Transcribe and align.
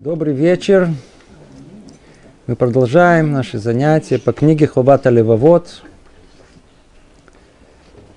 Добрый 0.00 0.32
вечер. 0.32 0.88
Мы 2.46 2.56
продолжаем 2.56 3.32
наши 3.32 3.58
занятия 3.58 4.18
по 4.18 4.32
книге 4.32 4.66
Хобата 4.66 5.10
Левовод. 5.10 5.82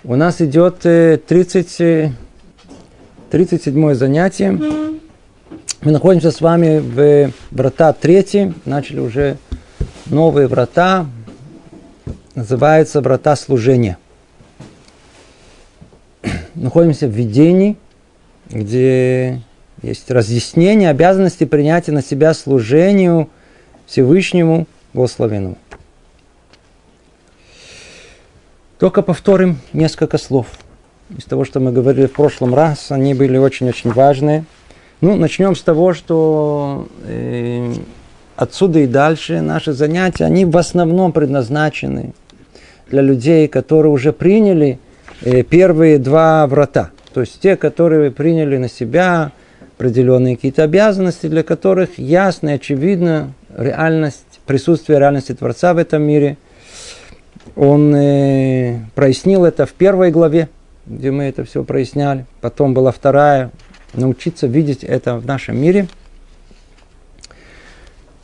У 0.06 0.16
нас 0.16 0.40
идет 0.40 0.80
30, 0.80 2.14
37 3.30 3.94
занятие. 3.96 4.52
Мы 5.82 5.92
находимся 5.92 6.32
с 6.32 6.40
вами 6.40 6.80
в 6.80 7.34
врата 7.52 7.92
3. 7.92 8.54
Начали 8.64 9.02
уже 9.02 9.36
новые 10.06 10.48
врата. 10.48 11.06
Называются 12.34 13.02
врата 13.02 13.36
служения. 13.36 13.98
Находимся 16.56 17.08
в 17.08 17.12
видении, 17.12 17.76
где 18.50 19.42
есть 19.84 20.10
разъяснение 20.10 20.90
обязанности 20.90 21.44
принятия 21.44 21.92
на 21.92 22.02
себя 22.02 22.34
служению 22.34 23.30
Всевышнему 23.86 24.66
Благословенному. 24.94 25.58
Только 28.80 29.02
повторим 29.02 29.60
несколько 29.74 30.18
слов. 30.18 30.48
Из 31.16 31.26
того, 31.26 31.46
что 31.46 31.60
мы 31.60 31.72
говорили 31.72 32.08
в 32.08 32.14
прошлом 32.14 32.56
раз, 32.56 32.92
они 32.92 33.14
были 33.14 33.38
очень-очень 33.38 33.92
важные. 33.92 34.46
Ну, 35.02 35.16
начнем 35.16 35.56
с 35.56 35.62
того, 35.62 35.94
что 35.94 36.88
э, 37.06 37.74
отсюда 38.36 38.80
и 38.80 38.88
дальше 38.88 39.42
наши 39.42 39.74
занятия, 39.74 40.26
они 40.26 40.46
в 40.46 40.58
основном 40.58 41.12
предназначены 41.12 42.14
для 42.90 43.02
людей, 43.02 43.48
которые 43.48 43.92
уже 43.92 44.14
приняли 44.14 44.80
э, 45.22 45.44
первые 45.44 46.00
два 46.00 46.48
врата. 46.48 46.92
То 47.14 47.22
есть 47.22 47.40
те, 47.42 47.58
которые 47.58 48.12
приняли 48.12 48.58
на 48.58 48.70
себя 48.70 49.34
определенные 49.76 50.36
какие-то 50.36 50.64
обязанности, 50.64 51.28
для 51.28 51.44
которых 51.44 51.98
ясно 51.98 52.50
и 52.50 52.54
очевидно 52.54 53.34
реальность, 53.56 54.40
присутствие 54.46 55.00
реальности 55.00 55.34
Творца 55.34 55.74
в 55.74 55.78
этом 55.78 56.04
мире. 56.04 56.38
Он 57.56 57.94
э, 57.96 58.80
прояснил 58.96 59.46
это 59.46 59.66
в 59.66 59.74
первой 59.74 60.12
главе, 60.12 60.50
где 60.86 61.12
мы 61.12 61.24
это 61.26 61.44
все 61.44 61.64
проясняли. 61.64 62.26
Потом 62.42 62.74
была 62.74 62.92
вторая, 62.92 63.52
научиться 63.94 64.48
видеть 64.48 64.84
это 64.84 65.18
в 65.18 65.26
нашем 65.26 65.58
мире. 65.58 65.88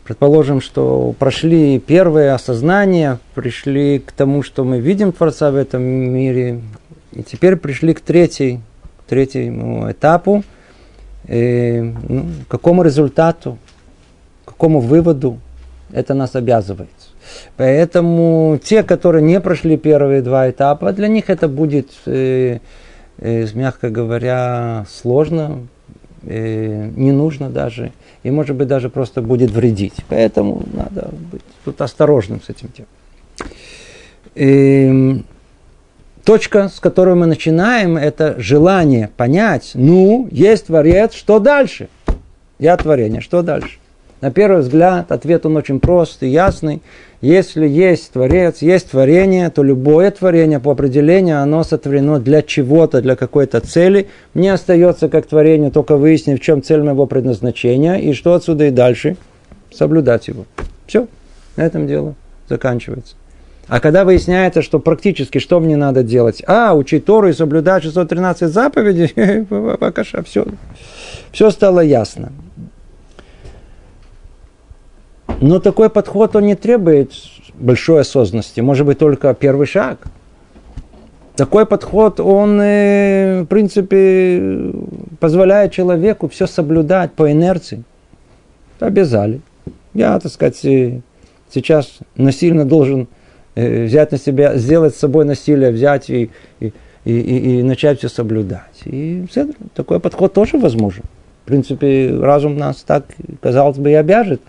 Предположим, 0.04 0.62
что 0.62 1.14
прошли 1.20 1.80
первые 1.80 2.32
осознания, 2.32 3.20
пришли 3.36 4.00
к 4.00 4.12
тому, 4.12 4.42
что 4.42 4.64
мы 4.64 4.80
видим 4.80 5.12
Творца 5.12 5.52
в 5.52 5.56
этом 5.56 5.84
мире, 5.84 6.62
и 7.12 7.22
теперь 7.22 7.56
пришли 7.58 7.94
к 7.94 8.00
третьей, 8.00 8.62
третьему 9.08 9.92
этапу– 9.92 10.44
э, 11.28 11.82
ну, 11.82 12.26
какому 12.48 12.84
результату, 12.84 13.58
какому 14.46 14.80
выводу 14.80 15.40
это 15.92 16.14
нас 16.14 16.36
обязывает. 16.36 16.90
Поэтому 17.58 18.60
те, 18.64 18.84
которые 18.84 19.22
не 19.24 19.40
прошли 19.40 19.78
первые 19.78 20.22
два 20.22 20.50
этапа, 20.50 20.92
для 20.94 21.08
них 21.08 21.30
это 21.30 21.48
будет, 21.48 21.90
э, 22.06 22.60
э, 23.18 23.48
мягко 23.54 23.90
говоря, 23.90 24.86
сложно, 24.90 25.68
э, 26.24 26.90
не 26.96 27.12
нужно 27.12 27.50
даже, 27.50 27.92
и 28.24 28.32
может 28.32 28.56
быть 28.56 28.68
даже 28.68 28.90
просто 28.90 29.22
будет 29.22 29.52
вредить. 29.52 29.96
Поэтому 30.10 30.64
надо 30.74 31.10
быть 31.32 31.44
тут 31.66 31.82
осторожным 31.82 32.42
с 32.42 32.50
этим 32.50 32.70
тем. 32.70 32.86
Точка, 36.30 36.70
с 36.70 36.80
которой 36.80 37.16
мы 37.16 37.26
начинаем, 37.26 37.98
это 37.98 38.36
желание 38.38 39.10
понять, 39.18 39.72
ну, 39.74 40.28
есть 40.30 40.68
творец, 40.68 41.16
что 41.16 41.40
дальше? 41.40 41.90
Я 42.60 42.78
творение, 42.78 43.20
что 43.20 43.42
дальше? 43.42 43.80
На 44.22 44.30
первый 44.30 44.62
взгляд 44.62 45.12
ответ 45.12 45.48
он 45.48 45.58
очень 45.58 45.80
прост 45.80 46.22
и 46.22 46.28
ясный. 46.28 46.84
Если 47.22 47.68
есть 47.68 48.12
творец, 48.12 48.62
есть 48.62 48.92
творение, 48.92 49.50
то 49.50 49.64
любое 49.64 50.12
творение 50.12 50.60
по 50.60 50.72
определению, 50.72 51.42
оно 51.42 51.64
сотворено 51.64 52.20
для 52.20 52.44
чего-то, 52.44 53.02
для 53.02 53.16
какой-то 53.16 53.60
цели. 53.60 54.08
Мне 54.36 54.54
остается 54.54 55.10
как 55.10 55.26
творение 55.26 55.72
только 55.72 55.98
выяснить, 55.98 56.42
в 56.42 56.44
чем 56.44 56.62
цель 56.62 56.84
моего 56.84 57.08
предназначения 57.08 57.96
и 57.96 58.14
что 58.14 58.36
отсюда 58.36 58.66
и 58.66 58.70
дальше. 58.70 59.18
Соблюдать 59.74 60.28
его. 60.28 60.46
Все, 60.86 61.08
на 61.56 61.64
этом 61.64 61.88
дело 61.88 62.14
заканчивается. 62.48 63.16
А 63.70 63.80
когда 63.80 64.04
выясняется, 64.04 64.64
что 64.64 64.80
практически 64.80 65.38
что 65.38 65.60
мне 65.60 65.78
надо 65.78 66.02
делать? 66.02 66.44
А, 66.48 66.74
учить 66.74 67.06
Тору 67.06 67.30
и 67.30 67.34
соблюдать 67.34 67.84
613 67.84 68.52
заповедей, 68.52 69.46
пока 69.78 70.04
все, 70.04 70.46
все 71.32 71.52
стало 71.52 71.82
ясно. 71.82 72.32
Но 75.40 75.60
такой 75.60 75.92
подход, 75.92 76.36
он 76.36 76.48
не 76.48 76.56
требует 76.56 77.14
большой 77.54 78.02
осознанности. 78.02 78.60
Может 78.60 78.88
быть, 78.88 78.98
только 78.98 79.34
первый 79.36 79.68
шаг. 79.68 80.00
Такой 81.36 81.66
подход, 81.66 82.20
он, 82.20 82.60
э, 82.60 83.44
в 83.44 83.46
принципе, 83.46 84.74
позволяет 85.20 85.72
человеку 85.72 86.28
все 86.28 86.48
соблюдать 86.48 87.14
по 87.14 87.32
инерции. 87.32 87.84
Обязали. 88.80 89.40
Я, 89.94 90.20
так 90.20 90.32
сказать, 90.32 90.66
э, 90.66 91.00
сейчас 91.50 92.00
насильно 92.18 92.66
должен 92.66 93.08
взять 93.56 94.12
на 94.12 94.18
себя, 94.18 94.58
сделать 94.58 94.96
с 94.96 95.00
собой 95.00 95.26
насилие, 95.26 95.72
взять 95.72 96.10
и, 96.10 96.30
и, 96.60 96.74
и, 97.06 97.20
и, 97.20 97.60
и 97.60 97.64
начать 97.64 98.00
все 98.00 98.10
соблюдать. 98.10 98.82
И 98.86 99.26
такой 99.74 100.00
подход 100.00 100.34
тоже 100.34 100.58
возможен. 100.58 101.04
В 101.44 101.48
принципе, 101.48 102.16
разум 102.20 102.58
нас 102.58 102.84
так, 102.86 103.06
казалось 103.42 103.78
бы, 103.78 103.92
и 103.92 103.96
обяжет. 103.96 104.42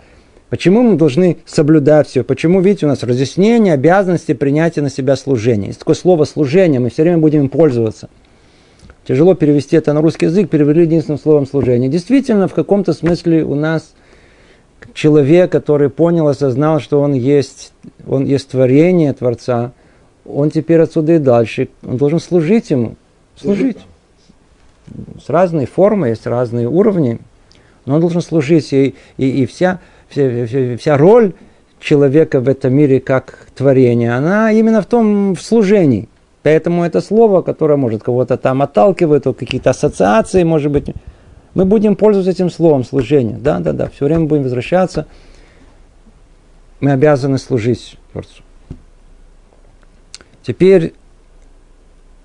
Почему 0.49 0.83
мы 0.83 0.97
должны 0.97 1.37
соблюдать 1.45 2.09
все? 2.09 2.23
Почему, 2.23 2.59
видите, 2.59 2.85
у 2.85 2.89
нас 2.89 3.03
разъяснение 3.03 3.73
обязанности 3.73 4.33
принятия 4.33 4.81
на 4.81 4.89
себя 4.89 5.15
служения. 5.15 5.67
Есть 5.67 5.79
такое 5.79 5.95
слово 5.95 6.25
служение, 6.25 6.81
мы 6.81 6.89
все 6.89 7.03
время 7.03 7.19
будем 7.19 7.43
им 7.43 7.49
пользоваться. 7.49 8.09
Тяжело 9.07 9.33
перевести 9.33 9.77
это 9.77 9.93
на 9.93 10.01
русский 10.01 10.25
язык, 10.25 10.49
перевели 10.49 10.81
единственным 10.83 11.19
словом 11.19 11.47
служение. 11.47 11.89
Действительно, 11.89 12.47
в 12.47 12.53
каком-то 12.53 12.93
смысле 12.93 13.43
у 13.45 13.55
нас 13.55 13.93
человек, 14.93 15.51
который 15.51 15.89
понял, 15.89 16.27
осознал, 16.27 16.79
что 16.79 17.01
он 17.01 17.13
есть, 17.13 17.73
он 18.07 18.25
есть 18.25 18.49
творение 18.49 19.13
Творца, 19.13 19.71
он 20.25 20.51
теперь 20.51 20.81
отсюда 20.81 21.13
и 21.13 21.19
дальше, 21.19 21.69
он 21.83 21.97
должен 21.97 22.19
служить 22.19 22.69
ему, 22.69 22.95
служить. 23.35 23.77
С 25.25 25.29
разной 25.29 25.65
формой, 25.65 26.09
есть 26.09 26.27
разные 26.27 26.67
уровни, 26.67 27.19
но 27.85 27.95
он 27.95 28.01
должен 28.01 28.21
служить. 28.21 28.73
И, 28.73 28.95
и, 29.17 29.43
и 29.43 29.45
вся, 29.45 29.79
вся, 30.09 30.45
вся, 30.77 30.97
роль 30.97 31.33
человека 31.79 32.41
в 32.41 32.49
этом 32.49 32.73
мире 32.73 32.99
как 32.99 33.47
творение, 33.55 34.13
она 34.13 34.51
именно 34.51 34.81
в 34.81 34.85
том, 34.85 35.35
в 35.35 35.41
служении. 35.41 36.09
Поэтому 36.43 36.83
это 36.83 37.01
слово, 37.01 37.41
которое 37.41 37.77
может 37.77 38.03
кого-то 38.03 38.35
там 38.37 38.61
отталкивать, 38.61 39.23
какие-то 39.23 39.69
ассоциации, 39.69 40.43
может 40.43 40.71
быть, 40.71 40.89
мы 41.53 41.65
будем 41.65 41.95
пользоваться 41.95 42.31
этим 42.31 42.49
словом 42.49 42.83
служение. 42.83 43.37
Да, 43.37 43.59
да, 43.59 43.73
да. 43.73 43.89
Все 43.89 44.05
время 44.05 44.25
будем 44.25 44.43
возвращаться. 44.43 45.07
Мы 46.79 46.91
обязаны 46.91 47.37
служить 47.37 47.97
Творцу. 48.11 48.43
Теперь 50.43 50.93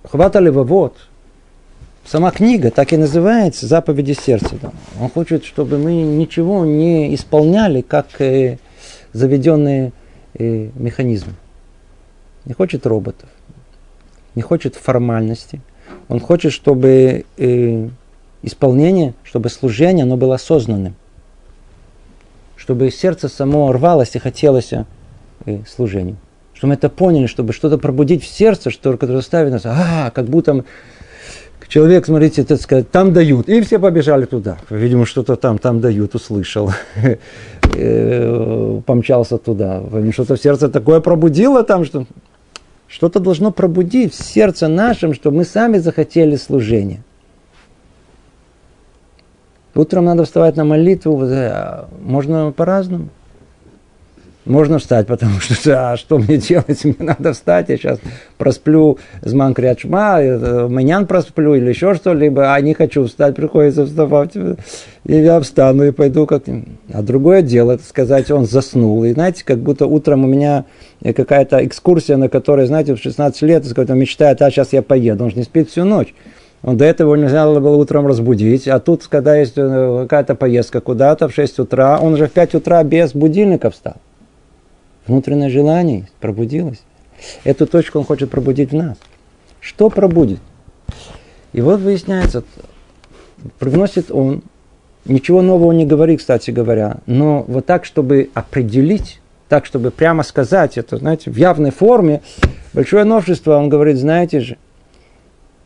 Хвата 0.05 0.39
Левовод, 0.39 0.97
сама 2.05 2.31
книга 2.31 2.71
так 2.71 2.93
и 2.93 2.97
называется 2.97 3.67
«Заповеди 3.67 4.13
сердца». 4.13 4.55
Да. 4.63 4.71
Он 5.01 5.11
хочет, 5.11 5.45
чтобы 5.45 5.79
мы 5.79 5.95
ничего 5.95 6.65
не 6.65 7.13
исполняли, 7.15 7.81
как 7.81 8.21
э, 8.21 8.59
заведенные 9.13 9.93
э, 10.35 10.71
механизмы. 10.77 11.33
Не 12.45 12.55
хочет 12.55 12.87
роботов, 12.87 13.29
не 14.37 14.43
хочет 14.43 14.77
формальности. 14.77 15.61
Он 16.09 16.21
хочет, 16.21 16.53
чтобы 16.53 17.25
э, 17.37 17.89
исполнение, 18.43 19.15
чтобы 19.25 19.49
служение, 19.49 20.05
оно 20.05 20.17
было 20.17 20.37
осознанным. 20.37 20.95
Чтобы 22.57 22.91
сердце 22.91 23.29
само 23.29 23.71
рвалось 23.73 24.15
и 24.15 24.19
хотелось 24.19 24.73
э, 24.73 24.85
служению. 25.67 26.17
Чтобы 26.55 26.71
мы 26.71 26.75
это 26.75 26.89
поняли, 26.89 27.27
чтобы 27.27 27.53
что-то 27.53 27.79
пробудить 27.79 28.25
в 28.25 28.27
сердце, 28.27 28.71
что, 28.71 28.93
которое 28.97 29.19
заставит 29.19 29.53
нас, 29.53 29.63
а, 29.67 30.11
как 30.11 30.27
будто 30.27 30.65
человек, 31.69 32.07
смотрите, 32.07 32.45
так 32.45 32.61
сказать, 32.61 32.91
там 32.91 33.13
дают. 33.13 33.49
И 33.49 33.61
все 33.61 33.79
побежали 33.79 34.25
туда. 34.25 34.59
Видимо, 34.71 35.07
что-то 35.07 35.37
там, 35.37 35.59
там 35.59 35.81
дают, 35.81 36.15
услышал. 36.15 36.73
Э, 37.79 38.81
помчался 38.87 39.37
туда. 39.37 39.83
Что-то 40.11 40.37
в 40.37 40.41
сердце 40.41 40.71
такое 40.71 41.01
пробудило 41.01 41.63
там, 41.63 41.85
что 41.85 42.07
что-то 42.89 43.21
должно 43.21 43.51
пробудить 43.51 44.15
в 44.15 44.25
сердце 44.25 44.69
нашем, 44.69 45.13
чтобы 45.13 45.39
мы 45.39 45.45
сами 45.45 45.77
захотели 45.77 46.37
служения. 46.37 47.03
Утром 49.77 50.07
надо 50.07 50.25
вставать 50.25 50.57
на 50.57 50.65
молитву, 50.65 51.23
можно 52.01 52.51
по-разному. 52.51 53.09
можно 54.47 54.79
встать, 54.79 55.07
потому 55.07 55.39
что, 55.41 55.93
а 55.93 55.97
что 55.97 56.19
мне 56.19 56.39
делать? 56.39 56.85
Мне 56.85 56.95
надо 57.01 57.33
встать, 57.33 57.69
я 57.69 57.77
сейчас 57.77 57.99
просплю 58.39 58.99
с 59.23 59.33
манкриачма, 59.33 60.69
манян 60.69 61.07
просплю 61.07 61.55
или 61.57 61.69
еще 61.69 61.95
что-либо, 61.95 62.55
а 62.55 62.61
не 62.61 62.73
хочу 62.73 63.07
встать, 63.07 63.35
приходится 63.35 63.85
вставать. 63.85 64.35
И 64.37 65.15
я 65.15 65.41
встану 65.41 65.85
и 65.85 65.91
пойду 65.91 66.27
как 66.27 66.45
А 66.93 67.03
другое 67.03 67.43
дело, 67.43 67.73
это 67.73 67.85
сказать, 67.85 68.31
он 68.31 68.47
заснул. 68.47 69.05
И 69.05 69.13
знаете, 69.13 69.45
как 69.45 69.59
будто 69.59 69.87
утром 69.87 70.25
у 70.25 70.29
меня 70.29 70.65
какая-то 71.03 71.65
экскурсия, 71.67 72.17
на 72.17 72.29
которой, 72.29 72.67
знаете, 72.67 72.95
в 72.95 72.99
16 72.99 73.43
лет, 73.43 73.65
он 73.77 73.99
мечтает, 73.99 74.41
а 74.41 74.51
сейчас 74.51 74.73
я 74.73 74.83
поеду, 74.83 75.25
он 75.25 75.31
же 75.31 75.37
не 75.37 75.43
спит 75.43 75.69
всю 75.69 75.85
ночь. 75.85 76.15
Он 76.67 76.77
до 76.77 76.85
этого 76.85 77.15
нельзя 77.15 77.47
было 77.47 77.77
утром 77.77 78.09
разбудить, 78.09 78.67
а 78.67 78.81
тут, 78.81 79.07
когда 79.07 79.37
есть 79.37 79.53
э, 79.57 79.99
какая-то 80.03 80.35
поездка 80.35 80.81
куда-то 80.81 81.29
в 81.29 81.33
6 81.33 81.61
утра, 81.61 81.97
он 82.03 82.15
уже 82.15 82.27
в 82.27 82.33
5 82.33 82.57
утра 82.57 82.83
без 82.83 83.13
будильника 83.13 83.71
встал. 83.71 83.95
Внутреннее 85.07 85.49
желание 85.49 86.09
пробудилось. 86.19 86.83
Эту 87.45 87.69
точку 87.69 88.01
он 88.01 88.05
хочет 88.05 88.33
пробудить 88.33 88.73
в 88.73 88.75
нас. 88.75 88.97
Что 89.61 89.91
пробудит? 89.91 90.41
И 91.53 91.61
вот 91.61 91.79
выясняется, 91.79 92.43
привносит 93.61 94.11
он, 94.11 94.43
ничего 95.05 95.43
нового 95.43 95.71
не 95.71 95.87
говорит, 95.87 96.19
кстати 96.19 96.51
говоря, 96.51 96.97
но 97.07 97.45
вот 97.47 97.65
так, 97.67 97.85
чтобы 97.85 98.29
определить, 98.35 99.21
так, 99.49 99.67
чтобы 99.67 99.93
прямо 99.93 100.25
сказать 100.25 100.79
это, 100.79 100.97
знаете, 100.97 101.31
в 101.31 101.37
явной 101.37 101.71
форме, 101.71 102.23
большое 102.73 103.05
новшество, 103.05 103.57
он 103.57 103.69
говорит, 103.69 103.99
знаете 103.99 104.41
же, 104.41 104.57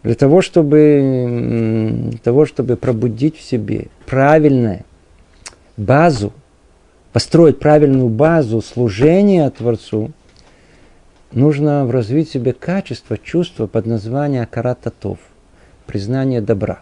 для 0.03 0.15
того, 0.15 0.41
чтобы, 0.41 2.09
для 2.11 2.19
того, 2.19 2.47
чтобы 2.47 2.77
пробудить 2.77 3.37
в 3.37 3.43
себе 3.43 3.89
правильную 4.07 4.85
базу, 5.77 6.33
построить 7.13 7.59
правильную 7.59 8.09
базу 8.09 8.63
служения 8.63 9.49
Творцу, 9.51 10.13
нужно 11.33 11.91
развить 11.91 12.29
в 12.29 12.33
себе 12.33 12.53
качество, 12.53 13.19
чувство 13.19 13.67
под 13.67 13.87
названием 13.87 14.47
карататов, 14.47 15.19
признание 15.87 16.41
добра. 16.41 16.81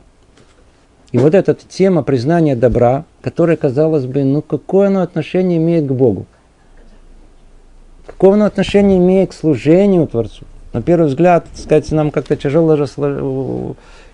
И 1.11 1.19
вот 1.19 1.35
эта 1.35 1.55
тема 1.55 2.03
признания 2.03 2.55
добра, 2.55 3.05
которая, 3.23 3.57
казалось 3.57 4.05
бы, 4.05 4.25
ну 4.25 4.43
какое 4.43 4.89
оно 4.89 5.03
отношение 5.03 5.59
имеет 5.59 5.87
к 5.87 5.93
Богу? 5.93 6.27
Какое 8.07 8.35
оно 8.35 8.45
отношение 8.45 8.99
имеет 8.99 9.31
к 9.31 9.35
служению 9.35 10.07
Творцу? 10.07 10.45
На 10.73 10.83
первый 10.83 11.09
взгляд, 11.09 11.47
сказать, 11.55 11.91
нам 11.93 12.11
как-то 12.11 12.37
тяжело 12.37 12.77
же 12.77 12.87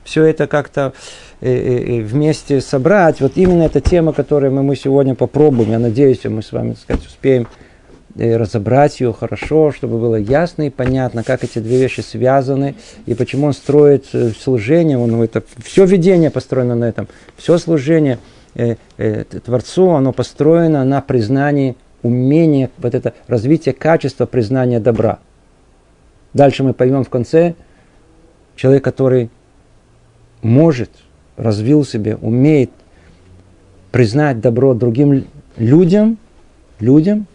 все 0.05 0.25
это 0.25 0.47
как-то 0.47 0.93
э, 1.41 1.51
э, 1.51 1.99
э, 1.99 2.03
вместе 2.03 2.61
собрать. 2.61 3.21
Вот 3.21 3.33
именно 3.37 3.63
эта 3.63 3.81
тема, 3.81 4.13
которую 4.13 4.53
мы, 4.53 4.77
сегодня 4.77 5.15
попробуем. 5.15 5.71
Я 5.71 5.79
надеюсь, 5.79 6.25
мы 6.25 6.43
с 6.43 6.53
вами, 6.53 6.73
так 6.73 6.79
сказать, 6.79 7.07
успеем 7.07 7.49
разобрать 8.17 9.01
ее 9.01 9.13
хорошо, 9.13 9.73
чтобы 9.73 9.99
было 9.99 10.15
ясно 10.15 10.69
и 10.69 10.71
понятно, 10.71 11.25
как 11.25 11.43
эти 11.43 11.59
две 11.59 11.79
вещи 11.81 12.01
связаны 12.01 12.77
и 13.07 13.15
почему 13.15 13.49
он 13.49 13.53
строит 13.53 14.07
служение. 14.41 14.97
Он, 14.97 15.21
это, 15.21 15.43
все 15.65 15.85
видение 15.85 16.31
построено 16.31 16.77
на 16.77 16.85
этом. 16.85 17.09
Все 17.37 17.59
служение 17.59 18.21
Творцу, 19.45 19.91
оно 19.91 20.13
построено 20.13 20.85
на 20.85 21.01
признании 21.01 21.75
умения, 22.05 22.71
вот 22.79 22.95
это 22.95 23.15
развитие 23.27 23.75
качества 23.75 24.27
признания 24.27 24.79
добра. 24.79 25.19
Дальше 26.35 26.65
мы 26.65 26.75
поймем 26.75 27.05
в 27.05 27.09
конце, 27.09 27.55
человек, 28.57 28.85
который 28.85 29.31
может, 30.43 30.91
развил 31.37 31.85
себе, 31.85 32.17
умеет 32.17 32.71
признать 33.93 34.41
добро 34.41 34.75
другим 34.75 35.25
людям, 35.57 36.19
людям, 36.81 37.27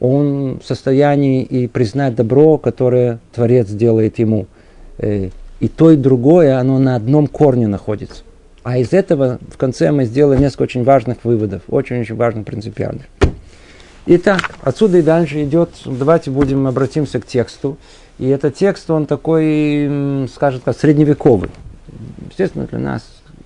он 0.00 0.58
в 0.58 0.66
состоянии 0.66 1.44
и 1.44 1.68
признать 1.68 2.16
добро, 2.16 2.58
которое 2.58 3.20
Творец 3.32 3.68
делает 3.68 4.18
ему. 4.18 4.46
Э, 4.98 5.28
и 5.60 5.68
то, 5.68 5.92
и 5.92 5.96
другое, 5.96 6.58
оно 6.58 6.80
на 6.80 6.96
одном 6.96 7.28
корне 7.28 7.68
находится. 7.68 8.24
А 8.64 8.78
из 8.78 8.92
этого 8.92 9.38
в 9.48 9.56
конце 9.56 9.92
мы 9.92 10.04
сделаем 10.04 10.40
несколько 10.40 10.62
очень 10.62 10.82
важных 10.82 11.24
выводов, 11.24 11.62
очень-очень 11.68 12.16
важных, 12.16 12.44
принципиальных. 12.46 13.04
Итак, 14.06 14.56
отсюда 14.62 14.98
и 14.98 15.02
дальше 15.02 15.44
идет, 15.44 15.70
давайте 15.84 16.32
будем 16.32 16.66
обратимся 16.66 17.20
к 17.20 17.26
тексту. 17.26 17.76
И 18.18 18.28
этот 18.28 18.54
текст, 18.54 18.90
он 18.90 19.06
такой, 19.06 20.28
скажем 20.32 20.60
так, 20.64 20.76
средневековый. 20.78 21.50
Естественно, 22.30 22.66
для 22.66 22.78
нас, 22.78 23.02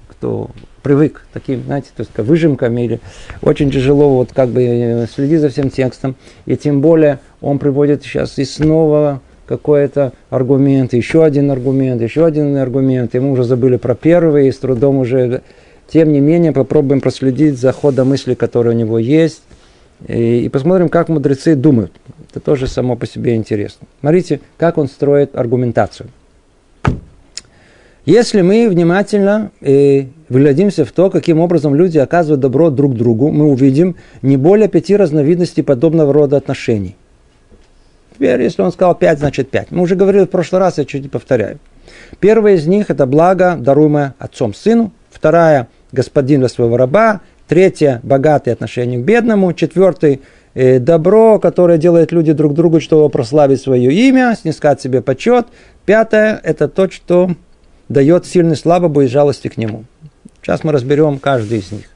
кто 0.08 0.50
привык 0.82 1.26
таким, 1.32 1.64
знаете, 1.64 1.88
то 1.96 2.02
есть 2.02 2.12
к 2.12 2.22
выжимкам 2.22 2.78
или 2.78 3.00
очень 3.42 3.72
тяжело 3.72 4.16
вот 4.16 4.32
как 4.32 4.50
бы 4.50 4.62
э, 4.62 5.06
следить 5.08 5.40
за 5.40 5.48
всем 5.48 5.68
текстом. 5.70 6.14
И 6.46 6.56
тем 6.56 6.80
более 6.80 7.18
он 7.40 7.58
приводит 7.58 8.02
сейчас 8.04 8.38
и 8.38 8.44
снова 8.44 9.20
какой-то 9.46 10.12
аргумент, 10.30 10.92
еще 10.92 11.24
один 11.24 11.50
аргумент, 11.50 12.02
еще 12.02 12.24
один 12.24 12.56
аргумент, 12.56 13.14
и 13.14 13.18
мы 13.18 13.32
уже 13.32 13.44
забыли 13.44 13.76
про 13.76 13.94
первый, 13.94 14.48
и 14.48 14.52
с 14.52 14.58
трудом 14.58 14.98
уже... 14.98 15.42
Тем 15.88 16.12
не 16.12 16.18
менее, 16.18 16.50
попробуем 16.50 17.00
проследить 17.00 17.60
за 17.60 17.70
ходом 17.70 18.08
мысли, 18.08 18.34
которые 18.34 18.74
у 18.74 18.78
него 18.78 18.98
есть, 18.98 19.42
и 20.08 20.50
посмотрим, 20.52 20.88
как 20.88 21.08
мудрецы 21.08 21.54
думают. 21.54 21.92
Это 22.36 22.44
тоже 22.44 22.66
само 22.66 22.96
по 22.96 23.06
себе 23.06 23.34
интересно. 23.34 23.86
Смотрите, 24.00 24.42
как 24.58 24.76
он 24.76 24.88
строит 24.88 25.34
аргументацию. 25.34 26.10
Если 28.04 28.42
мы 28.42 28.68
внимательно 28.68 29.52
э, 29.62 30.08
выглядимся 30.28 30.84
в 30.84 30.92
то, 30.92 31.08
каким 31.08 31.40
образом 31.40 31.74
люди 31.74 31.96
оказывают 31.96 32.40
добро 32.40 32.68
друг 32.68 32.94
другу, 32.94 33.32
мы 33.32 33.46
увидим 33.46 33.96
не 34.20 34.36
более 34.36 34.68
пяти 34.68 34.96
разновидностей 34.96 35.62
подобного 35.62 36.12
рода 36.12 36.36
отношений. 36.36 36.94
Теперь, 38.14 38.42
если 38.42 38.60
он 38.60 38.70
сказал 38.70 38.94
пять, 38.94 39.18
значит 39.18 39.48
пять. 39.48 39.70
Мы 39.70 39.80
уже 39.80 39.96
говорили 39.96 40.24
в 40.24 40.30
прошлый 40.30 40.60
раз, 40.60 40.76
я 40.76 40.84
чуть 40.84 41.04
не 41.04 41.08
повторяю. 41.08 41.58
Первое 42.20 42.56
из 42.56 42.66
них– 42.66 42.86
это 42.90 43.06
благо, 43.06 43.56
даруемое 43.58 44.14
отцом 44.18 44.52
сыну. 44.52 44.92
Вторая– 45.10 45.68
господин 45.90 46.40
для 46.40 46.50
своего 46.50 46.76
раба. 46.76 47.22
Третье– 47.48 48.00
богатые 48.02 48.52
отношения 48.52 48.98
к 48.98 49.04
бедному. 49.04 49.54
Четвертый 49.54 50.20
добро, 50.56 51.38
которое 51.38 51.76
делает 51.76 52.12
люди 52.12 52.32
друг 52.32 52.54
другу, 52.54 52.80
чтобы 52.80 53.08
прославить 53.10 53.60
свое 53.60 53.92
имя, 53.92 54.36
снискать 54.40 54.80
себе 54.80 55.02
почет. 55.02 55.46
Пятое– 55.84 56.40
это 56.42 56.66
то, 56.68 56.90
что 56.90 57.30
дает 57.88 58.26
сильной 58.26 58.56
слабому 58.56 59.02
и 59.02 59.06
жалости 59.06 59.48
к 59.48 59.56
нему. 59.56 59.84
Сейчас 60.42 60.64
мы 60.64 60.72
разберем 60.72 61.18
каждый 61.18 61.58
из 61.58 61.72
них. 61.72 61.86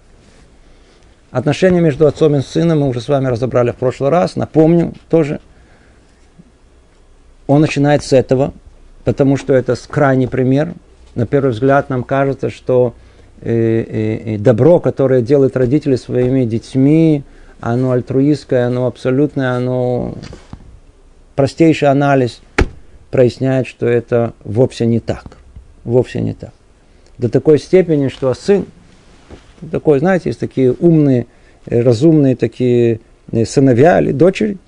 Отношения 1.30 1.80
между 1.80 2.06
отцом 2.06 2.34
и 2.34 2.40
сыном 2.40 2.80
мы 2.80 2.88
уже 2.88 3.00
с 3.00 3.08
вами 3.08 3.28
разобрали 3.28 3.70
в 3.70 3.76
прошлый 3.76 4.10
раз. 4.10 4.34
Напомню 4.34 4.94
тоже. 5.08 5.40
Он 7.46 7.60
начинает 7.60 8.02
с 8.02 8.12
этого, 8.12 8.52
потому 9.04 9.36
что 9.36 9.54
это 9.54 9.76
крайний 9.88 10.28
пример. 10.28 10.74
На 11.14 11.26
первый 11.26 11.52
взгляд 11.52 11.88
нам 11.88 12.02
кажется, 12.02 12.50
что 12.50 12.94
э, 13.40 14.34
э, 14.34 14.38
добро, 14.38 14.80
которое 14.80 15.22
делают 15.22 15.56
родители 15.56 15.94
своими 15.96 16.44
детьми, 16.44 17.22
оно 17.60 17.92
альтруистское, 17.92 18.66
оно 18.66 18.86
абсолютное, 18.86 19.52
оно 19.52 20.14
простейший 21.36 21.88
анализ 21.88 22.40
проясняет, 23.10 23.66
что 23.66 23.86
это 23.86 24.34
вовсе 24.44 24.86
не 24.86 25.00
так. 25.00 25.38
Вовсе 25.84 26.20
не 26.20 26.34
так. 26.34 26.52
До 27.18 27.28
такой 27.28 27.58
степени, 27.58 28.08
что 28.08 28.32
сын, 28.34 28.66
такой, 29.70 29.98
знаете, 29.98 30.30
есть 30.30 30.40
такие 30.40 30.72
умные, 30.72 31.26
разумные 31.66 32.36
такие 32.36 33.00
э, 33.32 33.44
сыновья 33.44 34.00
или 34.00 34.12
дочери, 34.12 34.58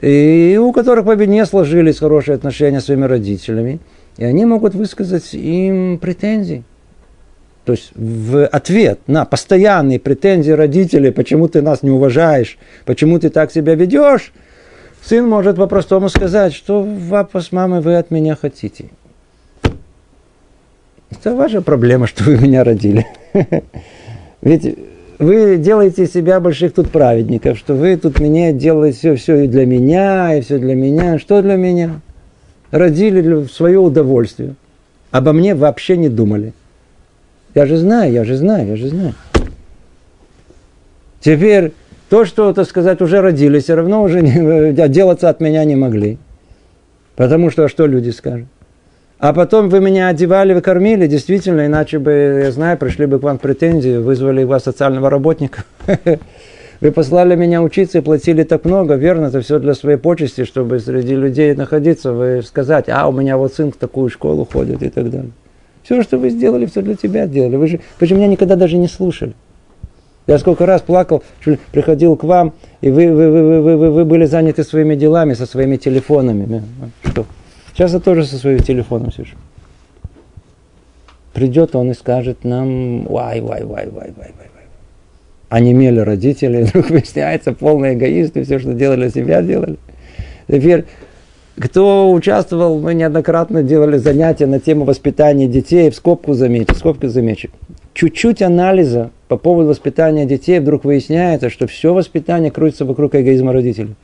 и 0.00 0.58
у 0.60 0.72
которых 0.72 1.04
по 1.04 1.14
не 1.14 1.44
сложились 1.44 1.98
хорошие 1.98 2.34
отношения 2.34 2.80
с 2.80 2.86
своими 2.86 3.04
родителями, 3.04 3.80
и 4.16 4.24
они 4.24 4.44
могут 4.44 4.74
высказать 4.74 5.34
им 5.34 5.98
претензии. 5.98 6.64
То 7.70 7.74
есть 7.74 7.92
в 7.94 8.46
ответ 8.48 8.98
на 9.06 9.24
постоянные 9.24 10.00
претензии 10.00 10.50
родителей, 10.50 11.12
почему 11.12 11.46
ты 11.46 11.62
нас 11.62 11.84
не 11.84 11.90
уважаешь, 11.90 12.58
почему 12.84 13.20
ты 13.20 13.30
так 13.30 13.52
себя 13.52 13.76
ведешь, 13.76 14.32
сын 15.04 15.28
может 15.28 15.54
по-простому 15.54 16.08
сказать, 16.08 16.52
что 16.52 16.84
папа 17.08 17.40
с 17.40 17.52
мамой 17.52 17.80
вы 17.80 17.94
от 17.94 18.10
меня 18.10 18.34
хотите. 18.34 18.86
Это 21.12 21.36
ваша 21.36 21.62
проблема, 21.62 22.06
что 22.08 22.24
вы 22.24 22.38
меня 22.38 22.64
родили. 22.64 23.06
Ведь 24.42 24.76
вы 25.20 25.56
делаете 25.56 26.08
себя 26.08 26.40
больших 26.40 26.74
тут 26.74 26.90
праведников, 26.90 27.56
что 27.56 27.74
вы 27.74 27.96
тут 27.96 28.18
меня 28.18 28.50
делаете 28.50 28.98
все, 28.98 29.14
все 29.14 29.44
и 29.44 29.46
для 29.46 29.64
меня, 29.64 30.34
и 30.34 30.40
все 30.40 30.58
для 30.58 30.74
меня. 30.74 31.20
Что 31.20 31.40
для 31.40 31.54
меня? 31.54 32.00
Родили 32.72 33.20
в 33.44 33.48
свое 33.48 33.78
удовольствие. 33.78 34.56
Обо 35.12 35.32
мне 35.32 35.54
вообще 35.54 35.96
не 35.96 36.08
думали. 36.08 36.52
Я 37.54 37.66
же 37.66 37.76
знаю, 37.76 38.12
я 38.12 38.24
же 38.24 38.36
знаю, 38.36 38.68
я 38.68 38.76
же 38.76 38.88
знаю. 38.88 39.14
Теперь 41.20 41.72
то, 42.08 42.24
что, 42.24 42.52
так 42.52 42.66
сказать, 42.68 43.00
уже 43.02 43.20
родились, 43.20 43.64
все 43.64 43.74
равно 43.74 44.02
уже 44.02 44.22
не, 44.22 44.80
отделаться 44.80 45.28
от 45.28 45.40
меня 45.40 45.64
не 45.64 45.76
могли. 45.76 46.18
Потому 47.16 47.50
что 47.50 47.68
что 47.68 47.86
люди 47.86 48.10
скажут? 48.10 48.46
А 49.18 49.34
потом 49.34 49.68
вы 49.68 49.80
меня 49.80 50.08
одевали, 50.08 50.54
вы 50.54 50.62
кормили, 50.62 51.06
действительно, 51.06 51.66
иначе 51.66 51.98
бы, 51.98 52.40
я 52.44 52.52
знаю, 52.52 52.78
пришли 52.78 53.04
бы 53.04 53.18
к 53.18 53.22
вам 53.22 53.36
претензии, 53.36 53.98
вызвали 53.98 54.44
вас 54.44 54.64
социального 54.64 55.10
работника. 55.10 55.64
Вы 56.80 56.92
послали 56.92 57.36
меня 57.36 57.60
учиться 57.60 57.98
и 57.98 58.00
платили 58.00 58.42
так 58.42 58.64
много, 58.64 58.94
верно, 58.94 59.26
это 59.26 59.42
все 59.42 59.58
для 59.58 59.74
своей 59.74 59.98
почести, 59.98 60.44
чтобы 60.44 60.80
среди 60.80 61.14
людей 61.14 61.54
находиться, 61.54 62.10
вы 62.14 62.40
сказать, 62.42 62.88
а 62.88 63.06
у 63.06 63.12
меня 63.12 63.36
вот 63.36 63.52
сын 63.52 63.70
в 63.70 63.76
такую 63.76 64.08
школу 64.08 64.48
ходит 64.50 64.82
и 64.82 64.88
так 64.88 65.10
далее. 65.10 65.32
Все, 65.82 66.02
что 66.02 66.18
вы 66.18 66.30
сделали, 66.30 66.66
все 66.66 66.82
для 66.82 66.94
тебя 66.94 67.26
сделали. 67.26 67.56
Вы 67.56 67.66
же, 67.68 67.80
вы 67.98 68.06
же 68.06 68.14
меня 68.14 68.26
никогда 68.26 68.56
даже 68.56 68.76
не 68.76 68.88
слушали. 68.88 69.34
Я 70.26 70.38
сколько 70.38 70.66
раз 70.66 70.82
плакал, 70.82 71.22
приходил 71.72 72.16
к 72.16 72.24
вам, 72.24 72.52
и 72.80 72.90
вы, 72.90 73.12
вы, 73.12 73.30
вы, 73.30 73.62
вы, 73.62 73.76
вы, 73.76 73.90
вы 73.90 74.04
были 74.04 74.26
заняты 74.26 74.62
своими 74.62 74.94
делами, 74.94 75.34
со 75.34 75.46
своими 75.46 75.76
телефонами. 75.76 76.62
Что? 77.04 77.26
Сейчас 77.72 77.92
я 77.94 78.00
тоже 78.00 78.24
со 78.24 78.36
своим 78.36 78.60
телефоном 78.60 79.10
сижу. 79.10 79.36
Придет 81.32 81.74
он 81.74 81.90
и 81.90 81.94
скажет 81.94 82.44
нам, 82.44 83.04
вай, 83.06 83.40
вай, 83.40 83.64
вай, 83.64 83.88
вай, 83.88 84.12
вай, 84.16 84.32
вай. 84.36 84.50
Онемели 85.48 86.00
родители, 86.00 86.62
вдруг 86.64 86.90
выясняется, 86.90 87.52
эгоист, 87.52 88.36
и 88.36 88.44
все, 88.44 88.58
что 88.58 88.72
делали 88.72 89.08
себя, 89.08 89.42
делали. 89.42 89.78
Теперь 90.46 90.84
кто 91.60 92.10
участвовал, 92.10 92.78
мы 92.80 92.94
неоднократно 92.94 93.62
делали 93.62 93.98
занятия 93.98 94.46
на 94.46 94.60
тему 94.60 94.84
воспитания 94.84 95.46
детей. 95.46 95.90
В 95.90 95.94
скобку 95.94 96.32
замечу, 96.32 96.74
в 96.74 96.78
скобку 96.78 97.08
замечу. 97.08 97.50
Чуть-чуть 97.92 98.40
анализа 98.40 99.10
по 99.28 99.36
поводу 99.36 99.68
воспитания 99.68 100.24
детей 100.24 100.58
вдруг 100.58 100.84
выясняется, 100.84 101.50
что 101.50 101.66
все 101.66 101.92
воспитание 101.92 102.50
крутится 102.50 102.84
вокруг 102.84 103.14
эгоизма 103.14 103.52
родителей. 103.52 103.94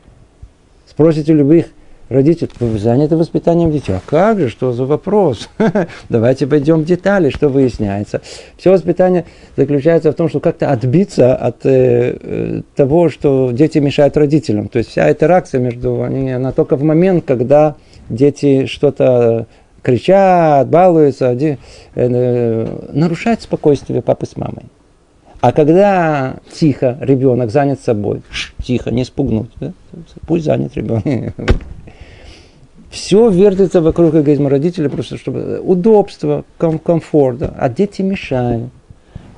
Спросите 0.87 1.33
любых 1.33 1.67
Родители, 2.09 2.49
заняты 2.79 3.17
воспитанием 3.17 3.73
детей. 3.73 3.97
А 3.97 4.01
как 4.05 4.39
же, 4.39 4.49
что 4.49 4.73
за 4.73 4.85
вопрос? 4.85 5.49
Давайте 6.09 6.47
пойдем 6.47 6.83
в 6.83 6.85
детали, 6.85 7.31
что 7.31 7.49
выясняется. 7.49 8.21
Все 8.57 8.71
воспитание 8.71 9.25
заключается 9.57 10.13
в 10.13 10.15
том, 10.15 10.29
что 10.29 10.39
как-то 10.39 10.71
отбиться 10.71 11.35
от 11.35 11.67
э, 11.67 12.17
э, 12.21 12.63
того, 12.77 13.09
что 13.09 13.51
дети 13.51 13.79
мешают 13.79 14.17
родителям. 14.17 14.69
То 14.69 14.79
есть 14.79 14.91
вся 14.91 15.11
интеракция 15.11 15.61
между 15.61 16.07
ними, 16.07 16.33
она 16.33 16.53
только 16.53 16.77
в 16.77 16.85
момент, 16.85 17.25
когда 17.27 17.75
дети 18.09 18.67
что-то 18.67 19.47
кричат, 19.83 20.69
балуются, 20.69 21.33
э, 21.33 21.57
э, 21.97 22.91
нарушает 22.93 23.43
спокойствие 23.43 24.01
папы 24.01 24.27
с 24.27 24.37
мамой. 24.37 24.67
А 25.41 25.51
когда 25.51 26.37
тихо 26.53 26.99
ребенок 27.01 27.51
занят 27.51 27.81
собой, 27.81 28.23
тихо, 28.63 28.93
не 28.93 29.05
спугнуть, 29.05 29.51
да? 29.61 29.73
пусть 30.27 30.45
занят 30.45 30.77
ребенок. 30.77 31.35
Все 32.91 33.29
вертится 33.29 33.81
вокруг 33.81 34.15
эгоизма 34.15 34.49
родителей, 34.49 34.89
просто 34.89 35.17
чтобы 35.17 35.61
удобство, 35.61 36.45
ком- 36.59 36.79
комфорта, 36.79 37.55
а 37.59 37.69
дети 37.69 38.03
мешают. 38.03 38.71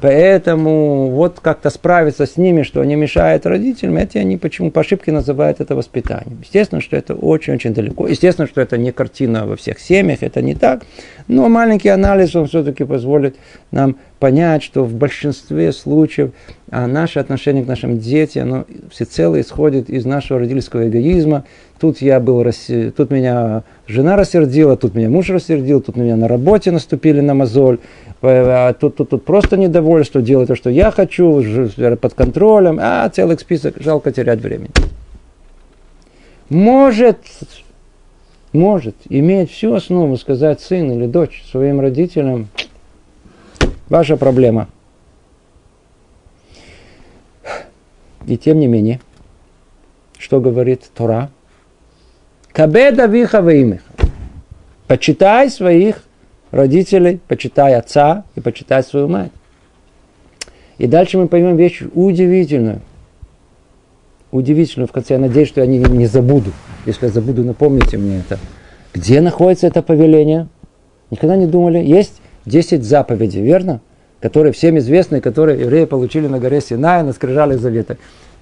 Поэтому 0.00 1.10
вот 1.10 1.40
как-то 1.40 1.70
справиться 1.70 2.26
с 2.26 2.36
ними, 2.36 2.62
что 2.62 2.80
они 2.80 2.94
мешают 2.94 3.46
родителям, 3.46 3.96
эти 3.96 4.18
они 4.18 4.36
почему 4.36 4.70
по 4.70 4.82
ошибке 4.82 5.10
называют 5.10 5.60
это 5.60 5.74
воспитанием. 5.74 6.38
Естественно, 6.42 6.80
что 6.80 6.96
это 6.96 7.14
очень-очень 7.14 7.74
далеко. 7.74 8.06
Естественно, 8.06 8.46
что 8.46 8.60
это 8.60 8.78
не 8.78 8.92
картина 8.92 9.46
во 9.46 9.56
всех 9.56 9.80
семьях, 9.80 10.22
это 10.22 10.40
не 10.40 10.54
так. 10.54 10.84
Но 11.26 11.48
маленький 11.48 11.88
анализ, 11.88 12.36
он 12.36 12.46
все-таки 12.46 12.84
позволит 12.84 13.36
нам 13.72 13.96
понять, 14.20 14.62
что 14.62 14.84
в 14.84 14.94
большинстве 14.94 15.72
случаев 15.72 16.30
а 16.70 16.86
наше 16.86 17.18
отношение 17.18 17.64
к 17.64 17.66
нашим 17.66 17.98
детям, 17.98 18.42
оно 18.42 18.66
всецело 18.90 19.40
исходит 19.40 19.88
из 19.88 20.04
нашего 20.04 20.40
родительского 20.40 20.88
эгоизма. 20.88 21.44
Тут 21.80 22.02
я 22.02 22.20
был, 22.20 22.44
тут 22.94 23.10
меня 23.10 23.62
жена 23.86 24.16
рассердила, 24.16 24.76
тут 24.76 24.94
меня 24.94 25.08
муж 25.08 25.30
рассердил, 25.30 25.80
тут 25.80 25.96
меня 25.96 26.16
на 26.16 26.28
работе 26.28 26.70
наступили 26.70 27.20
на 27.20 27.34
мозоль, 27.34 27.78
а 28.20 28.72
тут, 28.72 28.96
тут, 28.96 29.10
тут 29.10 29.24
просто 29.24 29.56
недовольство, 29.56 30.20
делать 30.20 30.48
то, 30.48 30.56
что 30.56 30.70
я 30.70 30.90
хочу, 30.90 31.40
под 31.96 32.14
контролем, 32.14 32.78
а 32.80 33.08
целый 33.08 33.38
список, 33.38 33.76
жалко 33.78 34.10
терять 34.10 34.40
время. 34.40 34.68
Может, 36.48 37.18
может 38.52 38.96
иметь 39.08 39.50
всю 39.52 39.74
основу 39.74 40.16
сказать 40.16 40.60
сын 40.60 40.90
или 40.90 41.06
дочь 41.06 41.44
своим 41.50 41.80
родителям, 41.80 42.48
ваша 43.88 44.16
проблема. 44.16 44.68
И 48.26 48.36
тем 48.36 48.58
не 48.58 48.66
менее, 48.66 49.00
что 50.18 50.40
говорит 50.40 50.90
Тора? 50.94 51.30
Кабеда 52.52 53.06
виха 53.06 53.42
Почитай 54.88 55.50
своих 55.50 56.02
родителей, 56.50 57.20
почитай 57.28 57.74
отца 57.74 58.24
и 58.34 58.40
почитай 58.40 58.82
свою 58.82 59.08
мать. 59.08 59.30
И 60.78 60.86
дальше 60.86 61.18
мы 61.18 61.28
поймем 61.28 61.56
вещь 61.56 61.82
удивительную. 61.94 62.80
Удивительную 64.30 64.88
в 64.88 64.92
конце. 64.92 65.14
Я 65.14 65.20
надеюсь, 65.20 65.48
что 65.48 65.60
я 65.60 65.66
не, 65.66 65.78
не 65.78 66.06
забуду. 66.06 66.52
Если 66.86 67.06
я 67.06 67.12
забуду, 67.12 67.42
напомните 67.42 67.96
мне 67.98 68.20
это. 68.20 68.38
Где 68.94 69.20
находится 69.20 69.66
это 69.66 69.82
повеление? 69.82 70.48
Никогда 71.10 71.36
не 71.36 71.46
думали? 71.46 71.78
Есть 71.78 72.20
10 72.46 72.84
заповедей, 72.84 73.42
верно? 73.42 73.80
Которые 74.20 74.52
всем 74.52 74.78
известны, 74.78 75.20
которые 75.20 75.60
евреи 75.60 75.84
получили 75.84 76.26
на 76.26 76.38
горе 76.38 76.60
Синай, 76.60 77.02
на 77.02 77.12
скрижалях 77.12 77.60
завета. 77.60 77.96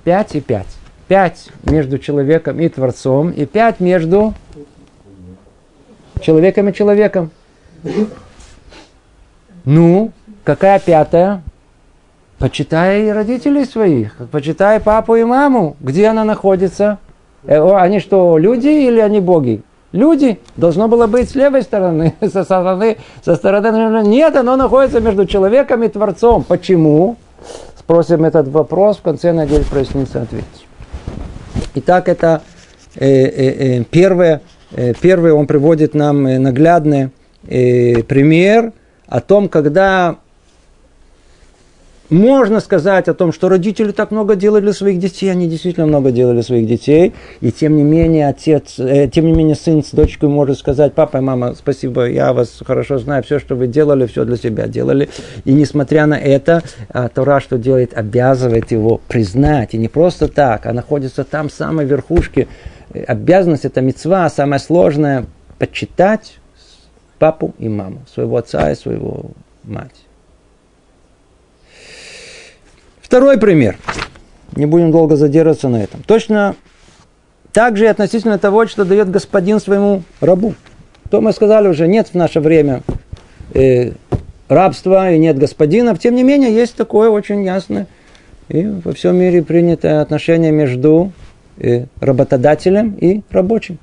Пять 0.05 0.35
и 0.35 0.41
пять. 0.41 0.67
Пять 1.09 1.49
между 1.65 1.99
человеком 1.99 2.59
и 2.61 2.69
Творцом, 2.69 3.31
и 3.31 3.47
пять 3.47 3.79
между 3.81 4.35
человеком 6.21 6.69
и 6.69 6.75
человеком. 6.75 7.31
Ну, 9.65 10.13
какая 10.45 10.79
пятая? 10.79 11.43
Почитай 12.39 13.11
родителей 13.13 13.65
своих, 13.65 14.17
почитай 14.31 14.79
папу 14.79 15.17
и 15.17 15.25
маму. 15.25 15.77
Где 15.81 16.09
она 16.09 16.25
находится? 16.25 16.99
Э, 17.45 17.77
они 17.77 17.99
что, 17.99 18.37
люди 18.37 18.69
или 18.69 19.01
они 19.01 19.21
боги? 19.21 19.63
Люди. 19.93 20.39
Должно 20.57 20.87
было 20.89 21.07
быть 21.07 21.31
с 21.31 21.35
левой 21.35 21.63
стороны, 21.63 22.15
со 22.21 22.45
стороны, 22.45 22.99
со 23.25 23.37
стороны. 23.37 24.07
Нет, 24.07 24.37
оно 24.37 24.57
находится 24.57 25.01
между 25.01 25.25
человеком 25.27 25.83
и 25.83 25.89
Творцом. 25.89 26.45
Почему? 26.45 27.17
Спросим 27.79 28.25
этот 28.25 28.49
вопрос, 28.49 28.99
в 28.99 29.03
конце, 29.03 29.33
надеюсь, 29.33 29.67
прояснится 29.67 30.23
ответ. 30.23 30.45
Итак, 31.77 32.09
это 32.09 32.43
э, 32.97 33.07
э, 33.07 33.79
э, 33.79 33.85
первое, 33.85 34.43
э, 34.73 34.93
первое, 35.01 35.33
он 35.33 35.47
приводит 35.47 35.95
нам 35.95 36.27
э, 36.27 36.39
наглядный 36.39 37.11
э, 37.47 38.03
пример 38.03 38.73
о 39.07 39.21
том, 39.21 39.49
когда 39.49 40.19
можно 42.11 42.61
сказать 42.61 43.09
о 43.09 43.15
том, 43.15 43.33
что 43.33 43.49
родители 43.49 43.91
так 43.91 44.11
много 44.11 44.37
делали 44.37 44.63
для 44.63 44.73
своих 44.73 44.99
детей, 44.99 45.31
они 45.31 45.49
действительно 45.49 45.87
много 45.87 46.13
делали 46.13 46.35
для 46.35 46.43
своих 46.43 46.67
детей, 46.69 47.15
и 47.41 47.51
тем 47.51 47.77
не 47.77 47.83
менее 47.83 48.29
отец, 48.29 48.79
э, 48.79 49.09
тем 49.13 49.27
не 49.27 49.33
менее 49.33 49.57
сын 49.57 49.83
с 49.83 49.91
дочкой 49.91 50.29
может 50.29 50.59
сказать, 50.59 50.93
папа 50.93 51.19
и 51.19 51.21
мама, 51.21 51.55
спасибо, 51.55 52.09
я 52.09 52.33
вас 52.33 52.63
хорошо 52.65 52.99
знаю, 52.99 53.23
все, 53.25 53.39
что 53.39 53.57
вы 53.57 53.67
делали, 53.67 54.07
все 54.07 54.25
для 54.25 54.37
себя 54.37 54.69
делали, 54.69 55.09
и 55.45 55.53
несмотря 55.53 56.07
на 56.07 56.19
это, 56.19 56.63
а, 56.91 57.09
Тора, 57.09 57.41
что 57.41 57.59
делает, 57.59 57.97
обязывает 57.97 58.71
его 58.71 59.01
признать, 59.09 59.75
и 59.75 59.79
не 59.79 59.89
просто 59.89 60.29
так, 60.29 60.67
а 60.67 60.73
находится 60.73 61.25
там 61.25 61.49
в 61.49 61.53
самой 61.53 61.87
верхушке, 61.87 62.47
э, 62.93 63.03
обязанность 63.03 63.65
это 63.65 63.81
мецва, 63.81 64.31
самая 64.31 64.61
сложная, 64.61 65.27
почитать 65.59 66.39
папу 67.19 67.55
и 67.59 67.69
маму, 67.69 68.01
своего 68.13 68.37
отца 68.37 68.71
и 68.71 68.75
своего 68.75 69.27
мать. 69.65 70.05
Второй 73.01 73.39
пример. 73.39 73.79
Не 74.55 74.67
будем 74.67 74.91
долго 74.91 75.17
задерживаться 75.17 75.69
на 75.69 75.83
этом. 75.83 76.03
Точно 76.03 76.57
так 77.53 77.77
же 77.77 77.85
и 77.85 77.89
относительно 77.89 78.39
того, 78.39 78.67
что 78.67 78.85
дает 78.85 79.11
господин 79.11 79.61
своему 79.61 80.03
рабу. 80.21 80.55
То 81.11 81.21
мы 81.21 81.33
сказали 81.33 81.69
уже, 81.69 81.87
нет 81.87 82.09
в 82.09 82.15
наше 82.15 82.41
время 82.41 82.83
э, 83.55 83.93
рабства 84.49 85.11
и 85.13 85.19
нет 85.19 85.39
господинов. 85.39 85.99
Тем 85.99 86.15
не 86.15 86.23
менее, 86.23 86.55
есть 86.55 86.75
такое 86.75 87.11
очень 87.11 87.45
ясное 87.45 87.87
и 88.49 88.67
во 88.67 88.93
всем 88.93 89.17
мире 89.17 89.43
принятое 89.43 90.01
отношение 90.01 90.53
между 90.53 91.13
э, 91.59 91.87
работодателем 92.01 92.97
и 93.01 93.23
рабочим. 93.31 93.79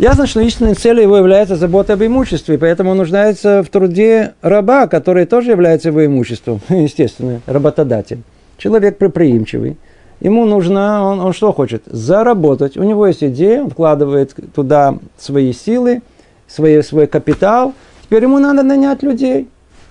Ясно, 0.00 0.26
что 0.26 0.40
истинной 0.40 0.72
целью 0.72 1.02
его 1.02 1.18
является 1.18 1.56
забота 1.56 1.92
об 1.92 2.02
имуществе, 2.02 2.56
поэтому 2.56 2.92
он 2.92 2.96
нуждается 2.96 3.62
в 3.62 3.68
труде 3.68 4.32
раба, 4.40 4.86
который 4.86 5.26
тоже 5.26 5.50
является 5.50 5.88
его 5.88 6.06
имуществом, 6.06 6.62
естественно, 6.70 7.42
работодатель. 7.44 8.22
Человек 8.56 8.96
предприимчивый. 8.96 9.76
Ему 10.20 10.46
нужно, 10.46 11.04
он, 11.04 11.20
он 11.20 11.34
что 11.34 11.52
хочет? 11.52 11.82
Заработать. 11.84 12.78
У 12.78 12.82
него 12.82 13.06
есть 13.06 13.22
идея, 13.22 13.62
он 13.62 13.68
вкладывает 13.68 14.34
туда 14.54 14.96
свои 15.18 15.52
силы, 15.52 16.00
свой, 16.48 16.82
свой 16.82 17.06
капитал. 17.06 17.74
Теперь 18.04 18.22
ему 18.22 18.38
надо 18.38 18.62
нанять 18.62 19.02
людей, 19.02 19.50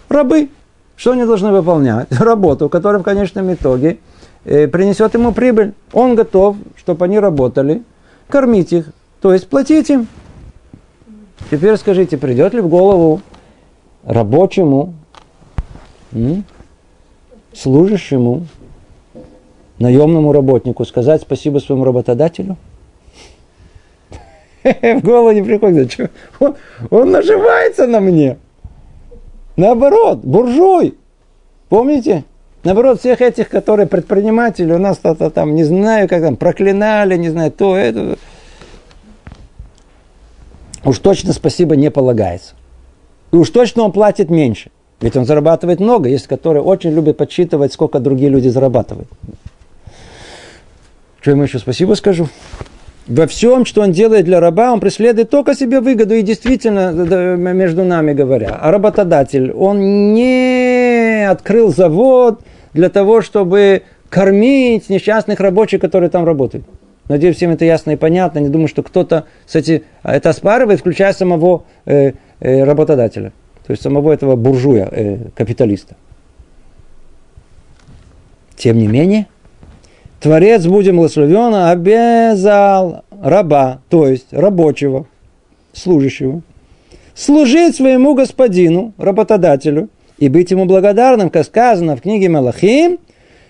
рабы. 0.09 0.49
Что 0.95 1.11
они 1.11 1.23
должны 1.23 1.51
выполнять? 1.51 2.07
Работу, 2.19 2.67
которая 2.67 2.99
в 2.99 3.05
конечном 3.05 3.53
итоге 3.53 3.99
э, 4.43 4.67
принесет 4.67 5.13
ему 5.13 5.33
прибыль. 5.33 5.73
Он 5.93 6.15
готов, 6.15 6.55
чтобы 6.77 7.05
они 7.05 7.19
работали, 7.19 7.83
кормить 8.27 8.73
их, 8.73 8.85
то 9.21 9.33
есть 9.33 9.49
платить 9.49 9.89
им. 9.89 10.07
Теперь 11.51 11.77
скажите, 11.77 12.17
придет 12.17 12.53
ли 12.53 12.61
в 12.61 12.67
голову 12.67 13.21
рабочему, 14.03 14.93
служащему, 17.53 18.45
наемному 19.79 20.31
работнику 20.31 20.85
сказать 20.85 21.21
спасибо 21.21 21.59
своему 21.59 21.85
работодателю? 21.85 22.57
В 24.63 25.01
голову 25.01 25.31
не 25.31 25.41
приходит. 25.41 25.97
Он, 26.39 26.55
он 26.89 27.11
наживается 27.11 27.87
на 27.87 27.99
мне. 27.99 28.37
Наоборот, 29.55 30.19
буржуй. 30.23 30.97
Помните? 31.69 32.25
Наоборот, 32.63 32.99
всех 32.99 33.21
этих, 33.21 33.47
которые 33.47 33.87
предприниматели, 33.87 34.73
у 34.73 34.77
нас 34.77 34.97
там, 34.97 35.55
не 35.55 35.63
знаю, 35.63 36.09
как 36.09 36.21
там, 36.21 36.35
проклинали, 36.35 37.15
не 37.15 37.29
знаю, 37.29 37.51
то, 37.51 37.75
это. 37.77 38.17
Уж 40.83 40.99
точно 40.99 41.33
спасибо 41.33 41.75
не 41.75 41.91
полагается. 41.91 42.55
И 43.31 43.35
уж 43.35 43.49
точно 43.49 43.83
он 43.83 43.91
платит 43.91 44.29
меньше. 44.29 44.71
Ведь 45.01 45.15
он 45.15 45.25
зарабатывает 45.25 45.79
много. 45.79 46.09
Есть, 46.09 46.27
которые 46.27 46.63
очень 46.63 46.91
любят 46.91 47.17
подсчитывать, 47.17 47.73
сколько 47.73 47.99
другие 47.99 48.29
люди 48.29 48.47
зарабатывают. 48.49 49.07
Что 51.21 51.31
ему 51.31 51.43
еще 51.43 51.59
спасибо 51.59 51.93
скажу? 51.93 52.27
Во 53.07 53.25
всем, 53.27 53.65
что 53.65 53.81
он 53.81 53.91
делает 53.91 54.25
для 54.25 54.39
раба, 54.39 54.71
он 54.71 54.79
преследует 54.79 55.29
только 55.29 55.55
себе 55.55 55.79
выгоду. 55.79 56.13
И 56.13 56.21
действительно, 56.21 56.91
между 57.37 57.83
нами 57.83 58.13
говоря, 58.13 58.57
а 58.61 58.71
работодатель, 58.71 59.51
он 59.51 60.13
не 60.13 61.27
открыл 61.29 61.73
завод 61.73 62.41
для 62.73 62.89
того, 62.89 63.21
чтобы 63.21 63.83
кормить 64.09 64.89
несчастных 64.89 65.39
рабочих, 65.39 65.81
которые 65.81 66.09
там 66.09 66.25
работают. 66.25 66.65
Надеюсь, 67.09 67.37
всем 67.37 67.49
это 67.49 67.65
ясно 67.65 67.91
и 67.91 67.95
понятно. 67.95 68.37
Не 68.37 68.49
думаю, 68.49 68.67
что 68.67 68.83
кто-то, 68.83 69.25
кстати, 69.45 69.83
это 70.03 70.29
оспаривает, 70.29 70.79
включая 70.79 71.11
самого 71.11 71.63
э, 71.85 72.13
э, 72.39 72.63
работодателя. 72.63 73.33
То 73.65 73.71
есть 73.71 73.81
самого 73.81 74.13
этого 74.13 74.35
буржуя, 74.35 74.87
э, 74.91 75.17
капиталиста. 75.35 75.95
Тем 78.55 78.77
не 78.77 78.87
менее, 78.87 79.25
Творец, 80.19 80.65
будем 80.67 80.97
благословен, 80.97 81.55
обязал 81.55 83.03
раба, 83.21 83.81
то 83.89 84.07
есть 84.07 84.27
рабочего, 84.31 85.07
служащего, 85.73 86.41
служить 87.15 87.75
своему 87.75 88.13
господину, 88.13 88.93
работодателю, 88.97 89.89
и 90.19 90.29
быть 90.29 90.51
ему 90.51 90.65
благодарным, 90.65 91.31
как 91.31 91.45
сказано 91.45 91.95
в 91.95 92.01
книге 92.01 92.29
Малахим, 92.29 92.99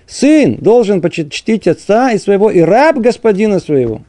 сын 0.09 0.55
должен 0.55 1.01
почтить 1.01 1.67
отца 1.67 2.11
и 2.11 2.17
своего, 2.17 2.49
и 2.49 2.61
раб 2.61 2.97
господина 2.97 3.59
своего. 3.59 4.01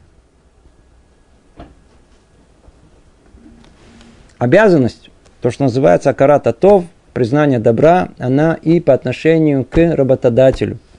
Обязанность, 4.37 5.11
то, 5.41 5.51
что 5.51 5.65
называется 5.65 6.09
акарат 6.09 6.47
тов, 6.59 6.85
признание 7.13 7.59
добра, 7.59 8.09
она 8.17 8.55
и 8.55 8.79
по 8.79 8.93
отношению 8.93 9.65
к 9.65 9.77
работодателю– 9.95 10.79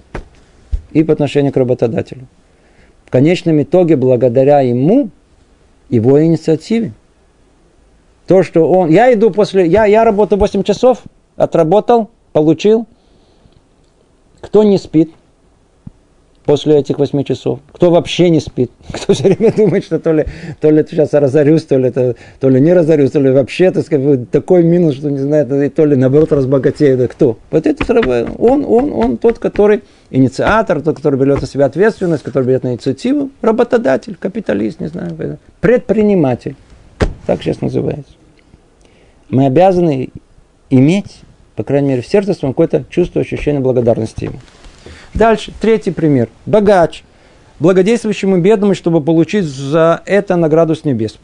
и 0.93 1.03
по 1.03 1.13
отношению 1.13 1.53
к 1.53 1.57
работодателю. 1.57 2.27
В 3.07 3.11
конечном 3.11 3.63
итоге, 3.63 3.97
благодаря 3.97 4.61
ему, 4.61 5.11
его 5.89 6.23
инициативе. 6.23 6.93
То, 8.27 8.43
что 8.43 8.71
он... 8.71 8.91
Я 8.91 9.13
иду 9.13 9.31
после... 9.31 9.67
Я, 9.67 9.85
я 9.87 10.05
работаю 10.05 10.39
8 10.39 10.63
часов, 10.63 11.03
отработал, 11.37 12.11
получил. 12.33 12.87
Кто 14.43 14.63
не 14.63 14.77
спит? 14.77 15.11
после 16.45 16.79
этих 16.79 16.99
восьми 16.99 17.25
часов? 17.25 17.61
Кто 17.73 17.91
вообще 17.91 18.31
не 18.31 18.41
спит? 18.41 18.71
Кто 18.93 19.13
все 19.13 19.25
время 19.25 19.53
думает, 19.53 19.85
что 19.85 19.99
то 19.99 20.13
ли, 20.13 20.27
то 20.61 20.71
ли 20.71 20.85
сейчас 20.89 21.13
разорюсь, 21.13 21.65
то 21.65 21.79
ли, 21.79 21.89
это, 21.89 22.17
то 22.41 22.49
ли 22.49 22.61
не 22.61 22.73
разорюсь, 22.73 23.11
то 23.11 23.21
ли 23.21 23.31
вообще 23.31 23.71
так 23.71 23.85
сказать, 23.85 24.31
такой 24.31 24.63
минус, 24.65 24.97
что 24.97 25.11
не 25.11 25.19
знаю, 25.19 25.47
то 25.71 25.85
ли 25.85 25.97
наоборот 25.97 26.33
разбогатеет. 26.33 26.99
Да 26.99 27.09
кто? 27.09 27.39
Вот 27.51 27.67
это 27.67 27.85
он, 28.39 28.65
он, 28.67 28.93
он 28.93 29.19
тот, 29.19 29.39
который 29.39 29.83
инициатор, 30.11 30.83
тот, 30.83 30.97
который 30.97 31.19
берет 31.19 31.41
на 31.41 31.47
себя 31.47 31.67
ответственность, 31.67 32.23
который 32.23 32.45
берет 32.45 32.65
на 32.65 32.73
инициативу, 32.73 33.31
работодатель, 33.41 34.17
капиталист, 34.19 34.81
не 34.81 34.89
знаю, 34.89 35.39
предприниматель. 35.61 36.57
Так 37.27 37.43
сейчас 37.43 37.61
называется. 37.61 38.13
Мы 39.29 39.47
обязаны 39.47 40.11
иметь, 40.71 41.21
по 41.57 41.63
крайней 41.65 41.89
мере, 41.89 42.03
в 42.03 42.07
сердце 42.07 42.35
своем 42.35 42.55
какое-то 42.55 42.85
чувство, 42.89 43.21
ощущение 43.21 43.61
благодарности 43.61 44.25
ему. 44.25 44.39
Дальше, 45.15 45.53
третий 45.61 45.91
пример. 45.91 46.29
Богач, 46.47 47.05
благодействующему 47.59 48.39
бедному, 48.39 48.75
чтобы 48.75 49.01
получить 49.03 49.45
за 49.45 50.03
это 50.07 50.37
награду 50.37 50.75
с 50.75 50.85
небес. 50.85 51.19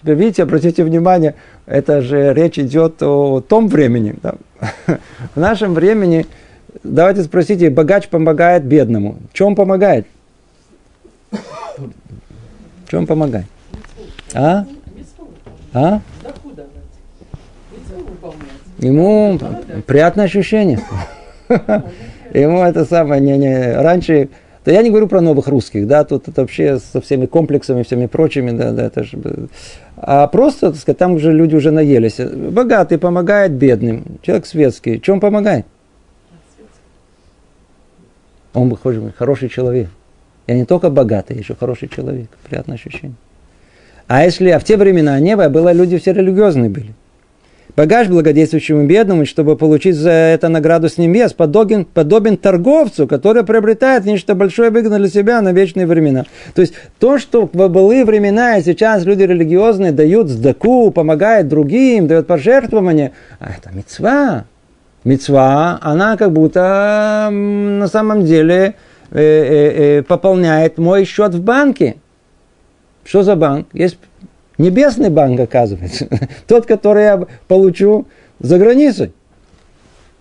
Теперь 0.00 0.14
видите, 0.14 0.42
обратите 0.44 0.84
внимание, 0.84 1.34
это 1.66 2.02
же 2.02 2.32
речь 2.32 2.58
идет 2.58 3.02
о 3.02 3.40
том 3.40 3.68
времени. 3.68 4.14
Да? 4.22 4.34
В 5.34 5.40
нашем 5.40 5.74
времени, 5.74 6.26
давайте 6.84 7.22
спросите, 7.22 7.70
богач 7.70 8.08
помогает 8.08 8.64
бедному. 8.64 9.16
Чем 9.32 9.56
помогает? 9.56 10.06
Чем 12.88 13.06
помогает? 13.06 13.46
А? 14.34 14.66
А? 15.72 16.00
Ему 18.78 19.38
приятное 19.86 20.26
ощущение. 20.26 20.80
Ему 22.32 22.62
это 22.62 22.84
самое, 22.84 23.20
не, 23.20 23.36
не, 23.38 23.72
раньше, 23.72 24.28
да 24.64 24.72
я 24.72 24.82
не 24.82 24.90
говорю 24.90 25.08
про 25.08 25.22
новых 25.22 25.48
русских, 25.48 25.86
да, 25.86 26.04
тут 26.04 26.28
это 26.28 26.42
вообще 26.42 26.78
со 26.78 27.00
всеми 27.00 27.24
комплексами, 27.24 27.82
всеми 27.82 28.04
прочими, 28.04 28.50
да, 28.50 28.70
да, 28.72 28.86
это 28.86 29.02
же, 29.02 29.18
а 29.96 30.26
просто, 30.26 30.70
так 30.70 30.80
сказать, 30.80 30.98
там 30.98 31.14
уже 31.14 31.32
люди 31.32 31.56
уже 31.56 31.70
наелись. 31.70 32.18
Богатый 32.18 32.98
помогает 32.98 33.52
бедным, 33.52 34.04
человек 34.20 34.44
светский, 34.44 35.00
чем 35.00 35.20
помогает? 35.20 35.64
Он 38.52 38.76
хороший 39.16 39.48
человек. 39.48 39.88
Я 40.46 40.54
не 40.54 40.66
только 40.66 40.90
богатый, 40.90 41.36
еще 41.36 41.54
хороший 41.54 41.88
человек. 41.88 42.28
Приятное 42.48 42.76
ощущение. 42.76 43.16
А 44.06 44.24
если, 44.24 44.50
а 44.50 44.58
в 44.58 44.64
те 44.64 44.76
времена 44.76 45.18
не 45.20 45.36
было, 45.36 45.72
люди 45.72 45.98
все 45.98 46.12
религиозные 46.12 46.70
были 46.70 46.94
багаж 47.78 48.08
благодействующему 48.08 48.88
бедному, 48.88 49.24
чтобы 49.24 49.56
получить 49.56 49.94
за 49.94 50.10
это 50.10 50.48
награду 50.48 50.88
с 50.88 50.98
небес, 50.98 51.32
подобен, 51.32 51.84
подобен 51.84 52.36
торговцу, 52.36 53.06
который 53.06 53.44
приобретает 53.44 54.04
нечто 54.04 54.34
большое 54.34 54.70
выгодно 54.70 54.98
для 54.98 55.08
себя 55.08 55.40
на 55.42 55.52
вечные 55.52 55.86
времена. 55.86 56.24
То 56.56 56.62
есть 56.62 56.74
то, 56.98 57.18
что 57.18 57.46
в 57.46 57.68
былые 57.68 58.04
времена 58.04 58.58
и 58.58 58.64
сейчас 58.64 59.04
люди 59.04 59.22
религиозные 59.22 59.92
дают 59.92 60.28
сдаку, 60.28 60.90
помогают 60.90 61.46
другим, 61.46 62.08
дают 62.08 62.26
пожертвования, 62.26 63.12
а 63.38 63.52
это 63.56 63.70
мецва. 63.72 64.46
Мецва, 65.04 65.78
она 65.80 66.16
как 66.16 66.32
будто 66.32 67.28
на 67.30 67.86
самом 67.86 68.24
деле 68.24 68.74
э, 69.12 69.20
э, 69.20 69.98
э, 69.98 70.02
пополняет 70.02 70.78
мой 70.78 71.04
счет 71.04 71.32
в 71.32 71.42
банке. 71.44 71.94
Что 73.04 73.22
за 73.22 73.36
банк? 73.36 73.68
Есть 73.72 73.98
Небесный 74.58 75.08
банк, 75.08 75.38
оказывается. 75.40 76.08
Тот, 76.46 76.66
который 76.66 77.04
я 77.04 77.26
получу 77.46 78.06
за 78.40 78.58
границей. 78.58 79.12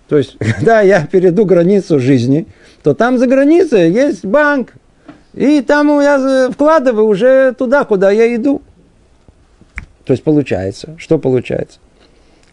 То 0.07 0.17
есть, 0.17 0.37
когда 0.39 0.81
я 0.81 1.05
перейду 1.05 1.45
границу 1.45 1.99
жизни, 1.99 2.45
то 2.83 2.93
там 2.93 3.17
за 3.17 3.27
границей 3.27 3.91
есть 3.91 4.23
банк. 4.23 4.73
И 5.33 5.61
там 5.61 5.99
я 5.99 6.49
вкладываю 6.51 7.05
уже 7.05 7.53
туда, 7.53 7.83
куда 7.83 8.11
я 8.11 8.33
иду. 8.35 8.61
То 10.05 10.13
есть 10.13 10.23
получается, 10.23 10.95
что 10.97 11.19
получается? 11.19 11.79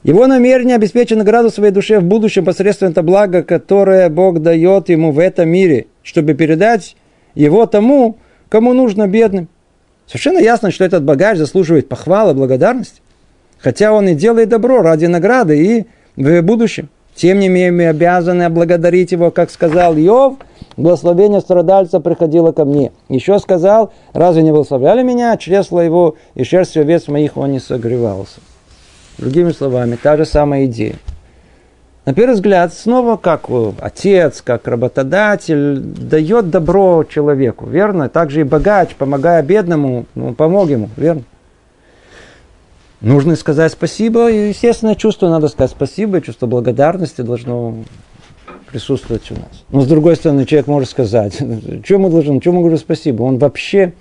Его 0.02 0.26
намерение 0.26 0.76
обеспечить 0.76 1.16
награду 1.16 1.50
своей 1.50 1.72
душе 1.72 1.98
в 1.98 2.04
будущем 2.04 2.44
посредством 2.44 2.90
это 2.90 3.02
благо, 3.02 3.42
которое 3.42 4.10
Бог 4.10 4.40
дает 4.40 4.90
ему 4.90 5.12
в 5.12 5.18
этом 5.18 5.48
мире, 5.48 5.86
чтобы 6.02 6.34
передать 6.34 6.94
его 7.34 7.64
тому, 7.64 8.18
кому 8.50 8.74
нужно 8.74 9.06
бедным. 9.06 9.48
Совершенно 10.06 10.38
ясно, 10.38 10.70
что 10.70 10.84
этот 10.84 11.02
богач 11.04 11.38
заслуживает 11.38 11.88
похвалы, 11.88 12.34
благодарности. 12.34 13.00
Хотя 13.58 13.92
он 13.92 14.08
и 14.08 14.14
делает 14.14 14.50
добро 14.50 14.82
ради 14.82 15.06
награды 15.06 15.58
и 15.58 15.86
в 16.16 16.42
будущем. 16.42 16.88
Тем 17.14 17.38
не 17.38 17.48
менее, 17.48 17.70
мы 17.70 17.86
обязаны 17.86 18.42
облагодарить 18.42 19.12
его, 19.12 19.30
как 19.30 19.50
сказал 19.50 19.96
Йов, 19.96 20.34
благословение 20.76 21.40
страдальца 21.40 22.00
приходило 22.00 22.52
ко 22.52 22.64
мне. 22.64 22.92
Еще 23.08 23.38
сказал, 23.38 23.92
разве 24.12 24.42
не 24.42 24.50
благословляли 24.50 25.02
меня, 25.02 25.36
чресло 25.36 25.80
его 25.80 26.16
и 26.34 26.42
шерстью 26.42 26.82
овец 26.82 27.06
моих 27.08 27.36
он 27.36 27.52
не 27.52 27.60
согревался. 27.60 28.40
Другими 29.16 29.52
словами, 29.52 29.96
та 30.00 30.16
же 30.16 30.24
самая 30.24 30.66
идея. 30.66 30.96
На 32.04 32.12
первый 32.12 32.34
взгляд, 32.34 32.74
снова 32.74 33.16
как 33.16 33.48
отец, 33.80 34.42
как 34.42 34.68
работодатель 34.68 35.78
дает 35.78 36.50
добро 36.50 37.04
человеку, 37.04 37.66
верно? 37.66 38.10
Также 38.10 38.42
и 38.42 38.44
богач, 38.44 38.94
помогая 38.94 39.42
бедному, 39.42 40.04
ну, 40.14 40.34
помог 40.34 40.68
ему, 40.68 40.90
верно? 40.98 41.22
Нужно 43.00 43.36
сказать 43.36 43.72
спасибо, 43.72 44.30
и 44.30 44.48
естественное 44.48 44.96
чувство 44.96 45.30
надо 45.30 45.48
сказать 45.48 45.70
спасибо, 45.70 46.20
чувство 46.20 46.46
благодарности 46.46 47.22
должно 47.22 47.74
присутствовать 48.70 49.30
у 49.30 49.34
нас. 49.34 49.64
Но 49.70 49.80
с 49.80 49.86
другой 49.86 50.16
стороны, 50.16 50.44
человек 50.44 50.66
может 50.66 50.90
сказать, 50.90 51.38
чему 51.84 52.10
должен, 52.10 52.38
чему 52.40 52.60
говорю 52.60 52.76
спасибо? 52.76 53.22
Он 53.22 53.38
вообще 53.38 53.94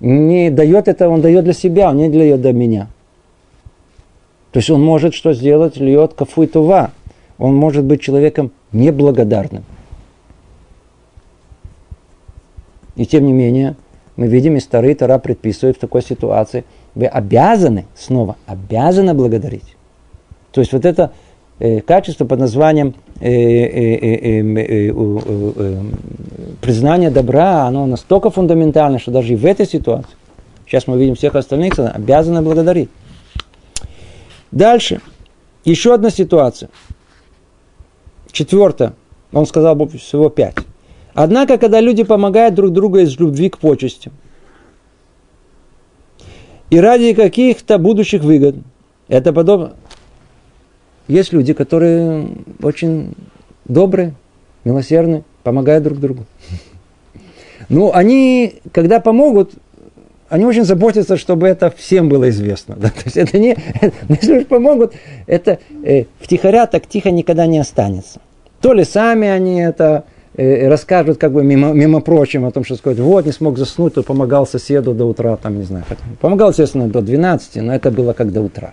не 0.00 0.50
дает 0.50 0.88
это, 0.88 1.08
он 1.08 1.20
дает 1.20 1.44
для 1.44 1.52
себя, 1.52 1.90
он 1.90 1.98
не 1.98 2.08
для 2.08 2.52
меня. 2.52 2.88
То 4.50 4.58
есть 4.58 4.70
он 4.70 4.82
может 4.82 5.14
что 5.14 5.32
сделать? 5.34 5.76
Льет 5.76 6.14
кафу 6.14 6.42
и 6.42 6.46
тува 6.48 6.90
он 7.38 7.54
может 7.54 7.84
быть 7.84 8.00
человеком 8.00 8.52
неблагодарным. 8.72 9.64
И 12.96 13.06
тем 13.06 13.26
не 13.26 13.32
менее, 13.32 13.76
мы 14.16 14.28
видим, 14.28 14.56
и 14.56 14.60
старые 14.60 14.94
Тора 14.94 15.18
предписывают 15.18 15.76
в 15.76 15.80
такой 15.80 16.02
ситуации, 16.02 16.64
вы 16.94 17.06
обязаны, 17.06 17.86
снова, 17.96 18.36
обязаны 18.46 19.14
благодарить. 19.14 19.76
То 20.52 20.60
есть 20.60 20.72
вот 20.72 20.84
это 20.84 21.12
э, 21.58 21.80
качество 21.80 22.24
под 22.24 22.38
названием 22.38 22.94
э, 23.20 23.28
э, 23.28 23.96
э, 23.96 24.40
э, 24.40 24.92
э, 24.94 25.82
признание 26.60 27.10
добра, 27.10 27.66
оно 27.66 27.86
настолько 27.86 28.30
фундаментально, 28.30 29.00
что 29.00 29.10
даже 29.10 29.32
и 29.32 29.36
в 29.36 29.44
этой 29.44 29.66
ситуации, 29.66 30.14
сейчас 30.66 30.86
мы 30.86 30.96
видим 30.96 31.16
всех 31.16 31.34
остальных, 31.34 31.76
обязаны 31.80 32.42
благодарить. 32.42 32.90
Дальше. 34.52 35.00
Еще 35.64 35.94
одна 35.94 36.10
ситуация. 36.10 36.68
Четвертое. 38.34 38.94
Он 39.32 39.46
сказал 39.46 39.78
всего 39.88 40.28
пять. 40.28 40.56
Однако, 41.14 41.56
когда 41.56 41.80
люди 41.80 42.02
помогают 42.02 42.54
друг 42.54 42.72
другу 42.72 42.98
из 42.98 43.16
любви 43.18 43.48
к 43.48 43.58
почестям, 43.58 44.12
и 46.68 46.80
ради 46.80 47.14
каких-то 47.14 47.78
будущих 47.78 48.22
выгод, 48.22 48.56
это 49.06 49.32
подобно. 49.32 49.74
Есть 51.06 51.32
люди, 51.32 51.52
которые 51.52 52.28
очень 52.60 53.14
добрые, 53.66 54.14
милосердны, 54.64 55.22
помогают 55.44 55.84
друг 55.84 56.00
другу. 56.00 56.24
Ну, 57.68 57.92
они, 57.92 58.56
когда 58.72 58.98
помогут, 58.98 59.52
они 60.28 60.44
очень 60.46 60.64
заботятся, 60.64 61.16
чтобы 61.16 61.46
это 61.46 61.70
всем 61.70 62.08
было 62.08 62.28
известно. 62.30 62.74
Да? 62.80 62.88
То 62.88 63.02
есть 63.04 63.16
это 63.16 63.38
не, 63.38 63.56
если 64.08 64.38
уж 64.38 64.46
помогут, 64.46 64.94
это 65.26 65.60
э, 65.84 66.06
втихаря 66.18 66.66
так 66.66 66.88
тихо 66.88 67.12
никогда 67.12 67.46
не 67.46 67.58
останется. 67.58 68.20
То 68.64 68.72
ли 68.72 68.82
сами 68.84 69.28
они 69.28 69.60
это 69.60 70.04
э, 70.38 70.68
расскажут 70.68 71.18
как 71.18 71.32
бы 71.32 71.44
мимо, 71.44 71.74
мимо 71.74 72.00
прочим 72.00 72.46
о 72.46 72.50
том, 72.50 72.64
что 72.64 72.76
сказать, 72.76 72.98
вот 72.98 73.26
не 73.26 73.32
смог 73.32 73.58
заснуть, 73.58 73.92
то 73.92 74.02
помогал 74.02 74.46
соседу 74.46 74.94
до 74.94 75.04
утра, 75.04 75.36
там 75.36 75.58
не 75.58 75.64
знаю. 75.64 75.84
Помогал, 76.22 76.48
естественно, 76.48 76.88
до 76.88 77.02
12, 77.02 77.56
но 77.56 77.74
это 77.74 77.90
было 77.90 78.14
как 78.14 78.32
до 78.32 78.40
утра. 78.40 78.72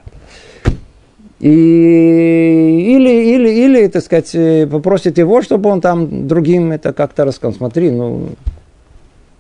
И, 1.42 2.96
или, 2.96 3.36
или, 3.36 3.50
или, 3.50 3.88
так 3.88 4.02
сказать, 4.02 4.34
э, 4.34 4.66
попросит 4.66 5.18
его, 5.18 5.42
чтобы 5.42 5.70
он 5.70 5.82
там 5.82 6.26
другим 6.26 6.72
это 6.72 6.94
как-то 6.94 7.26
рассказал. 7.26 7.54
Смотри, 7.54 7.92
ну, 7.92 8.30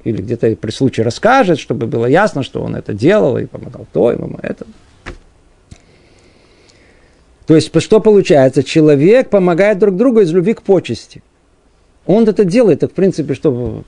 или 0.03 0.21
где-то 0.21 0.53
при 0.57 0.71
случае 0.71 1.05
расскажет, 1.05 1.59
чтобы 1.59 1.87
было 1.87 2.07
ясно, 2.07 2.43
что 2.43 2.61
он 2.61 2.75
это 2.75 2.91
делал 2.93 3.37
и 3.37 3.45
помогал 3.45 3.87
то, 3.93 4.11
и 4.11 4.17
это. 4.41 4.65
То 7.51 7.55
есть, 7.55 7.81
что 7.81 7.99
получается? 7.99 8.63
Человек 8.63 9.29
помогает 9.29 9.77
друг 9.77 9.97
другу 9.97 10.21
из 10.21 10.31
любви 10.31 10.53
к 10.53 10.61
почести. 10.61 11.21
Он 12.05 12.25
это 12.25 12.45
делает, 12.45 12.79
так, 12.79 12.91
в 12.91 12.93
принципе, 12.93 13.33
чтобы 13.33 13.83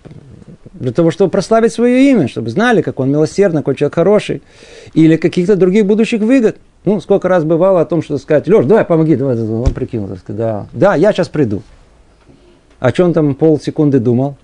для 0.73 0.91
того, 0.91 1.11
чтобы 1.11 1.31
прославить 1.31 1.71
свое 1.71 2.11
имя, 2.11 2.27
чтобы 2.27 2.49
знали, 2.49 2.81
как 2.81 2.99
он 2.99 3.09
милосердный, 3.09 3.61
какой 3.61 3.75
человек 3.75 3.95
хороший, 3.95 4.41
или 4.93 5.15
каких-то 5.15 5.55
других 5.55 5.85
будущих 5.85 6.19
выгод. 6.19 6.57
Ну, 6.83 6.99
сколько 6.99 7.29
раз 7.29 7.45
бывало 7.45 7.79
о 7.79 7.85
том, 7.85 8.01
что 8.01 8.17
сказать, 8.17 8.49
Леш, 8.49 8.65
давай, 8.65 8.83
помоги, 8.83 9.15
давай, 9.15 9.39
он 9.39 9.73
прикинул, 9.73 10.09
да, 10.27 10.67
да, 10.73 10.95
я 10.95 11.13
сейчас 11.13 11.29
приду. 11.29 11.63
О 12.81 12.91
чем 12.91 13.13
там 13.13 13.33
полсекунды 13.33 13.99
думал? 13.99 14.35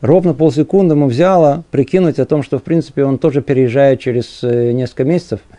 ровно 0.00 0.34
полсекунды 0.34 0.94
ему 0.94 1.06
взяло 1.06 1.64
прикинуть 1.70 2.18
о 2.18 2.24
том, 2.24 2.42
что, 2.42 2.58
в 2.58 2.62
принципе, 2.62 3.04
он 3.04 3.18
тоже 3.18 3.42
переезжает 3.42 4.00
через 4.00 4.40
э, 4.42 4.72
несколько 4.72 5.04
месяцев. 5.04 5.40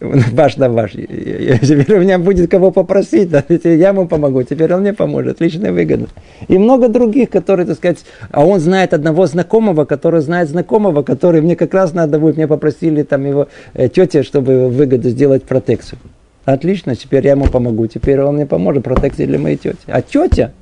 Ваш 0.00 0.54
да 0.54 0.70
ваш. 0.70 0.92
Теперь 0.92 1.98
у 1.98 2.00
меня 2.00 2.18
будет 2.18 2.50
кого 2.50 2.70
попросить, 2.70 3.30
да, 3.30 3.44
я 3.48 3.88
ему 3.88 4.06
помогу, 4.06 4.42
теперь 4.42 4.72
он 4.72 4.80
мне 4.80 4.94
поможет, 4.94 5.40
личная 5.40 5.72
выгода. 5.72 6.06
И 6.48 6.56
много 6.56 6.88
других, 6.88 7.28
которые, 7.28 7.66
так 7.66 7.76
сказать, 7.76 7.98
а 8.30 8.46
он 8.46 8.60
знает 8.60 8.94
одного 8.94 9.26
знакомого, 9.26 9.84
который 9.84 10.22
знает 10.22 10.48
знакомого, 10.48 11.02
который 11.02 11.42
мне 11.42 11.54
как 11.54 11.74
раз 11.74 11.92
надо 11.92 12.18
будет, 12.18 12.36
мне 12.36 12.48
попросили 12.48 13.02
там 13.02 13.26
его 13.26 13.48
э, 13.74 13.88
тетя, 13.88 14.22
чтобы 14.22 14.68
выгоду 14.68 15.10
сделать 15.10 15.42
протекцию. 15.42 15.98
Отлично, 16.46 16.96
теперь 16.96 17.26
я 17.26 17.32
ему 17.32 17.46
помогу, 17.46 17.86
теперь 17.86 18.20
он 18.22 18.36
мне 18.36 18.46
поможет, 18.46 18.82
протекции 18.82 19.26
для 19.26 19.38
моей 19.38 19.58
тети. 19.58 19.76
А 19.86 20.00
тетя, 20.00 20.52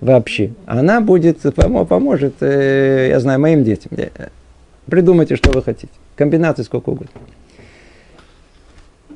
вообще. 0.00 0.52
Она 0.64 1.02
будет, 1.02 1.40
поможет, 1.88 2.36
э, 2.40 3.08
я 3.10 3.20
знаю, 3.20 3.40
моим 3.40 3.62
детям. 3.62 3.92
Придумайте, 4.86 5.36
что 5.36 5.50
вы 5.52 5.62
хотите. 5.62 5.92
Комбинации 6.16 6.62
сколько 6.62 6.88
угодно. 6.88 7.10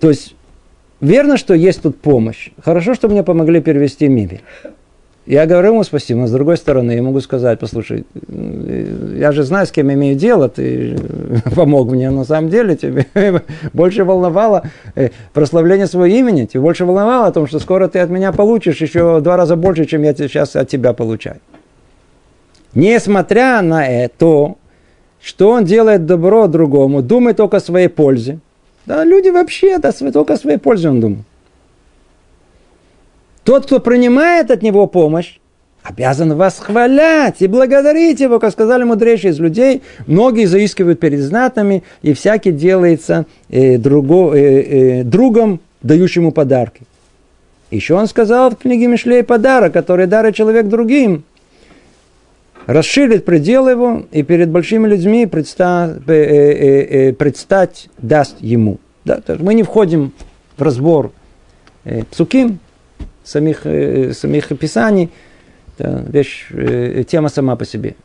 То 0.04 0.10
есть, 0.10 0.34
верно, 1.00 1.38
что 1.38 1.54
есть 1.54 1.80
тут 1.80 1.98
помощь. 1.98 2.50
Хорошо, 2.62 2.92
что 2.92 3.08
мне 3.08 3.22
помогли 3.22 3.62
перевести 3.62 4.06
мебель. 4.06 4.42
Я 5.24 5.46
говорю 5.46 5.68
ему 5.68 5.82
спасибо, 5.82 6.20
но 6.20 6.26
с 6.26 6.30
другой 6.30 6.58
стороны, 6.58 6.92
я 6.92 7.02
могу 7.02 7.20
сказать, 7.20 7.58
послушай, 7.58 8.04
я 9.16 9.32
же 9.32 9.44
знаю, 9.44 9.66
с 9.66 9.70
кем 9.70 9.90
имею 9.90 10.14
дело, 10.14 10.50
ты 10.50 10.98
помог 11.56 11.90
мне, 11.90 12.10
на 12.10 12.24
самом 12.24 12.50
деле 12.50 12.76
тебе 12.76 13.06
больше 13.72 14.04
волновало 14.04 14.64
э, 14.94 15.08
прославление 15.32 15.86
своего 15.86 16.14
имени, 16.14 16.44
тебе 16.44 16.60
больше 16.60 16.84
волновало 16.84 17.28
о 17.28 17.32
том, 17.32 17.46
что 17.46 17.58
скоро 17.58 17.88
ты 17.88 18.00
от 18.00 18.10
меня 18.10 18.30
получишь 18.32 18.82
еще 18.82 19.20
в 19.20 19.22
два 19.22 19.38
раза 19.38 19.56
больше, 19.56 19.86
чем 19.86 20.02
я 20.02 20.14
сейчас 20.14 20.54
от 20.54 20.68
тебя 20.68 20.92
получаю. 20.92 21.38
Несмотря 22.74 23.62
на 23.62 23.88
это, 23.88 24.56
что 25.22 25.48
он 25.48 25.64
делает 25.64 26.04
добро 26.04 26.46
другому, 26.46 27.00
думает 27.00 27.38
только 27.38 27.56
о 27.56 27.60
своей 27.60 27.88
пользе. 27.88 28.40
Да, 28.86 29.04
люди 29.04 29.28
вообще 29.28 29.78
да, 29.78 29.92
только 29.92 30.34
о 30.34 30.36
своей 30.36 30.58
пользе 30.58 30.90
он 30.90 31.00
думает. 31.00 31.24
Тот, 33.44 33.66
кто 33.66 33.80
принимает 33.80 34.50
от 34.50 34.62
него 34.62 34.86
помощь, 34.86 35.38
обязан 35.82 36.34
восхвалять 36.34 37.42
и 37.42 37.46
благодарить 37.46 38.20
его, 38.20 38.40
как 38.40 38.52
сказали 38.52 38.84
мудрейшие 38.84 39.32
из 39.32 39.38
людей. 39.38 39.82
Многие 40.06 40.46
заискивают 40.46 40.98
перед 40.98 41.20
знатными, 41.20 41.82
и 42.02 42.14
всякий 42.14 42.52
делается 42.52 43.26
э, 43.50 43.76
друго, 43.76 44.34
э, 44.34 44.40
э, 44.40 45.02
другом, 45.04 45.60
дающему 45.82 46.32
подарки. 46.32 46.82
Еще 47.70 47.94
он 47.94 48.06
сказал 48.06 48.50
в 48.50 48.56
книге 48.56 48.86
Мишлей 48.86 49.22
подарок, 49.22 49.72
который 49.72 50.06
дарит 50.06 50.34
человек 50.34 50.68
другим, 50.68 51.24
расширит 52.66 53.24
предел 53.24 53.68
его 53.68 54.04
и 54.10 54.22
перед 54.22 54.50
большими 54.50 54.86
людьми 54.88 55.26
предста, 55.26 55.98
э, 56.06 56.12
э, 56.12 57.08
э, 57.08 57.12
предстать 57.12 57.88
даст 57.98 58.36
ему. 58.40 58.78
Да, 59.04 59.20
мы 59.38 59.54
не 59.54 59.62
входим 59.62 60.12
в 60.56 60.62
разбор 60.62 61.12
э, 61.84 62.04
псуким, 62.04 62.58
самих, 63.22 63.66
э, 63.66 64.12
самих 64.12 64.48
писаний, 64.58 65.10
это 65.76 66.04
вещь, 66.08 66.46
э, 66.50 67.04
тема 67.06 67.28
сама 67.28 67.56
по 67.56 67.64
себе. 67.64 67.96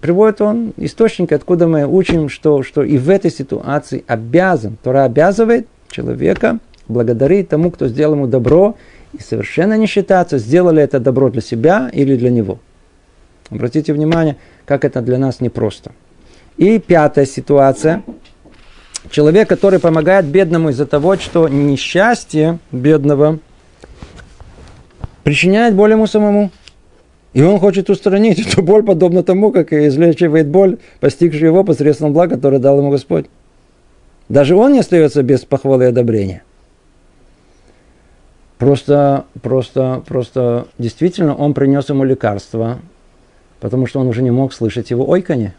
Приводит 0.00 0.42
он 0.42 0.74
источник, 0.76 1.32
откуда 1.32 1.66
мы 1.66 1.86
учим, 1.86 2.28
что, 2.28 2.62
что 2.62 2.82
и 2.82 2.98
в 2.98 3.08
этой 3.08 3.30
ситуации 3.30 4.04
обязан, 4.06 4.76
Тора 4.82 5.04
обязывает 5.04 5.66
человека 5.88 6.58
благодарить 6.88 7.48
тому, 7.48 7.70
кто 7.70 7.88
сделал 7.88 8.14
ему 8.14 8.26
добро, 8.26 8.76
и 9.14 9.22
совершенно 9.22 9.78
не 9.78 9.86
считаться, 9.86 10.38
сделали 10.38 10.82
это 10.82 11.00
добро 11.00 11.30
для 11.30 11.40
себя 11.40 11.90
или 11.92 12.16
для 12.16 12.30
него. 12.30 12.58
Обратите 13.54 13.94
внимание, 13.94 14.36
как 14.66 14.84
это 14.84 15.00
для 15.00 15.16
нас 15.16 15.40
непросто. 15.40 15.92
И 16.58 16.78
пятая 16.78 17.24
ситуация. 17.24 18.02
Человек, 19.10 19.48
который 19.48 19.78
помогает 19.78 20.26
бедному 20.26 20.68
из-за 20.70 20.86
того, 20.86 21.16
что 21.16 21.48
несчастье 21.48 22.58
бедного– 22.70 23.38
причиняет 25.24 25.74
боль 25.74 25.90
ему 25.90 26.06
самому. 26.06 26.50
И 27.32 27.42
он 27.42 27.58
хочет 27.58 27.90
устранить 27.90 28.38
эту 28.38 28.62
боль, 28.62 28.84
подобно 28.84 29.24
тому, 29.24 29.50
как 29.50 29.72
и 29.72 29.88
излечивает 29.88 30.46
боль, 30.46 30.78
постигшую 31.00 31.46
его 31.46 31.64
посредством 31.64 32.12
блага, 32.12 32.36
которое 32.36 32.60
дал 32.60 32.78
ему 32.78 32.90
Господь. 32.90 33.26
Даже 34.28 34.54
он 34.54 34.72
не 34.72 34.78
остается 34.78 35.22
без 35.22 35.40
похвалы 35.40 35.84
и 35.84 35.88
одобрения. 35.88 36.44
Просто, 38.58 39.24
просто, 39.42 40.02
просто, 40.06 40.68
действительно, 40.78 41.34
он 41.34 41.54
принес 41.54 41.88
ему 41.88 42.04
лекарство, 42.04 42.78
потому 43.64 43.86
что 43.86 43.98
он 43.98 44.08
уже 44.08 44.22
не 44.22 44.30
мог 44.30 44.52
слышать 44.52 44.90
его 44.90 45.08
ойканье. 45.08 45.54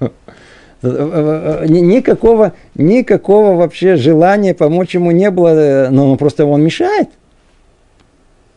Никакого, 0.82 2.52
никакого 2.74 3.56
вообще 3.56 3.96
желания 3.96 4.54
помочь 4.54 4.94
ему 4.94 5.10
не 5.10 5.30
было, 5.30 5.88
но 5.90 6.16
просто 6.16 6.46
он 6.46 6.62
мешает– 6.62 7.10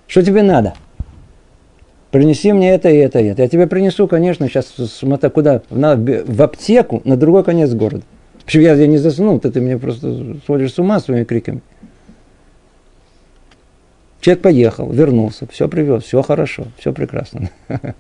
что 0.10 0.24
тебе 0.24 0.42
надо? 0.42 0.74
Принеси 2.10 2.52
мне 2.52 2.72
это 2.72 2.90
и 2.90 2.98
это 2.98 3.20
и 3.20 3.26
это. 3.26 3.44
Я 3.44 3.48
тебе 3.48 3.68
принесу, 3.68 4.08
конечно, 4.08 4.50
сейчас 4.50 4.74
смотри, 4.92 5.30
куда? 5.30 5.62
В 5.70 6.42
аптеку 6.42 7.02
на 7.06 7.16
другой 7.16 7.44
конец 7.44 7.72
города. 7.72 8.04
Почему 8.44 8.64
я, 8.64 8.74
я 8.74 8.88
не 8.88 8.98
заснул, 8.98 9.40
ты, 9.40 9.52
ты 9.52 9.62
мне 9.62 9.78
просто 9.78 10.38
сводишь 10.48 10.74
с 10.74 10.80
ума 10.80 11.00
своими 11.00 11.24
криками. 11.24 11.62
Человек 14.20 14.42
поехал, 14.42 14.92
вернулся, 14.92 15.46
все 15.46 15.70
привез, 15.70 16.04
все 16.04 16.24
хорошо, 16.24 16.66
все 16.80 16.92
прекрасно. 16.92 17.52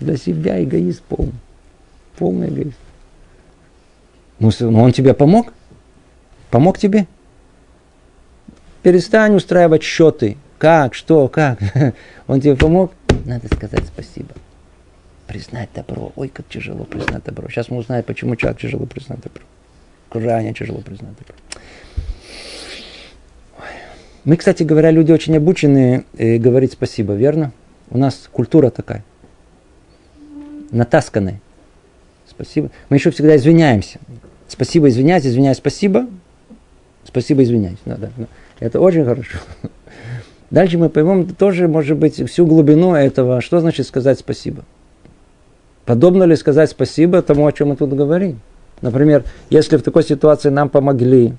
Для 0.00 0.16
себя 0.16 0.62
эгоист 0.62 1.02
полный. 1.02 1.32
Полный 2.18 2.48
эгоист. 2.48 2.78
Ну, 4.38 4.50
ну, 4.60 4.82
он 4.82 4.92
тебе 4.92 5.14
помог? 5.14 5.52
Помог 6.50 6.78
тебе? 6.78 7.06
Перестань 8.82 9.34
устраивать 9.34 9.82
счеты 9.82 10.36
как, 10.58 10.94
что, 10.94 11.28
как. 11.28 11.60
Он 12.26 12.40
тебе 12.40 12.56
помог? 12.56 12.92
Надо 13.24 13.46
сказать 13.46 13.84
спасибо. 13.86 14.30
Признать 15.26 15.68
добро. 15.74 16.12
Ой, 16.16 16.28
как 16.28 16.48
тяжело 16.48 16.84
признать 16.84 17.24
добро. 17.24 17.48
Сейчас 17.48 17.68
мы 17.68 17.78
узнаем, 17.78 18.02
почему 18.02 18.34
человек 18.36 18.60
тяжело 18.60 18.86
признать 18.86 19.20
добро. 19.20 19.42
Крайне 20.08 20.52
тяжело 20.52 20.80
признать 20.80 21.12
добро. 21.18 21.34
Мы, 24.24 24.36
кстати 24.36 24.62
говоря, 24.62 24.90
люди 24.90 25.12
очень 25.12 25.36
обученные 25.36 26.04
э, 26.16 26.38
говорить 26.38 26.72
спасибо, 26.72 27.14
верно? 27.14 27.52
У 27.90 27.98
нас 27.98 28.28
культура 28.30 28.70
такая. 28.70 29.04
Натасканная. 30.70 31.40
Спасибо. 32.28 32.70
Мы 32.88 32.96
еще 32.96 33.10
всегда 33.10 33.36
извиняемся. 33.36 33.98
Спасибо, 34.48 34.88
извиняюсь, 34.88 35.26
извиняюсь, 35.26 35.58
спасибо. 35.58 36.06
Спасибо, 37.04 37.42
извиняюсь. 37.42 37.78
Да, 37.84 37.96
да. 37.96 38.10
Это 38.60 38.80
очень 38.80 39.04
хорошо. 39.04 39.38
Дальше 40.50 40.78
мы 40.78 40.88
поймем 40.88 41.34
тоже, 41.34 41.68
может 41.68 41.98
быть, 41.98 42.22
всю 42.28 42.46
глубину 42.46 42.94
этого, 42.94 43.40
что 43.40 43.60
значит 43.60 43.86
сказать 43.86 44.18
спасибо. 44.18 44.64
Подобно 45.84 46.24
ли 46.24 46.36
сказать 46.36 46.70
спасибо 46.70 47.22
тому, 47.22 47.46
о 47.46 47.52
чем 47.52 47.68
мы 47.68 47.76
тут 47.76 47.92
говорим? 47.92 48.40
Например, 48.80 49.24
если 49.50 49.76
в 49.76 49.82
такой 49.82 50.04
ситуации 50.04 50.48
нам 50.50 50.68
помогли, 50.68 51.34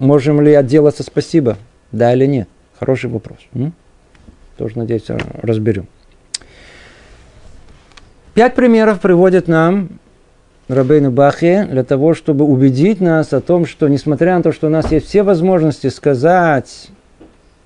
Можем 0.00 0.40
ли 0.40 0.54
отделаться 0.54 1.02
спасибо? 1.02 1.58
Да 1.92 2.14
или 2.14 2.24
нет? 2.24 2.48
Хороший 2.78 3.10
вопрос. 3.10 3.36
М? 3.52 3.74
Тоже, 4.56 4.78
надеюсь, 4.78 5.04
разберем. 5.42 5.88
Пять 8.34 8.54
примеров 8.54 9.00
приводит 9.00 9.48
нам 9.48 9.88
Рабейну 10.68 11.10
Бахе 11.10 11.64
для 11.64 11.82
того, 11.82 12.14
чтобы 12.14 12.44
убедить 12.44 13.00
нас 13.00 13.32
о 13.32 13.40
том, 13.40 13.66
что 13.66 13.88
несмотря 13.88 14.36
на 14.36 14.42
то, 14.42 14.52
что 14.52 14.68
у 14.68 14.70
нас 14.70 14.90
есть 14.92 15.08
все 15.08 15.24
возможности 15.24 15.88
сказать, 15.88 16.90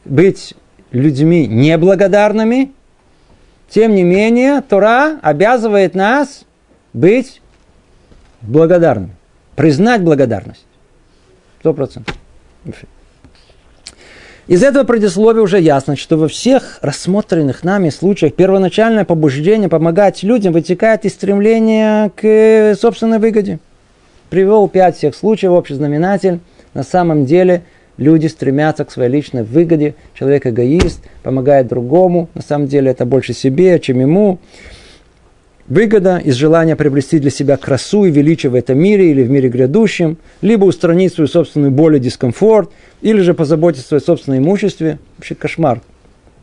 быть 0.07 0.55
людьми 0.91 1.47
неблагодарными, 1.47 2.73
тем 3.69 3.95
не 3.95 4.05
менее, 4.05 4.63
Тора 4.63 5.19
обязывает 5.21 5.95
нас 5.95 6.45
быть 6.95 7.43
благодарными, 8.41 9.11
признать 9.57 10.03
благодарность. 10.03 10.65
Сто 11.61 11.75
процентов. 11.75 12.17
Из 14.47 14.63
этого 14.63 14.85
предисловия 14.85 15.41
уже 15.41 15.59
ясно, 15.59 15.97
что 15.97 16.19
во 16.19 16.29
всех 16.29 16.79
рассмотренных 16.83 17.65
нами 17.65 17.89
случаях 17.89 18.35
первоначальное 18.35 19.07
побуждение 19.07 19.71
помогать 19.71 20.23
людям 20.23 20.53
вытекает 20.53 21.07
из 21.07 21.13
стремления 21.15 22.13
к 22.15 22.75
собственной 22.79 23.19
выгоде. 23.19 23.59
Привел 24.29 24.69
пять 24.69 24.99
всех 24.99 25.15
случаев, 25.15 25.53
общий 25.53 25.73
знаменатель. 25.73 26.41
На 26.75 26.83
самом 26.83 27.25
деле 27.25 27.63
люди 27.97 28.27
стремятся 28.27 28.85
к 28.85 28.91
своей 28.91 29.11
личной 29.11 29.45
выгоде. 29.45 29.95
Человек 30.13 30.47
эгоист, 30.47 31.01
помогает 31.23 31.67
другому. 31.67 32.29
На 32.35 32.43
самом 32.43 32.67
деле 32.67 32.91
это 32.91 33.07
больше 33.07 33.33
себе, 33.33 33.81
чем 33.81 34.01
ему. 34.01 34.41
Выгода 35.67 36.19
из 36.19 36.35
желания 36.35 36.77
приобрести 36.77 37.19
для 37.19 37.31
себя 37.31 37.57
красу 37.57 38.05
и 38.05 38.11
величие 38.11 38.51
в 38.51 38.55
этом 38.55 38.79
мире 38.79 39.11
или 39.11 39.23
в 39.23 39.31
мире 39.31 39.49
грядущем, 39.49 40.19
либо 40.43 40.67
устранить 40.67 41.15
свою 41.15 41.27
собственную 41.27 41.71
боль 41.71 41.97
и 41.97 42.01
дискомфорт, 42.01 42.71
или 43.01 43.21
же 43.23 43.33
позаботиться 43.33 43.85
о 43.85 43.89
своем 43.89 44.03
собственном 44.03 44.43
имуществе. 44.45 44.99
Вообще 45.17 45.35
кошмар. 45.35 45.81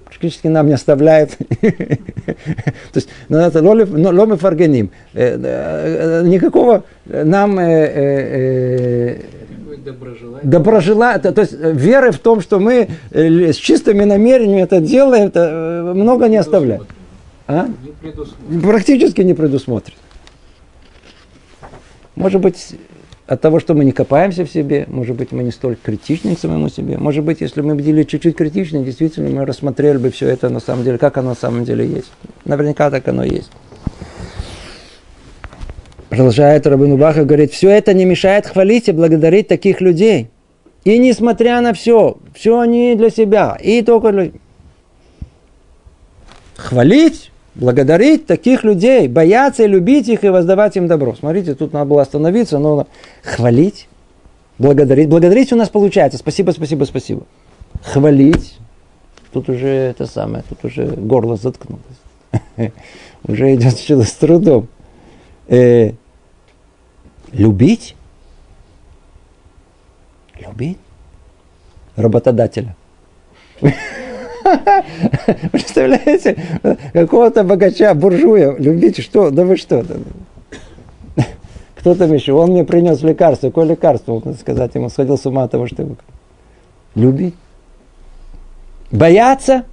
Практически 0.05 0.47
нам 0.47 0.67
не 0.67 0.73
оставляет. 0.73 1.37
То 1.61 2.95
есть, 2.95 3.09
ну, 3.29 3.37
это 3.37 3.61
ломы 3.61 4.37
фаргеним. 4.37 4.89
Э, 5.13 5.37
э, 5.39 6.27
никакого 6.27 6.83
нам 7.05 7.59
э, 7.59 9.19
доброжелания. 10.43 11.19
То 11.19 11.41
есть 11.41 11.53
веры 11.53 12.11
в 12.11 12.17
том, 12.17 12.41
что 12.41 12.59
мы 12.59 12.89
с 13.11 13.55
чистыми 13.55 14.03
намерениями 14.03 14.61
это 14.61 14.81
делаем, 14.81 15.27
это 15.27 15.93
много 15.95 16.27
не 16.27 16.37
оставляет. 16.37 16.87
А? 17.51 17.69
Не 18.49 18.61
Практически 18.61 19.21
не 19.21 19.33
предусмотрено. 19.33 19.97
Может 22.15 22.39
быть, 22.39 22.75
от 23.27 23.41
того, 23.41 23.59
что 23.59 23.73
мы 23.73 23.83
не 23.83 23.91
копаемся 23.91 24.45
в 24.45 24.49
себе, 24.49 24.85
может 24.87 25.17
быть, 25.17 25.31
мы 25.31 25.43
не 25.43 25.51
столь 25.51 25.75
критичны 25.75 26.35
к 26.35 26.39
самому 26.39 26.69
себе. 26.69 26.97
Может 26.97 27.25
быть, 27.25 27.41
если 27.41 27.61
мы 27.61 27.75
были 27.75 28.03
чуть-чуть 28.03 28.37
критичны, 28.37 28.83
действительно, 28.85 29.29
мы 29.29 29.45
рассмотрели 29.45 29.97
бы 29.97 30.11
все 30.11 30.27
это 30.27 30.49
на 30.49 30.59
самом 30.61 30.85
деле, 30.85 30.97
как 30.97 31.17
оно 31.17 31.29
на 31.29 31.35
самом 31.35 31.65
деле 31.65 31.85
есть. 31.85 32.11
Наверняка 32.45 32.89
так 32.89 33.07
оно 33.07 33.23
и 33.23 33.35
есть. 33.35 33.51
Продолжает 36.09 36.67
Рабин 36.67 36.93
Убаха, 36.93 37.25
говорит, 37.25 37.51
все 37.51 37.69
это 37.69 37.93
не 37.93 38.05
мешает 38.05 38.47
хвалить 38.47 38.87
и 38.87 38.91
благодарить 38.91 39.47
таких 39.47 39.81
людей. 39.81 40.29
И 40.85 40.97
несмотря 40.97 41.59
на 41.61 41.73
все, 41.73 42.17
все 42.33 42.59
они 42.59 42.95
для 42.95 43.09
себя, 43.09 43.57
и 43.61 43.81
только 43.81 44.11
для... 44.11 44.31
Хвалить 46.55 47.30
благодарить 47.55 48.25
таких 48.25 48.63
людей, 48.63 49.07
бояться 49.07 49.63
и 49.63 49.67
любить 49.67 50.07
их 50.07 50.23
и 50.23 50.29
воздавать 50.29 50.77
им 50.77 50.87
добро. 50.87 51.15
Смотрите, 51.15 51.55
тут 51.55 51.73
надо 51.73 51.85
было 51.85 52.01
остановиться, 52.01 52.59
но 52.59 52.87
хвалить, 53.23 53.87
благодарить. 54.57 55.09
Благодарить 55.09 55.51
у 55.51 55.55
нас 55.55 55.69
получается. 55.69 56.17
Спасибо, 56.17 56.51
спасибо, 56.51 56.85
спасибо. 56.85 57.23
Хвалить, 57.83 58.57
тут 59.31 59.49
уже 59.49 59.67
это 59.67 60.05
самое, 60.05 60.43
тут 60.47 60.63
уже 60.65 60.85
горло 60.87 61.35
заткнулось. 61.35 61.83
Уже 63.23 63.53
идет 63.53 63.77
что-то 63.77 64.03
с 64.03 64.13
трудом. 64.13 64.67
Э, 65.47 65.91
любить? 67.31 67.95
Любить? 70.39 70.77
Работодателя. 71.95 72.75
Представляете, 75.51 76.37
какого-то 76.93 77.43
богача, 77.43 77.93
буржуя, 77.93 78.55
любите, 78.57 79.01
что, 79.01 79.31
да 79.31 79.45
вы 79.45 79.57
что? 79.57 79.83
Кто 81.75 81.95
там 81.95 82.13
еще? 82.13 82.33
Он 82.33 82.51
мне 82.51 82.63
принес 82.63 83.01
лекарство. 83.01 83.47
Какое 83.47 83.65
лекарство, 83.65 84.13
можно 84.13 84.33
сказать, 84.33 84.75
ему 84.75 84.89
сходил 84.89 85.17
с 85.17 85.25
ума 85.25 85.43
от 85.43 85.51
того, 85.51 85.65
что 85.65 85.81
его 85.81 85.95
любить. 86.93 87.33
Бояться 88.91 89.63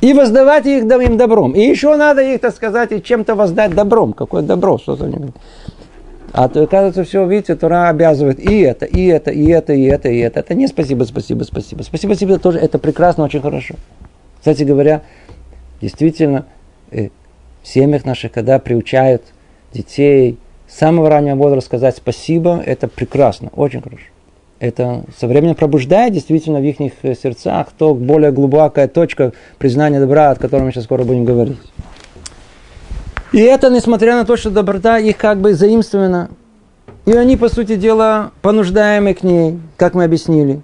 и 0.00 0.12
воздавать 0.12 0.66
их 0.66 0.84
им 0.84 1.16
добром. 1.16 1.52
И 1.52 1.60
еще 1.60 1.96
надо 1.96 2.22
их, 2.22 2.40
так 2.40 2.54
сказать, 2.54 2.92
и 2.92 3.02
чем-то 3.02 3.34
воздать 3.34 3.74
добром. 3.74 4.12
Какое 4.12 4.42
добро, 4.42 4.78
что 4.78 4.94
за 4.94 5.08
ним. 5.08 5.32
А 6.32 6.48
то, 6.48 6.62
оказывается, 6.62 7.04
все, 7.04 7.26
видите, 7.26 7.56
Тура 7.56 7.88
обязывает 7.88 8.38
и 8.38 8.60
это, 8.60 8.84
и 8.86 9.06
это, 9.06 9.30
и 9.30 9.46
это, 9.48 9.72
и 9.72 9.84
это, 9.84 10.08
и 10.08 10.18
это. 10.18 10.40
Это 10.40 10.54
не 10.54 10.68
спасибо, 10.68 11.04
спасибо, 11.04 11.42
спасибо. 11.42 11.82
Спасибо, 11.82 12.12
спасибо, 12.12 12.38
тоже 12.38 12.58
это 12.58 12.78
прекрасно, 12.78 13.24
очень 13.24 13.40
хорошо. 13.40 13.74
Кстати 14.38 14.62
говоря, 14.62 15.02
действительно, 15.80 16.46
э, 16.92 17.08
в 17.62 17.68
семьях 17.68 18.04
наших, 18.04 18.32
когда 18.32 18.58
приучают 18.58 19.22
детей 19.72 20.38
с 20.68 20.78
самого 20.78 21.10
раннего 21.10 21.36
возраста 21.36 21.66
сказать 21.66 21.96
спасибо, 21.96 22.62
это 22.64 22.86
прекрасно, 22.86 23.50
очень 23.54 23.82
хорошо. 23.82 24.04
Это 24.60 25.04
со 25.18 25.26
временем 25.26 25.54
пробуждает 25.54 26.12
действительно 26.12 26.60
в 26.60 26.64
их 26.64 26.76
сердцах 27.18 27.68
то 27.76 27.94
более 27.94 28.30
глубокая 28.30 28.88
точка 28.88 29.32
признания 29.58 29.98
добра, 29.98 30.30
о 30.30 30.36
котором 30.36 30.66
мы 30.66 30.72
сейчас 30.72 30.84
скоро 30.84 31.02
будем 31.02 31.24
говорить. 31.24 31.58
И 33.32 33.38
это 33.38 33.70
несмотря 33.70 34.16
на 34.16 34.24
то, 34.24 34.36
что 34.36 34.50
доброта 34.50 34.98
их 34.98 35.16
как 35.16 35.40
бы 35.40 35.54
заимствована. 35.54 36.30
И 37.06 37.12
они, 37.12 37.36
по 37.36 37.48
сути 37.48 37.76
дела, 37.76 38.32
понуждаемы 38.42 39.14
к 39.14 39.22
ней, 39.22 39.58
как 39.76 39.94
мы 39.94 40.04
объяснили. 40.04 40.62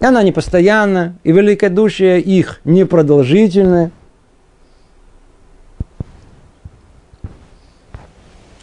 И 0.00 0.04
она 0.04 0.22
не 0.22 0.32
постоянна, 0.32 1.16
и 1.22 1.30
великодушие 1.30 2.20
их 2.20 2.60
непродолжительное. 2.64 3.92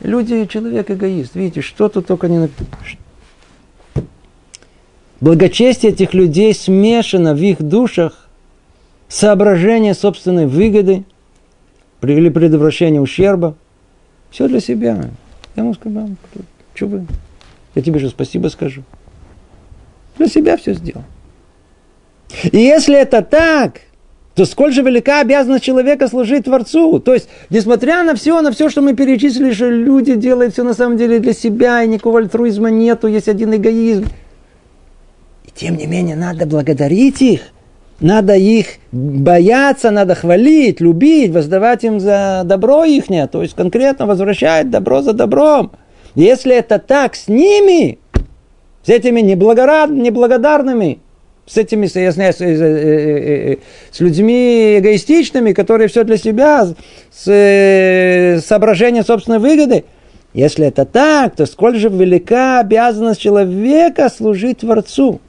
Люди, 0.02 0.45
человек 0.45 0.91
эгоист. 0.91 1.36
Видите, 1.36 1.62
что 1.62 1.88
тут 1.88 2.08
только 2.08 2.28
не 2.28 2.39
написано. 2.39 2.67
Благочестие 5.21 5.91
этих 5.91 6.13
людей 6.13 6.54
смешано 6.54 7.34
в 7.34 7.41
их 7.41 7.62
душах 7.62 8.28
соображение 9.08 9.93
собственной 9.93 10.45
выгоды– 10.45 11.06
привели 11.99 12.29
предотвращение 12.29 13.01
ущерба. 13.01 13.55
Все 14.31 14.47
для 14.47 14.59
себя. 14.59 15.09
Я 15.55 15.63
ему 15.63 15.73
сказал, 15.73 16.09
что 16.73 16.88
вы? 16.88 17.05
Я 17.75 17.81
тебе 17.81 17.99
же 17.99 18.09
спасибо 18.09 18.47
скажу. 18.47 18.83
Для 20.17 20.27
себя 20.27 20.57
все 20.57 20.73
сделал. 20.73 21.03
И 22.51 22.57
если 22.57 22.95
это 22.95 23.21
так, 23.21 23.81
то 24.35 24.45
сколь 24.45 24.71
же 24.71 24.83
велика 24.83 25.21
обязанность 25.21 25.63
человека 25.63 26.07
служить 26.07 26.45
Творцу. 26.45 26.99
То 26.99 27.13
есть, 27.13 27.27
несмотря 27.49 28.03
на 28.03 28.15
все, 28.15 28.39
на 28.41 28.51
все, 28.51 28.69
что 28.69 28.81
мы 28.81 28.95
перечислили, 28.95 29.51
что 29.51 29.69
люди 29.69 30.15
делают 30.15 30.53
все 30.53 30.63
на 30.63 30.73
самом 30.73 30.97
деле 30.97 31.19
для 31.19 31.33
себя, 31.33 31.83
и 31.83 31.88
никакого 31.88 32.19
альтруизма 32.19 32.69
нету, 32.69 33.07
есть 33.07 33.27
один 33.27 33.55
эгоизм. 33.55 34.05
И 35.45 35.51
тем 35.55 35.75
не 35.75 35.88
менее, 35.88 36.15
надо 36.15 36.45
благодарить 36.45 37.21
их– 37.21 37.41
надо 38.01 38.35
их 38.35 38.67
бояться, 38.91 39.91
надо 39.91 40.15
хвалить, 40.15 40.81
любить, 40.81 41.31
воздавать 41.31 41.83
им 41.83 41.99
за 41.99 42.43
добро 42.45 42.85
ихнее, 42.85 43.27
то 43.27 43.41
есть 43.41 43.55
конкретно 43.55 44.05
возвращать 44.05 44.69
добро 44.69 45.01
за 45.01 45.13
добром. 45.13 45.71
Если 46.15 46.55
это 46.55 46.79
так 46.79 47.15
с 47.15 47.27
ними, 47.27 47.99
с 48.83 48.89
этими 48.89 49.21
неблагодарными, 49.21 50.99
с 51.45 51.57
этими, 51.57 51.88
я 51.99 52.12
знаю, 52.12 52.33
с, 52.33 52.38
с 52.38 53.99
людьми 53.99 54.77
эгоистичными, 54.79 55.53
которые 55.53 55.88
все 55.88 56.03
для 56.03 56.17
себя, 56.17 56.67
с 57.12 58.41
соображением 58.45 59.03
собственной 59.03 59.39
выгоды. 59.39 59.83
Если 60.33 60.67
это 60.67 60.85
так, 60.85 61.35
то 61.35 61.47
сколь 61.47 61.77
же 61.77 61.89
велика 61.89 62.59
обязанность 62.59 63.19
человека 63.19 64.09
служить 64.09 64.59
Творцу, 64.59 65.21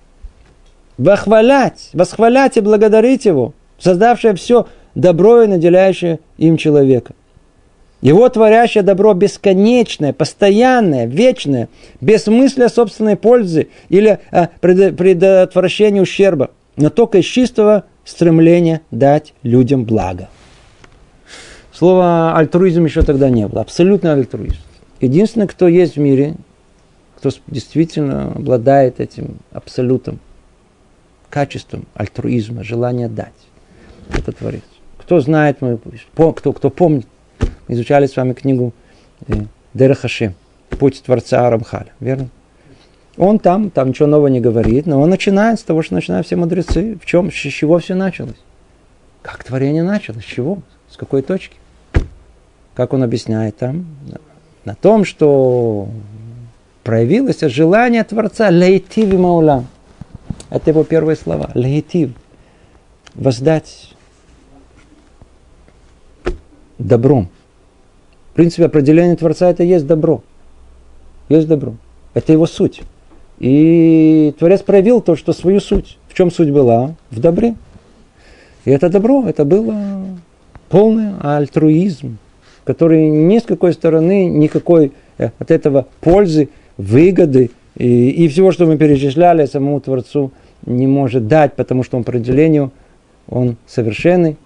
восхвалять, 1.00 1.90
восхвалять 1.94 2.56
и 2.56 2.60
благодарить 2.60 3.24
Его, 3.24 3.54
создавшее 3.78 4.34
все 4.34 4.68
добро 4.94 5.42
и 5.42 5.46
наделяющее 5.46 6.20
им 6.36 6.56
человека. 6.56 7.14
Его 8.02 8.28
творящее 8.28 8.82
добро 8.82 9.12
бесконечное, 9.12 10.12
постоянное, 10.12 11.06
вечное, 11.06 11.68
без 12.00 12.26
мысли 12.26 12.62
о 12.62 12.68
собственной 12.68 13.16
пользе 13.16 13.68
или 13.88 14.20
о 14.30 14.48
предотвращении 14.60 16.00
ущерба, 16.00 16.50
но 16.76 16.88
только 16.88 17.18
из 17.18 17.24
чистого 17.24 17.84
стремления 18.04 18.80
дать 18.90 19.34
людям 19.42 19.84
благо. 19.84 20.28
Слова 21.72 22.36
альтруизм 22.36 22.84
еще 22.84 23.02
тогда 23.02 23.30
не 23.30 23.46
было. 23.46 23.62
Абсолютно 23.62 24.12
альтруизм. 24.12 24.56
Единственный, 25.00 25.46
кто 25.46 25.68
есть 25.68 25.96
в 25.96 26.00
мире, 26.00 26.36
кто 27.16 27.30
действительно 27.46 28.32
обладает 28.32 29.00
этим 29.00 29.36
абсолютом, 29.52 30.20
качеством 31.30 31.86
альтруизма, 31.94 32.64
желания 32.64 33.08
дать, 33.08 33.32
это 34.12 34.32
Творец. 34.32 34.62
Кто 34.98 35.20
знает, 35.20 35.60
мы, 35.60 35.78
кто, 36.14 36.52
кто 36.52 36.70
помнит, 36.70 37.06
мы 37.66 37.74
изучали 37.74 38.06
с 38.06 38.16
вами 38.16 38.32
книгу 38.32 38.72
э, 39.26 39.34
Дера 39.72 39.94
Хашем, 39.94 40.34
Путь 40.68 41.02
Творца 41.02 41.48
Рамхаля, 41.48 41.92
верно? 42.00 42.28
Он 43.16 43.38
там, 43.38 43.70
там 43.70 43.88
ничего 43.88 44.08
нового 44.08 44.28
не 44.28 44.40
говорит, 44.40 44.86
но 44.86 45.00
он 45.00 45.10
начинает 45.10 45.60
с 45.60 45.62
того, 45.62 45.82
что 45.82 45.94
начинают 45.94 46.26
все 46.26 46.36
мудрецы. 46.36 46.98
В 47.02 47.06
чем, 47.06 47.30
с 47.30 47.34
чего 47.34 47.78
все 47.78 47.94
началось? 47.94 48.40
Как 49.22 49.44
творение 49.44 49.82
началось? 49.82 50.22
С 50.22 50.26
чего? 50.26 50.58
С 50.88 50.96
какой 50.96 51.22
точки? 51.22 51.56
Как 52.74 52.92
он 52.92 53.02
объясняет 53.02 53.56
там? 53.56 53.86
На 54.64 54.74
том, 54.74 55.04
что 55.04 55.88
проявилось 56.82 57.40
желание 57.40 58.04
Творца 58.04 58.48
лейтив 58.48 59.12
маулам. 59.12 59.66
Это 60.50 60.70
его 60.70 60.84
первые 60.84 61.16
слова. 61.16 61.50
Лейтив. 61.54 62.10
Воздать 63.14 63.94
добром. 66.78 67.28
В 68.32 68.34
принципе, 68.34 68.66
определение 68.66 69.16
Творца 69.16 69.50
это 69.50 69.62
есть 69.62 69.86
добро. 69.86 70.22
Есть 71.28 71.48
добро. 71.48 71.74
Это 72.14 72.32
его 72.32 72.46
суть. 72.46 72.82
И 73.38 74.34
Творец 74.38 74.62
проявил 74.62 75.00
то, 75.00 75.16
что 75.16 75.32
свою 75.32 75.60
суть. 75.60 75.98
В 76.08 76.14
чем 76.14 76.30
суть 76.30 76.50
была? 76.50 76.94
В 77.10 77.20
добре. 77.20 77.54
И 78.64 78.70
это 78.70 78.90
добро, 78.90 79.24
это 79.26 79.44
было 79.44 80.04
полный 80.68 81.12
альтруизм, 81.20 82.18
который 82.64 83.08
ни 83.08 83.38
с 83.38 83.42
какой 83.42 83.72
стороны 83.72 84.26
никакой 84.26 84.92
э, 85.18 85.30
от 85.38 85.50
этого 85.50 85.86
пользы, 86.00 86.50
выгоды 86.76 87.50
и, 87.76 88.10
и 88.10 88.28
всего, 88.28 88.52
что 88.52 88.66
мы 88.66 88.76
перечисляли, 88.76 89.46
самому 89.46 89.80
Творцу 89.80 90.32
не 90.66 90.86
может 90.86 91.26
дать, 91.26 91.54
потому 91.54 91.82
что 91.82 91.96
он 91.96 92.04
по 92.04 92.10
определению 92.10 92.72
он 93.28 93.56
совершенный, 93.66 94.36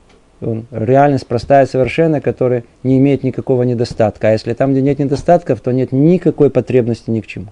он 0.40 0.66
реальность 0.70 1.26
простая, 1.26 1.66
совершенная, 1.66 2.20
которая 2.20 2.64
не 2.82 2.98
имеет 2.98 3.24
никакого 3.24 3.62
недостатка. 3.62 4.28
А 4.28 4.32
если 4.32 4.52
там, 4.52 4.72
где 4.72 4.82
нет 4.82 4.98
недостатков, 4.98 5.60
то 5.60 5.72
нет 5.72 5.90
никакой 5.90 6.50
потребности 6.50 7.10
ни 7.10 7.20
к 7.20 7.26
чему. 7.26 7.46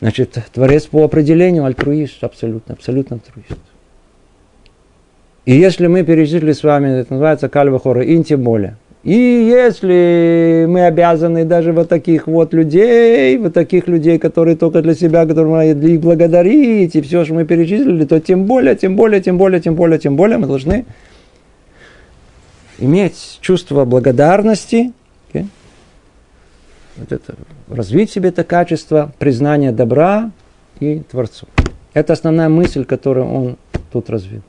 Значит, 0.00 0.36
Творец 0.52 0.86
по 0.86 1.04
определению 1.04 1.64
альтруист, 1.64 2.24
абсолютно, 2.24 2.74
абсолютно 2.74 3.16
альтруист. 3.16 3.60
И 5.44 5.52
если 5.52 5.86
мы 5.86 6.02
перечислили 6.04 6.52
с 6.52 6.62
вами, 6.62 7.00
это 7.00 7.12
называется 7.12 7.48
кальва 7.48 7.78
хора, 7.78 8.02
и 8.02 8.22
тем 8.24 8.42
более. 8.42 8.76
И 9.02 9.14
если 9.14 10.64
мы 10.68 10.86
обязаны 10.86 11.44
даже 11.44 11.72
вот 11.72 11.88
таких 11.88 12.28
вот 12.28 12.54
людей, 12.54 13.36
вот 13.36 13.52
таких 13.52 13.88
людей, 13.88 14.18
которые 14.18 14.56
только 14.56 14.80
для 14.80 14.94
себя, 14.94 15.26
которые 15.26 15.74
для 15.74 15.94
их 15.94 16.00
благодарить, 16.00 16.94
и 16.94 17.00
все, 17.00 17.24
что 17.24 17.34
мы 17.34 17.44
перечислили, 17.44 18.04
то 18.04 18.20
тем 18.20 18.44
более, 18.44 18.76
тем 18.76 18.94
более, 18.94 19.20
тем 19.20 19.38
более, 19.38 19.60
тем 19.60 19.74
более, 19.74 19.98
тем 19.98 20.14
более 20.14 20.38
мы 20.38 20.46
должны 20.46 20.86
иметь 22.78 23.38
чувство 23.40 23.84
благодарности, 23.84 24.92
okay? 25.32 25.46
вот 26.96 27.10
это, 27.10 27.34
развить 27.68 28.10
в 28.10 28.12
себе 28.12 28.28
это 28.28 28.44
качество 28.44 29.12
признания 29.18 29.72
добра 29.72 30.30
и 30.78 31.00
Творцу. 31.10 31.48
Это 31.92 32.12
основная 32.12 32.48
мысль, 32.48 32.84
которую 32.84 33.26
он 33.26 33.56
тут 33.92 34.10
развил. 34.10 34.42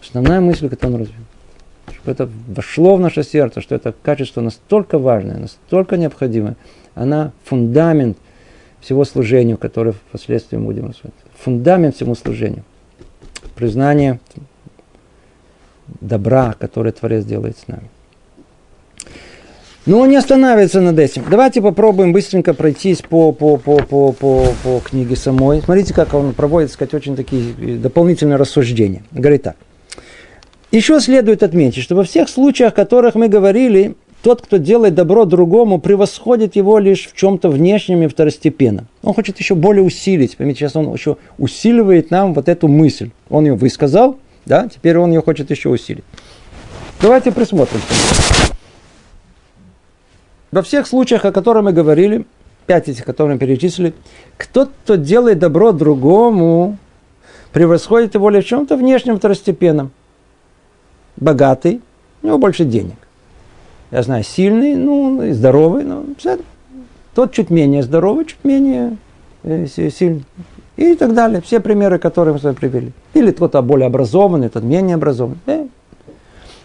Основная 0.00 0.40
мысль, 0.40 0.68
которую 0.68 0.94
он 0.94 1.00
развил 1.00 1.22
чтобы 1.90 2.12
это 2.12 2.28
вошло 2.48 2.96
в 2.96 3.00
наше 3.00 3.22
сердце, 3.22 3.60
что 3.60 3.74
это 3.74 3.94
качество 4.02 4.40
настолько 4.40 4.98
важное, 4.98 5.38
настолько 5.38 5.96
необходимое, 5.96 6.56
она 6.94 7.32
фундамент 7.44 8.18
всего 8.80 9.04
служению, 9.04 9.58
которое 9.58 9.92
впоследствии 9.92 10.56
будем 10.56 10.86
рассматривать. 10.86 11.14
Фундамент 11.38 11.96
всему 11.96 12.14
служению. 12.14 12.64
Признание 13.54 14.20
добра, 16.00 16.54
которое 16.58 16.92
Творец 16.92 17.24
делает 17.24 17.56
с 17.58 17.68
нами. 17.68 17.88
Но 19.84 19.98
он 19.98 20.10
не 20.10 20.16
останавливается 20.16 20.80
над 20.80 20.98
этим. 20.98 21.24
Давайте 21.28 21.60
попробуем 21.60 22.12
быстренько 22.12 22.54
пройтись 22.54 23.02
по, 23.02 23.32
по, 23.32 23.56
по, 23.56 23.78
по, 23.78 24.12
по, 24.12 24.46
по 24.62 24.80
книге 24.80 25.16
самой. 25.16 25.60
Смотрите, 25.60 25.92
как 25.92 26.14
он 26.14 26.34
проводит, 26.34 26.70
сказать, 26.70 26.94
очень 26.94 27.16
такие 27.16 27.78
дополнительные 27.78 28.36
рассуждения. 28.36 29.02
Говорит 29.10 29.42
так. 29.42 29.56
Еще 30.72 31.00
следует 31.00 31.42
отметить, 31.42 31.82
что 31.82 31.94
во 31.94 32.02
всех 32.02 32.30
случаях, 32.30 32.72
о 32.72 32.74
которых 32.74 33.14
мы 33.14 33.28
говорили, 33.28 33.94
тот, 34.22 34.40
кто 34.40 34.56
делает 34.56 34.94
добро 34.94 35.26
другому, 35.26 35.78
превосходит 35.78 36.56
его 36.56 36.78
лишь 36.78 37.08
в 37.08 37.14
чем-то 37.14 37.50
внешнем 37.50 38.02
и 38.02 38.08
второстепенном. 38.08 38.86
Он 39.02 39.12
хочет 39.12 39.38
еще 39.38 39.54
более 39.54 39.82
усилить. 39.82 40.34
Поймите, 40.34 40.60
сейчас 40.60 40.74
он 40.74 40.90
еще 40.90 41.18
усиливает 41.36 42.10
нам 42.10 42.32
вот 42.32 42.48
эту 42.48 42.68
мысль. 42.68 43.10
Он 43.28 43.44
ее 43.44 43.54
высказал, 43.54 44.16
да, 44.46 44.66
теперь 44.66 44.96
он 44.96 45.12
ее 45.12 45.20
хочет 45.20 45.50
еще 45.50 45.68
усилить. 45.68 46.04
Давайте 47.02 47.32
присмотрим. 47.32 47.80
Во 50.52 50.62
всех 50.62 50.86
случаях, 50.86 51.26
о 51.26 51.32
которых 51.32 51.64
мы 51.64 51.72
говорили, 51.74 52.24
пять 52.66 52.88
этих, 52.88 53.04
которые 53.04 53.34
мы 53.34 53.40
перечислили, 53.40 53.92
кто, 54.38 54.66
кто 54.84 54.94
делает 54.94 55.38
добро 55.38 55.72
другому, 55.72 56.78
превосходит 57.52 58.14
его 58.14 58.30
лишь 58.30 58.44
в 58.46 58.48
чем-то 58.48 58.78
внешнем 58.78 59.18
второстепенном 59.18 59.92
богатый, 61.16 61.80
у 62.22 62.26
него 62.26 62.38
больше 62.38 62.64
денег. 62.64 62.96
Я 63.90 64.02
знаю, 64.02 64.24
сильный, 64.24 64.74
ну, 64.74 65.32
здоровый, 65.32 65.84
но 65.84 66.04
тот 67.14 67.32
чуть 67.32 67.50
менее 67.50 67.82
здоровый, 67.82 68.24
чуть 68.24 68.42
менее 68.42 68.96
э, 69.42 69.66
сильный. 69.66 70.24
И 70.76 70.94
так 70.94 71.12
далее. 71.12 71.42
Все 71.42 71.60
примеры, 71.60 71.98
которые 71.98 72.32
мы 72.32 72.40
с 72.40 72.42
вами 72.42 72.54
привели. 72.54 72.92
Или 73.12 73.30
кто-то 73.30 73.60
более 73.60 73.86
образованный, 73.86 74.48
тот 74.48 74.62
менее 74.62 74.94
образованный. 74.94 75.70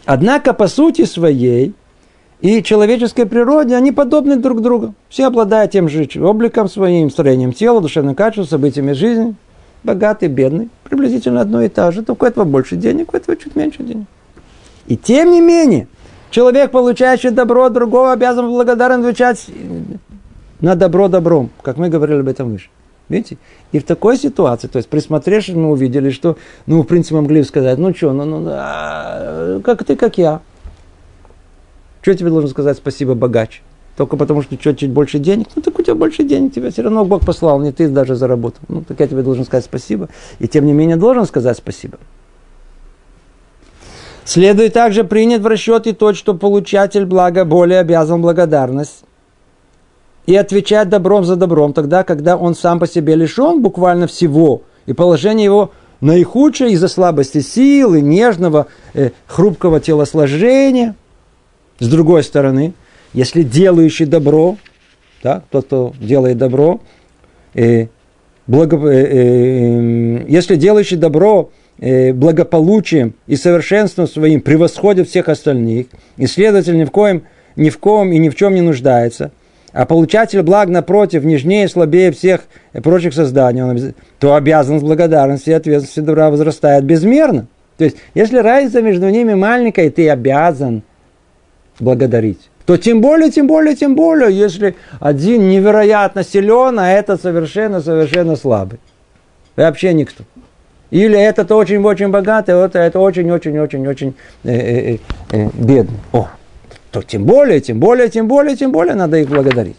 Однако, 0.05 0.53
по 0.53 0.67
сути 0.67 1.03
своей, 1.03 1.73
и 2.39 2.63
человеческой 2.63 3.25
природе, 3.25 3.75
они 3.75 3.91
подобны 3.91 4.37
друг 4.37 4.61
другу. 4.61 4.93
Все 5.09 5.27
обладают 5.27 5.71
тем 5.71 5.89
же 5.89 6.07
обликом 6.21 6.69
своим, 6.69 7.09
строением 7.09 7.51
тела, 7.51 7.81
душевным 7.81 8.15
качеством, 8.15 8.45
событиями 8.45 8.93
жизни. 8.93 9.35
Богатый, 9.83 10.29
бедный, 10.29 10.69
приблизительно 10.83 11.41
одно 11.41 11.61
и 11.61 11.69
то 11.69 11.91
же. 11.91 12.03
Только 12.03 12.23
у 12.23 12.27
этого 12.27 12.45
больше 12.45 12.75
денег, 12.75 13.13
у 13.13 13.17
этого 13.17 13.35
чуть 13.35 13.55
меньше 13.55 13.83
денег. 13.83 14.05
И 14.87 14.97
тем 14.97 15.31
не 15.31 15.41
менее, 15.41 15.87
человек, 16.29 16.71
получающий 16.71 17.29
добро 17.29 17.65
от 17.65 17.73
другого, 17.73 18.13
обязан 18.13 18.47
благодарен 18.47 19.01
отвечать 19.01 19.45
на 20.61 20.75
добро 20.75 21.07
добром, 21.07 21.49
как 21.61 21.77
мы 21.77 21.89
говорили 21.89 22.19
об 22.19 22.27
этом 22.27 22.51
выше. 22.51 22.69
Видите? 23.09 23.37
И 23.71 23.79
в 23.79 23.85
такой 23.85 24.17
ситуации, 24.17 24.67
то 24.67 24.77
есть 24.77 24.89
присмотревшись, 24.89 25.55
мы 25.55 25.69
увидели, 25.69 26.09
что, 26.09 26.37
ну, 26.65 26.81
в 26.81 26.85
принципе, 26.85 27.15
могли 27.15 27.43
сказать, 27.43 27.77
ну 27.77 27.95
что, 27.95 28.11
ну, 28.11 28.25
ну, 28.25 28.49
а, 28.49 29.61
как 29.63 29.85
ты, 29.85 29.95
как 29.95 30.17
я. 30.17 30.41
Что 32.01 32.13
тебе 32.15 32.29
должен 32.29 32.49
сказать 32.49 32.77
спасибо 32.77 33.15
богач? 33.15 33.61
Только 33.95 34.15
потому, 34.15 34.41
что 34.41 34.59
что, 34.59 34.75
чуть 34.75 34.91
больше 34.91 35.19
денег? 35.19 35.47
Ну, 35.55 35.61
так 35.61 35.77
у 35.79 35.81
тебя 35.81 35.95
больше 35.95 36.23
денег, 36.23 36.53
тебя 36.53 36.69
все 36.69 36.83
равно 36.83 37.03
Бог 37.05 37.25
послал, 37.25 37.61
не 37.61 37.71
ты 37.71 37.87
даже 37.87 38.15
заработал. 38.15 38.61
Ну, 38.67 38.83
так 38.83 38.99
я 38.99 39.07
тебе 39.07 39.23
должен 39.23 39.45
сказать 39.45 39.65
спасибо. 39.65 40.09
И 40.39 40.47
тем 40.47 40.65
не 40.65 40.73
менее 40.73 40.97
должен 40.97 41.25
сказать 41.25 41.57
спасибо. 41.57 41.97
Следует 44.27 44.73
также 44.73 45.05
принять 45.05 45.39
в 45.39 45.47
расчет 45.47 45.87
и 45.87 45.93
то, 45.93 46.13
что 46.13 46.33
получатель 46.33 47.05
блага 47.05 47.45
более 47.45 47.79
обязан 47.79 48.21
благодарность 48.21 49.05
и 50.25 50.35
отвечать 50.35 50.89
добром 50.89 51.23
за 51.23 51.37
добром, 51.37 51.71
тогда, 51.71 52.03
когда 52.03 52.35
он 52.35 52.53
сам 52.53 52.77
по 52.77 52.87
себе 52.87 53.15
лишен 53.15 53.61
буквально 53.61 54.05
всего, 54.05 54.63
и 54.85 54.91
положение 54.91 55.45
его 55.45 55.71
наихудшее 56.01 56.71
из-за 56.71 56.89
слабости 56.89 57.39
силы, 57.39 58.01
нежного, 58.01 58.67
э, 58.93 59.11
хрупкого 59.27 59.79
телосложения. 59.79 60.95
С 61.79 61.87
другой 61.87 62.21
стороны, 62.23 62.73
если 63.13 63.43
делающий 63.43 64.07
добро, 64.07 64.57
да, 65.23 65.41
тот, 65.51 65.67
кто 65.67 65.93
делает 66.01 66.37
добро, 66.37 66.81
э, 67.53 67.87
благо, 68.45 68.75
э, 68.89 69.05
э, 69.05 70.25
если 70.27 70.57
делающий 70.57 70.97
добро 70.97 71.49
благополучием 71.79 73.13
и 73.27 73.35
совершенством 73.35 74.07
своим 74.07 74.41
превосходит 74.41 75.07
всех 75.07 75.29
остальных, 75.29 75.87
и, 76.17 76.25
следовательно, 76.25 76.81
ни 76.81 76.85
в 76.85 76.91
коем, 76.91 77.23
ни 77.55 77.69
в 77.69 77.77
ком 77.79 78.11
и 78.11 78.17
ни 78.17 78.29
в 78.29 78.35
чем 78.35 78.55
не 78.55 78.61
нуждается, 78.61 79.31
а 79.73 79.85
получатель 79.85 80.41
благ, 80.41 80.69
напротив, 80.69 81.23
нежнее 81.23 81.65
и 81.65 81.67
слабее 81.67 82.11
всех 82.11 82.41
прочих 82.83 83.13
созданий, 83.13 83.61
он, 83.61 83.93
то 84.19 84.35
обязанность 84.35 84.83
благодарности 84.83 85.49
и 85.51 85.53
ответственности 85.53 85.99
добра 85.99 86.29
возрастает 86.29 86.83
безмерно. 86.83 87.47
То 87.77 87.83
есть, 87.83 87.97
если 88.15 88.37
разница 88.37 88.81
между 88.81 89.07
ними 89.09 89.35
маленькая, 89.35 89.89
ты 89.91 90.09
обязан 90.09 90.81
благодарить 91.79 92.49
то 92.67 92.75
тем 92.75 92.99
более, 92.99 93.31
тем 93.31 93.47
более, 93.47 93.75
тем 93.75 93.95
более, 93.95 94.29
если 94.37 94.75
один 94.99 95.47
невероятно 95.47 96.21
силен, 96.21 96.77
а 96.77 96.91
этот 96.91 97.21
совершенно-совершенно 97.21 98.35
слабый. 98.35 98.79
Вообще 99.55 99.93
никто. 99.93 100.25
Или 100.89 101.19
этот 101.19 101.51
очень-очень 101.51 102.09
богатый, 102.09 102.51
а 102.51 102.65
это 102.65 102.99
очень-очень-очень-очень 102.99 104.15
э, 104.43 104.51
э, 104.51 104.97
э, 105.31 105.49
бедный. 105.53 105.99
О, 106.13 106.29
то 106.91 107.01
тем 107.01 107.25
более, 107.25 107.59
тем 107.59 107.79
более, 107.79 108.09
тем 108.09 108.27
более, 108.27 108.55
тем 108.55 108.71
более 108.71 108.95
надо 108.95 109.17
их 109.17 109.27
благодарить. 109.27 109.77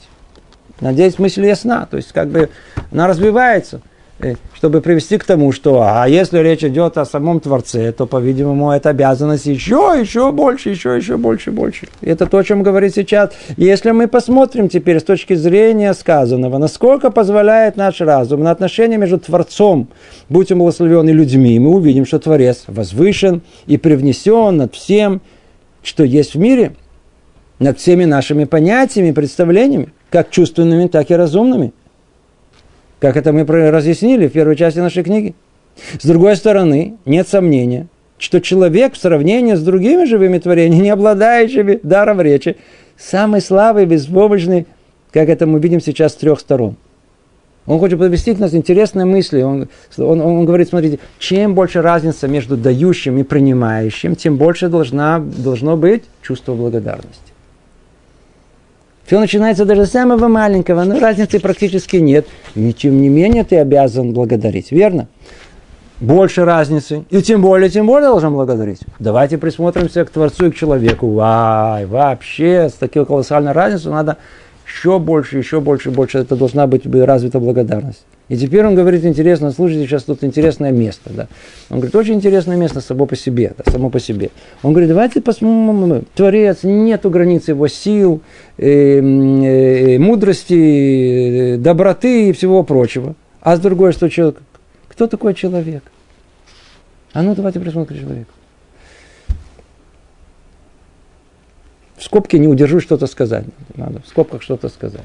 Надеюсь, 0.81 1.19
мысль 1.19 1.47
ясна. 1.47 1.87
То 1.91 1.97
есть, 1.97 2.13
как 2.13 2.29
бы 2.29 2.51
она 2.93 3.07
развивается. 3.07 3.81
Э, 4.21 4.35
чтобы 4.53 4.81
привести 4.81 5.17
к 5.17 5.25
тому, 5.25 5.53
что 5.53 5.81
а 5.81 6.09
если 6.09 6.41
речь 6.41 6.65
идет 6.65 6.99
о 6.99 7.05
самом 7.05 7.39
Творце, 7.39 7.93
то, 7.93 8.05
по-видимому, 8.05 8.73
это 8.73 8.89
обязанность 8.89 9.47
еще, 9.47 9.97
еще 9.97 10.33
больше, 10.33 10.71
еще, 10.71 10.97
еще 10.97 11.17
больше, 11.17 11.53
больше. 11.53 11.87
Это 12.01 12.27
то, 12.27 12.39
о 12.39 12.45
чем 12.45 12.65
говорит 12.65 12.97
сейчас. 12.97 13.31
Если 13.57 13.93
мы 13.93 14.09
посмотрим 14.09 14.69
теперь 14.69 14.99
с 14.99 15.05
точки 15.05 15.35
зрения 15.35 15.95
сказанного, 15.95 16.59
насколько 16.59 17.13
позволяет 17.13 17.77
наш 17.77 18.01
разум 18.01 18.43
на 18.43 18.51
отношения 18.51 18.97
между 18.97 19.21
Творцом, 19.21 19.87
будь 20.29 20.51
он 20.51 20.59
благословен, 20.59 21.09
и 21.09 21.13
людьми, 21.13 21.57
мы 21.61 21.71
увидим, 21.71 22.05
что 22.05 22.19
Творец 22.19 22.65
возвышен 22.67 23.43
и 23.69 23.77
привнесен 23.77 24.57
над 24.57 24.75
всем, 24.75 25.21
что 25.85 26.03
есть 26.03 26.35
в 26.35 26.39
мире, 26.41 26.75
над 27.61 27.79
всеми 27.79 28.05
нашими 28.05 28.47
понятиями, 28.47 29.13
представлениями, 29.13 29.93
как 30.11 30.31
чувственными, 30.31 30.89
так 30.89 31.09
и 31.13 31.15
разумными– 31.15 31.73
как 33.01 33.17
это 33.17 33.33
мы 33.33 33.45
разъяснили 33.45 34.29
в 34.29 34.33
первой 34.33 34.57
части 34.57 34.79
нашей 34.79 35.03
книги. 35.03 35.35
С 36.01 36.05
другой 36.05 36.37
стороны, 36.37 36.97
нет 37.05 37.29
сомнения, 37.29 37.87
что 38.19 38.41
человек 38.41 38.95
в 38.95 38.99
сравнении 38.99 39.55
с 39.55 39.63
другими 39.63 40.05
живыми 40.05 40.39
творениями, 40.39 40.85
не 40.85 40.91
обладающими 40.91 41.79
даром 41.83 42.21
речи, 42.21 42.57
самый 42.97 43.41
слабый, 43.41 43.87
беспомощный, 43.87 44.67
как 45.13 45.29
это 45.29 45.47
мы 45.47 45.61
видим 45.61 45.81
сейчас 45.81 46.13
с 46.13 46.17
трех 46.17 46.41
сторон. 46.41 46.77
Он 47.67 47.79
хочет 47.79 47.99
подвести 47.99 48.35
к 48.35 48.39
нас 48.39 48.55
интересные 48.55 49.05
мысли. 49.05 49.43
Он, 49.43 49.69
он, 49.99 50.21
он 50.23 50.45
говорит, 50.47 50.71
смотрите, 50.71 51.01
чем 51.19 51.55
больше 51.55 51.83
разница 51.83 52.27
между 52.27 52.57
дающим 52.57 53.19
и 53.19 53.23
принимающим, 53.23 54.17
тем 54.17 54.37
больше 54.39 54.69
должна, 54.69 55.19
должно 55.19 55.77
быть 55.77 56.05
чувство 56.23 56.55
благодарности. 56.55 57.28
Все 59.09 59.19
начинается 59.19 59.65
даже 59.65 59.87
с 59.87 59.93
самого 59.93 60.29
маленького, 60.29 60.85
но 60.85 61.01
разницы 61.01 61.41
практически 61.41 61.97
нет. 61.97 62.27
И 62.55 62.75
тем 62.75 63.01
не 63.01 63.09
менее 63.09 63.43
ты 63.43 63.57
обязан 63.57 64.13
благодарить, 64.13 64.71
верно? 64.71 65.09
Больше 65.99 66.45
разницы. 66.45 67.05
И 67.09 67.23
тем 67.23 67.41
более, 67.41 67.71
тем 67.71 67.87
более 67.87 68.11
должен 68.11 68.35
благодарить. 68.35 68.81
Давайте 68.99 69.39
присмотримся 69.39 70.05
к 70.05 70.11
Творцу 70.11 70.49
и 70.49 70.51
к 70.51 70.57
человеку. 70.57 71.09
Вай, 71.09 71.87
вообще, 71.87 72.69
с 72.69 72.75
такой 72.75 73.07
колоссальной 73.07 73.53
разницей 73.53 73.91
надо 73.91 74.19
еще 74.67 74.99
больше, 74.99 75.39
еще 75.39 75.63
больше, 75.63 75.91
больше. 75.91 76.19
Это 76.19 76.37
должна 76.37 76.67
быть 76.67 76.85
развита 76.85 77.41
благодарность. 77.41 78.05
И 78.29 78.37
теперь 78.37 78.67
он 78.67 78.75
говорит, 78.75 79.05
интересно, 79.05 79.51
слушайте, 79.53 79.87
сейчас 79.87 80.03
тут 80.03 80.23
интересное 80.23 80.71
место. 80.71 81.11
Да? 81.11 81.29
Он 81.71 81.79
говорит, 81.79 81.97
очень 81.97 82.15
интересное 82.15 82.57
место 82.57 82.81
само 82.81 83.07
по 83.07 83.17
себе. 83.17 83.55
Да, 83.57 83.71
само 83.71 83.89
по 83.89 83.99
себе. 84.01 84.31
Он 84.63 84.73
говорит, 84.73 84.91
давайте 84.91 85.23
посмотрим, 85.23 86.05
Творец, 86.15 86.59
нету 86.63 87.09
границ 87.09 87.49
его 87.49 87.69
сил, 87.69 88.21
э, 88.59 88.99
э, 88.99 89.99
мудрости, 89.99 91.55
э, 91.55 91.57
доброты 91.57 92.29
и 92.29 92.33
всего 92.33 92.63
прочего. 92.65 93.15
А 93.41 93.57
с 93.57 93.61
другой, 93.61 93.93
что 93.93 94.11
человек, 94.11 94.43
кто 94.89 95.07
такой 95.07 95.33
человек? 95.33 95.85
А 97.15 97.23
ну 97.23 97.35
давайте 97.35 97.61
присмотрим 97.61 97.99
человека. 97.99 98.31
В 101.97 102.05
скобке 102.05 102.39
не 102.39 102.47
удержу 102.47 102.81
что-то 102.81 103.07
сказать. 103.07 103.45
Надо 103.75 104.01
в 104.03 104.07
скобках 104.07 104.43
что-то 104.43 104.69
сказать. 104.69 105.05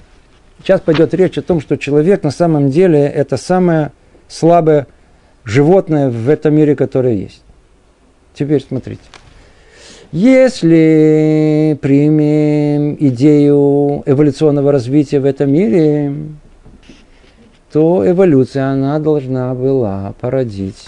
Сейчас 0.64 0.80
пойдет 0.80 1.14
речь 1.14 1.38
о 1.38 1.42
том, 1.42 1.60
что 1.60 1.78
человек 1.78 2.24
на 2.24 2.32
самом 2.32 2.70
деле 2.70 3.02
это 3.02 3.36
самое 3.36 3.92
слабое 4.30 4.88
животное 5.44 6.10
в 6.10 6.30
этом 6.30 6.56
мире, 6.56 6.74
которое 6.78 7.16
есть. 7.16 7.44
Теперь 8.34 8.64
смотрите. 8.66 9.02
Если 10.14 11.78
примем 11.82 12.96
идею 12.98 14.04
эволюционного 14.06 14.72
развития 14.72 15.20
в 15.20 15.26
этом 15.26 15.52
мире, 15.52 16.14
то 17.74 18.10
эволюция, 18.10 18.68
она 18.68 19.00
должна 19.00 19.54
была 19.56 20.14
породить 20.22 20.88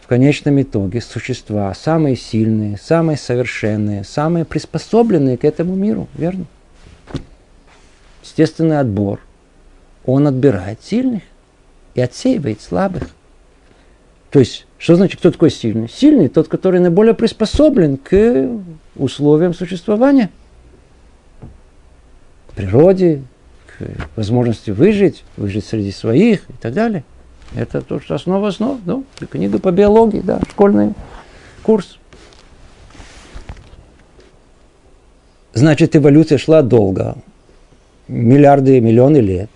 в 0.00 0.06
конечном 0.06 0.62
итоге 0.62 1.00
существа 1.00 1.74
самые 1.74 2.14
сильные, 2.14 2.78
самые 2.80 3.16
совершенные, 3.16 4.04
самые 4.04 4.44
приспособленные 4.44 5.38
к 5.38 5.44
этому 5.44 5.74
миру, 5.74 6.06
верно? 6.14 6.44
Естественный 8.22 8.78
отбор, 8.78 9.20
он 10.04 10.26
отбирает 10.26 10.82
сильных 10.82 11.22
и 11.94 12.00
отсеивает 12.00 12.60
слабых. 12.60 13.08
То 14.30 14.38
есть, 14.38 14.66
что 14.78 14.96
значит, 14.96 15.20
кто 15.20 15.30
такой 15.30 15.50
сильный? 15.50 15.88
Сильный 15.88 16.28
тот, 16.28 16.48
который 16.48 16.80
наиболее 16.80 17.14
приспособлен 17.14 17.98
к 17.98 18.48
условиям 18.96 19.52
существования, 19.52 20.30
к 22.48 22.54
природе, 22.54 23.22
к 23.66 23.84
возможности 24.16 24.70
выжить, 24.70 25.24
выжить 25.36 25.66
среди 25.66 25.92
своих 25.92 26.48
и 26.48 26.54
так 26.54 26.72
далее. 26.72 27.04
Это 27.54 27.82
то, 27.82 28.00
что 28.00 28.14
основа 28.14 28.48
основ, 28.48 28.80
ну, 28.86 29.04
книга 29.30 29.58
по 29.58 29.70
биологии, 29.70 30.20
да, 30.20 30.40
школьный 30.48 30.94
курс. 31.62 31.98
Значит, 35.52 35.94
эволюция 35.94 36.38
шла 36.38 36.62
долго 36.62 37.16
миллиарды, 38.12 38.80
миллионы 38.80 39.18
лет. 39.18 39.50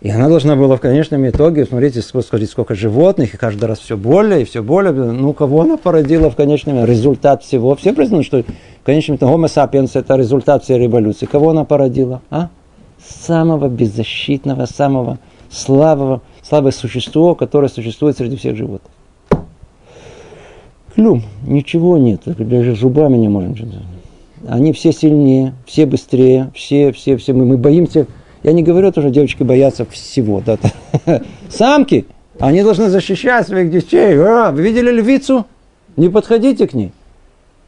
И 0.00 0.08
она 0.08 0.28
должна 0.28 0.56
была 0.56 0.76
в 0.76 0.80
конечном 0.80 1.28
итоге, 1.28 1.66
смотрите, 1.66 2.00
смотрите, 2.00 2.50
сколько 2.50 2.74
животных, 2.74 3.34
и 3.34 3.36
каждый 3.36 3.66
раз 3.66 3.80
все 3.80 3.98
более 3.98 4.42
и 4.42 4.44
все 4.44 4.62
более. 4.62 4.92
Ну, 4.92 5.34
кого 5.34 5.60
она 5.60 5.76
породила 5.76 6.30
в 6.30 6.36
конечном 6.36 6.84
результат 6.86 7.42
всего? 7.42 7.76
Все 7.76 7.92
признают, 7.92 8.24
что 8.24 8.42
в 8.42 8.84
конечном 8.84 9.18
итоге 9.18 9.34
Homo 9.34 9.44
sapiens 9.46 9.90
это 9.92 10.16
результат 10.16 10.64
всей 10.64 10.78
революции. 10.78 11.26
Кого 11.26 11.50
она 11.50 11.64
породила? 11.64 12.22
А? 12.30 12.48
Самого 12.98 13.68
беззащитного, 13.68 14.64
самого 14.64 15.18
слабого, 15.50 16.22
слабое 16.42 16.72
существо, 16.72 17.34
которое 17.34 17.68
существует 17.68 18.16
среди 18.16 18.36
всех 18.36 18.56
животных. 18.56 18.90
Клюм, 20.94 21.22
ничего 21.46 21.98
нет, 21.98 22.22
даже 22.24 22.74
зубами 22.74 23.16
не 23.16 23.28
можем 23.28 23.54
они 24.48 24.72
все 24.72 24.92
сильнее, 24.92 25.54
все 25.66 25.86
быстрее, 25.86 26.50
все, 26.54 26.92
все, 26.92 27.16
все. 27.16 27.32
Мы, 27.32 27.44
мы 27.44 27.56
боимся. 27.56 28.06
Я 28.42 28.52
не 28.52 28.62
говорю 28.62 28.90
тоже, 28.90 29.10
девочки 29.10 29.42
боятся 29.42 29.84
всего. 29.84 30.42
Да, 30.44 30.58
Самки, 31.50 32.06
они 32.38 32.62
должны 32.62 32.88
защищать 32.88 33.46
своих 33.46 33.70
детей. 33.70 34.16
А, 34.18 34.50
вы 34.50 34.62
видели 34.62 34.90
львицу? 34.90 35.46
Не 35.96 36.08
подходите 36.08 36.66
к 36.66 36.72
ней. 36.72 36.92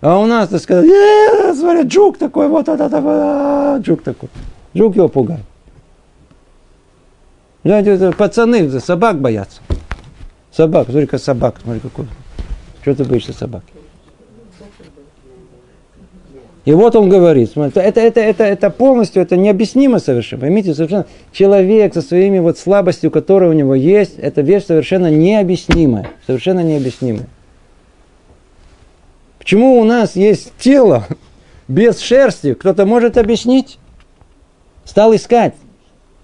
А 0.00 0.18
у 0.18 0.26
нас, 0.26 0.48
так 0.48 0.60
сказать, 0.60 0.90
э, 0.90 1.54
смотри, 1.54 1.82
джук 1.82 2.18
такой, 2.18 2.48
вот, 2.48 2.68
это, 2.68 2.84
это, 2.84 3.02
а, 3.04 3.78
джук 3.78 4.02
такой. 4.02 4.30
Джук 4.74 4.96
его 4.96 5.08
пугает. 5.08 5.42
Знаете, 7.62 8.12
пацаны 8.12 8.80
собак 8.80 9.20
боятся. 9.20 9.60
Собак, 10.50 10.88
смотри, 10.90 11.06
как 11.06 11.20
собак, 11.20 11.56
смотри, 11.62 11.80
какой. 11.80 12.06
Что 12.82 12.94
ты 12.96 13.04
боишься 13.04 13.32
собаки? 13.32 13.72
И 16.64 16.72
вот 16.72 16.94
он 16.94 17.08
говорит, 17.08 17.50
смотрите, 17.50 17.80
это, 17.80 18.00
это, 18.00 18.20
это, 18.20 18.44
это 18.44 18.70
полностью, 18.70 19.20
это 19.20 19.36
необъяснимо 19.36 19.98
совершенно. 19.98 20.42
Поймите, 20.42 20.74
совершенно 20.74 21.06
человек 21.32 21.92
со 21.92 22.02
своими 22.02 22.38
вот 22.38 22.56
слабостью, 22.56 23.10
которые 23.10 23.50
у 23.50 23.52
него 23.52 23.74
есть, 23.74 24.16
это 24.18 24.42
вещь 24.42 24.66
совершенно 24.66 25.10
необъяснимая. 25.10 26.08
Совершенно 26.24 26.60
необъяснимая. 26.60 27.26
Почему 29.38 29.80
у 29.80 29.84
нас 29.84 30.14
есть 30.14 30.52
тело 30.58 31.04
без 31.68 31.98
шерсти? 31.98 32.54
Кто-то 32.54 32.86
может 32.86 33.18
объяснить? 33.18 33.78
Стал 34.84 35.14
искать. 35.16 35.54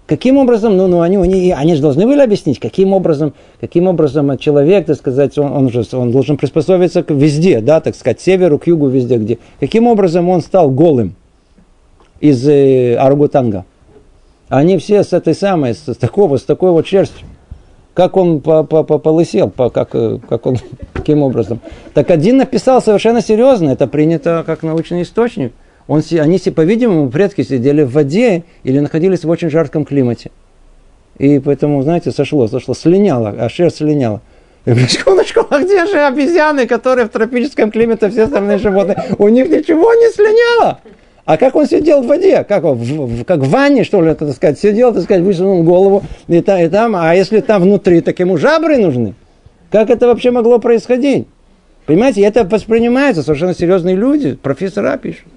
Каким 0.09 0.39
образом, 0.39 0.75
ну, 0.75 0.87
ну 0.87 1.03
они, 1.03 1.19
они, 1.19 1.53
они 1.53 1.75
же 1.75 1.83
должны 1.83 2.07
были 2.07 2.23
объяснить, 2.23 2.59
каким 2.59 2.95
образом, 2.95 3.35
каким 3.61 3.89
образом 3.89 4.39
человек, 4.39 4.87
так 4.87 4.97
сказать, 4.97 5.37
он, 5.37 5.53
он, 5.53 5.71
же, 5.71 5.85
он 5.93 6.13
должен 6.13 6.39
приспособиться 6.39 7.03
к 7.03 7.11
везде, 7.11 7.61
да, 7.61 7.83
так 7.83 7.95
сказать, 7.95 8.19
северу, 8.19 8.59
к 8.59 8.67
югу, 8.67 8.89
везде, 8.89 9.19
где. 9.19 9.39
Каким 9.61 9.87
образом 9.87 10.31
он 10.31 10.41
стал 10.41 10.71
голым 10.71 11.15
из 12.21 12.49
э, 12.49 12.97
Аргутанга? 12.97 13.67
Они 14.49 14.79
все 14.79 15.05
с 15.05 15.13
этой 15.13 15.35
самой, 15.35 15.75
с 15.75 15.83
такого, 16.01 16.39
с 16.39 16.43
такой 16.43 16.71
вот 16.71 16.87
шерстью. 16.87 17.27
Как 17.93 18.17
он 18.17 18.41
по, 18.41 18.65
по, 18.65 18.85
по, 18.85 18.97
полысел, 18.97 19.51
по, 19.51 19.69
как, 19.69 19.91
как 19.91 20.47
он, 20.47 20.57
каким 20.95 21.23
образом. 21.23 21.61
Так 21.93 22.11
один 22.11 22.39
написал 22.39 22.81
совершенно 22.81 23.21
серьезно, 23.21 23.69
это 23.69 23.87
принято 23.87 24.43
как 24.47 24.63
научный 24.63 25.03
источник. 25.03 25.53
Он, 25.89 26.03
они, 26.21 26.39
по-видимому, 26.39 27.11
предки 27.11 27.43
сидели 27.43 27.83
в 27.83 27.93
воде 27.93 28.45
или 28.63 28.79
находились 28.79 29.25
в 29.25 29.31
очень 29.31 29.51
жарком 29.51 29.87
климате. 29.87 30.31
И 31.19 31.41
поэтому, 31.41 31.83
знаете, 31.83 32.13
сошло, 32.13 32.47
сошло, 32.47 32.75
слиняло, 32.75 33.35
а 33.37 33.49
шерсть 33.49 33.79
слиняла. 33.79 34.21
Я 34.67 34.77
секундочку, 34.87 35.47
а 35.49 35.61
где 35.61 35.87
же 35.87 35.99
обезьяны, 36.01 36.67
которые 36.67 37.07
в 37.07 37.09
тропическом 37.09 37.71
климате, 37.71 38.11
все 38.11 38.25
остальные 38.25 38.59
животные? 38.59 39.03
У 39.17 39.29
них 39.29 39.49
ничего 39.49 39.95
не 39.95 40.13
слиняло. 40.13 40.81
А 41.25 41.37
как 41.39 41.57
он 41.57 41.67
сидел 41.67 42.03
в 42.03 42.07
воде? 42.07 42.45
Как, 42.45 42.65
в, 42.65 42.75
в, 42.75 43.25
как 43.25 43.41
в 43.41 43.49
ванне, 43.49 43.85
что 43.85 44.03
ли, 44.03 44.15
так 44.15 44.31
сказать, 44.33 44.59
сидел, 44.59 44.93
так 44.93 45.03
сказать, 45.05 45.23
высунул 45.23 45.63
голову 45.63 46.03
и, 46.27 46.41
та, 46.43 46.63
и 46.63 46.69
там, 46.69 46.97
а 46.97 47.15
если 47.15 47.41
там 47.41 47.63
внутри, 47.63 48.03
так 48.03 48.19
ему 48.19 48.37
жабры 48.37 48.77
нужны? 48.77 49.15
Как 49.71 49.89
это 49.89 50.07
вообще 50.07 50.31
могло 50.31 50.59
происходить? 50.59 51.27
Понимаете, 51.87 52.23
это 52.23 52.45
воспринимается 52.45 53.23
совершенно 53.23 53.55
серьезные 53.55 53.97
люди, 53.97 54.35
профессора 54.35 54.99
пишут. 54.99 55.29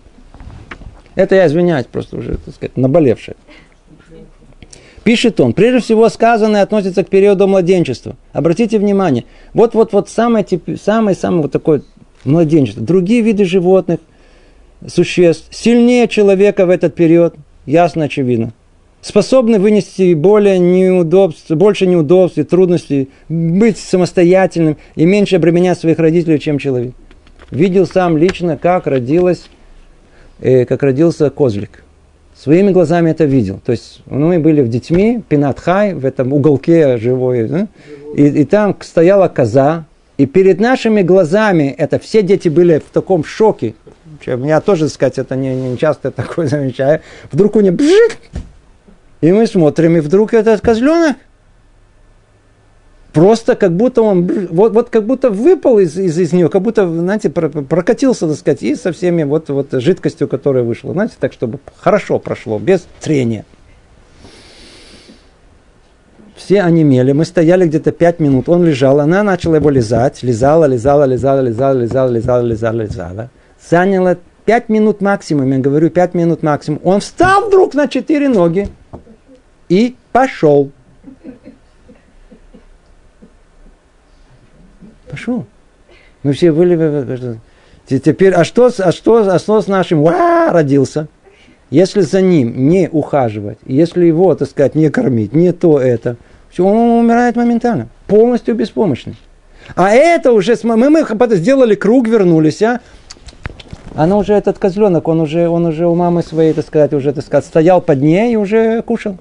Это 1.15 1.35
я 1.35 1.47
извиняюсь, 1.47 1.85
просто 1.85 2.17
уже, 2.17 2.37
так 2.37 2.55
сказать, 2.55 2.77
наболевшее. 2.77 3.35
Пишет 5.03 5.39
он, 5.39 5.53
прежде 5.53 5.79
всего 5.79 6.09
сказанное 6.09 6.61
относится 6.61 7.03
к 7.03 7.09
периоду 7.09 7.47
младенчества. 7.47 8.15
Обратите 8.33 8.77
внимание, 8.77 9.25
вот-вот-вот 9.53 10.09
самое, 10.09 10.45
самое, 10.81 11.15
самое 11.15 11.41
вот 11.43 11.51
такое 11.51 11.81
младенчество. 12.23 12.83
Другие 12.83 13.21
виды 13.21 13.45
животных, 13.45 13.99
существ, 14.87 15.47
сильнее 15.51 16.07
человека 16.07 16.67
в 16.67 16.69
этот 16.69 16.93
период, 16.93 17.35
ясно, 17.65 18.05
очевидно. 18.05 18.53
Способны 19.01 19.59
вынести 19.59 20.13
более 20.13 20.59
неудобств, 20.59 21.49
больше 21.49 21.87
неудобств 21.87 22.37
и 22.37 22.43
трудностей, 22.43 23.09
быть 23.27 23.79
самостоятельным 23.79 24.77
и 24.95 25.05
меньше 25.05 25.37
обременять 25.37 25.79
своих 25.79 25.97
родителей, 25.97 26.39
чем 26.39 26.59
человек. 26.59 26.93
Видел 27.49 27.87
сам 27.87 28.15
лично, 28.15 28.57
как 28.57 28.85
родилась, 28.85 29.49
как 30.41 30.83
родился 30.83 31.29
козлик 31.29 31.83
своими 32.41 32.71
глазами 32.71 33.11
это 33.11 33.25
видел. 33.25 33.59
То 33.63 33.71
есть 33.71 34.01
ну, 34.07 34.27
мы 34.29 34.39
были 34.39 34.61
в 34.61 34.67
детьми, 34.67 35.21
Пинатхай, 35.29 35.93
в 35.93 36.05
этом 36.05 36.33
уголке 36.33 36.97
живой, 36.97 37.47
да? 37.47 37.67
и, 38.15 38.27
и 38.27 38.45
там 38.45 38.75
стояла 38.81 39.27
коза, 39.27 39.85
и 40.17 40.25
перед 40.25 40.59
нашими 40.59 41.03
глазами 41.03 41.73
это 41.77 41.99
все 41.99 42.23
дети 42.23 42.49
были 42.49 42.79
в 42.79 42.91
таком 42.91 43.23
шоке. 43.23 43.75
Я 44.25 44.61
тоже, 44.61 44.85
так 44.85 44.93
сказать, 44.93 45.19
это 45.19 45.35
не, 45.35 45.55
не 45.55 45.77
часто 45.77 46.11
такое 46.11 46.47
замечаю. 46.47 47.01
Вдруг 47.31 47.55
у 47.55 47.59
них 47.59 47.73
бжик, 47.73 48.17
и 49.21 49.31
мы 49.31 49.45
смотрим, 49.45 49.97
и 49.97 49.99
вдруг 49.99 50.33
этот 50.33 50.61
козленок 50.61 51.17
Просто 53.13 53.55
как 53.55 53.73
будто 53.75 54.01
он, 54.03 54.25
вот, 54.51 54.73
вот 54.73 54.89
как 54.89 55.05
будто 55.05 55.29
выпал 55.29 55.79
из, 55.79 55.97
из, 55.97 56.17
из 56.17 56.31
нее, 56.31 56.47
как 56.47 56.61
будто, 56.61 56.87
знаете, 56.87 57.29
прокатился, 57.29 58.27
так 58.27 58.37
сказать, 58.37 58.63
и 58.63 58.75
со 58.75 58.93
всеми 58.93 59.23
вот, 59.23 59.49
вот 59.49 59.67
жидкостью, 59.71 60.29
которая 60.29 60.63
вышла. 60.63 60.93
Знаете, 60.93 61.15
так, 61.19 61.33
чтобы 61.33 61.59
хорошо 61.77 62.19
прошло, 62.19 62.57
без 62.57 62.87
трения. 63.01 63.45
Все 66.37 66.61
онемели, 66.61 67.11
мы 67.11 67.25
стояли 67.25 67.67
где-то 67.67 67.91
пять 67.91 68.19
минут, 68.19 68.47
он 68.47 68.63
лежал, 68.63 68.99
она 68.99 69.23
начала 69.23 69.57
его 69.57 69.69
лизать, 69.69 70.23
лизала, 70.23 70.65
лизала, 70.65 71.03
лизала, 71.03 71.41
лизала, 71.41 71.77
лизала, 71.77 72.09
лизала, 72.09 72.41
лизала, 72.41 72.81
лизала. 72.81 73.29
Заняло 73.69 74.17
пять 74.45 74.69
минут 74.69 75.01
максимум, 75.01 75.51
я 75.51 75.59
говорю, 75.59 75.89
пять 75.89 76.13
минут 76.13 76.43
максимум. 76.43 76.79
Он 76.83 77.01
встал 77.01 77.47
вдруг 77.47 77.73
на 77.73 77.87
четыре 77.87 78.29
ноги 78.29 78.69
и 79.69 79.95
пошел. 80.13 80.71
Пошел. 85.11 85.45
Мы 86.23 86.31
все 86.31 86.53
были... 86.53 87.39
Теперь, 87.85 88.33
а 88.33 88.45
что, 88.45 88.71
а 88.77 88.91
что, 88.93 89.17
а 89.17 89.39
что 89.39 89.61
с 89.61 89.67
нашим 89.67 90.03
Уа! 90.03 90.49
родился? 90.51 91.09
Если 91.69 92.01
за 92.01 92.21
ним 92.21 92.69
не 92.69 92.87
ухаживать, 92.89 93.57
если 93.65 94.05
его, 94.05 94.33
так 94.35 94.49
сказать, 94.49 94.75
не 94.75 94.89
кормить, 94.89 95.33
не 95.33 95.51
то 95.51 95.79
это, 95.79 96.15
все, 96.49 96.65
он 96.65 97.05
умирает 97.05 97.35
моментально, 97.35 97.89
полностью 98.07 98.55
беспомощный. 98.55 99.15
А 99.75 99.91
это 99.91 100.31
уже, 100.31 100.55
мы, 100.63 100.89
мы 100.89 101.05
сделали 101.31 101.75
круг, 101.75 102.07
вернулись, 102.07 102.61
а? 102.61 102.79
Она 103.93 104.17
уже, 104.17 104.33
этот 104.33 104.57
козленок, 104.57 105.07
он 105.09 105.19
уже, 105.19 105.49
он 105.49 105.65
уже 105.65 105.87
у 105.87 105.95
мамы 105.95 106.23
своей, 106.23 106.53
так 106.53 106.65
сказать, 106.65 106.93
уже, 106.93 107.11
так 107.11 107.25
сказать, 107.25 107.45
стоял 107.45 107.81
под 107.81 108.01
ней 108.01 108.33
и 108.33 108.37
уже 108.37 108.81
кушал. 108.83 109.17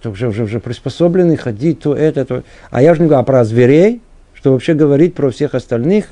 Это 0.00 0.08
уже, 0.08 0.28
уже, 0.28 0.44
уже 0.44 0.60
приспособленный 0.60 1.36
ходить, 1.36 1.80
то 1.80 1.94
это, 1.94 2.24
то. 2.24 2.42
А 2.70 2.82
я 2.82 2.92
уже 2.92 3.02
не 3.02 3.06
говорю 3.06 3.20
а 3.20 3.24
про 3.24 3.44
зверей, 3.44 4.00
что 4.32 4.52
вообще 4.52 4.72
говорить 4.72 5.14
про 5.14 5.30
всех 5.30 5.54
остальных. 5.54 6.08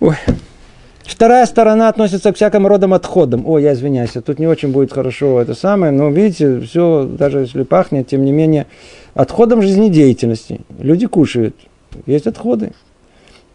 Ой. 0.00 0.16
Вторая 1.04 1.44
сторона 1.44 1.90
относится 1.90 2.32
к 2.32 2.36
всяким 2.36 2.66
родам 2.66 2.94
отходам. 2.94 3.46
О, 3.46 3.58
я 3.58 3.74
извиняюсь, 3.74 4.12
тут 4.12 4.38
не 4.38 4.46
очень 4.46 4.72
будет 4.72 4.92
хорошо 4.92 5.40
это 5.40 5.54
самое, 5.54 5.92
но 5.92 6.08
видите, 6.08 6.60
все, 6.60 7.04
даже 7.04 7.40
если 7.40 7.64
пахнет, 7.64 8.08
тем 8.08 8.24
не 8.24 8.32
менее, 8.32 8.66
отходом 9.12 9.60
жизнедеятельности. 9.60 10.60
Люди 10.78 11.06
кушают, 11.06 11.54
есть 12.06 12.26
отходы. 12.26 12.72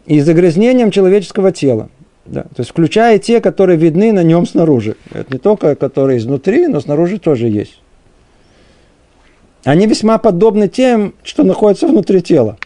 И 0.06 0.20
загрязнением 0.22 0.92
человеческого 0.92 1.52
тела. 1.52 1.90
Да, 2.26 2.44
то 2.44 2.60
есть 2.60 2.70
включая 2.70 3.18
те, 3.18 3.42
которые 3.42 3.78
видны 3.78 4.12
на 4.14 4.24
нем 4.24 4.46
снаружи. 4.46 4.96
Это 5.12 5.34
не 5.34 5.40
только 5.40 5.76
которые 5.76 6.20
изнутри, 6.20 6.68
но 6.68 6.80
снаружи 6.80 7.18
тоже 7.18 7.48
есть 7.48 7.83
они 9.64 9.88
весьма 9.88 10.18
подобны 10.18 10.68
тем, 10.68 11.14
что 11.24 11.44
находятся 11.44 11.88
внутри 11.88 12.22
тела. 12.22 12.58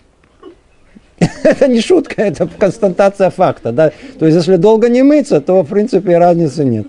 Это 1.44 1.68
не 1.68 1.82
шутка, 1.82 2.22
это 2.22 2.48
констатация 2.48 3.32
факта. 3.32 3.72
Да? 3.72 3.92
То 4.20 4.26
есть, 4.28 4.38
если 4.38 4.56
долго 4.58 4.88
не 4.88 5.02
мыться, 5.02 5.42
то, 5.42 5.64
в 5.64 5.68
принципе, 5.68 6.18
разницы 6.18 6.64
нет. 6.64 6.86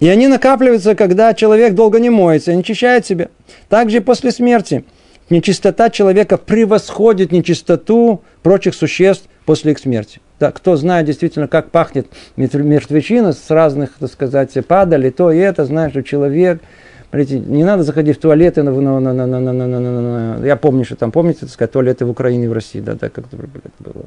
И 0.00 0.08
они 0.08 0.26
накапливаются, 0.26 0.94
когда 0.94 1.34
человек 1.34 1.74
долго 1.74 2.00
не 2.00 2.10
моется, 2.10 2.54
не 2.54 2.60
очищает 2.60 3.06
себя. 3.06 3.28
Также 3.68 3.98
и 3.98 4.00
после 4.00 4.32
смерти. 4.32 4.84
Нечистота 5.30 5.90
человека 5.90 6.38
превосходит 6.38 7.32
нечистоту 7.32 8.22
прочих 8.42 8.74
существ 8.74 9.28
после 9.44 9.72
их 9.72 9.78
смерти. 9.78 10.20
Да, 10.40 10.52
кто 10.52 10.76
знает 10.76 11.06
действительно, 11.06 11.48
как 11.48 11.70
пахнет 11.70 12.06
мертвечина 12.36 13.32
с 13.32 13.50
разных, 13.50 13.90
так 13.98 14.10
сказать, 14.10 14.56
падали, 14.66 15.10
то 15.10 15.30
и 15.30 15.38
это, 15.38 15.64
знает, 15.64 15.92
что 15.92 16.02
человек– 16.02 16.60
Смотрите, 17.10 17.38
не 17.38 17.64
надо 17.64 17.84
заходить 17.84 18.18
в 18.18 18.20
туалеты. 18.20 18.62
На, 18.62 18.70
на, 18.70 19.00
на, 19.00 19.12
на, 19.14 19.26
на, 19.26 19.40
на, 19.40 19.52
на, 19.52 19.80
на, 19.80 20.38
на. 20.38 20.46
Я 20.46 20.56
помню, 20.56 20.84
что 20.84 20.96
там, 20.96 21.10
помните, 21.10 21.40
так 21.40 21.50
сказать, 21.50 21.72
туалеты 21.72 22.04
в 22.04 22.10
Украине 22.10 22.44
и 22.44 22.48
в 22.48 22.52
России, 22.52 22.80
да, 22.80 22.94
да, 22.94 23.08
как 23.08 23.24
это 23.26 23.36
было. 23.78 24.04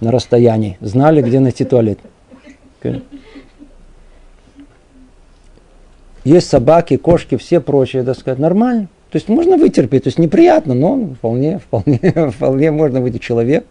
На 0.00 0.10
расстоянии. 0.10 0.76
Знали, 0.80 1.22
где 1.22 1.40
найти 1.40 1.64
туалет. 1.64 1.98
Есть 6.24 6.48
собаки, 6.48 6.96
кошки, 6.96 7.36
все 7.36 7.60
прочие, 7.60 8.02
так 8.02 8.18
сказать, 8.18 8.38
нормально. 8.38 8.88
То 9.10 9.16
есть 9.16 9.28
можно 9.28 9.56
вытерпеть, 9.56 10.02
то 10.02 10.08
есть 10.08 10.18
неприятно, 10.18 10.74
но 10.74 11.14
вполне, 11.14 11.58
вполне, 11.60 12.30
вполне 12.30 12.70
можно 12.72 13.00
выйти 13.00 13.18
человек 13.18 13.64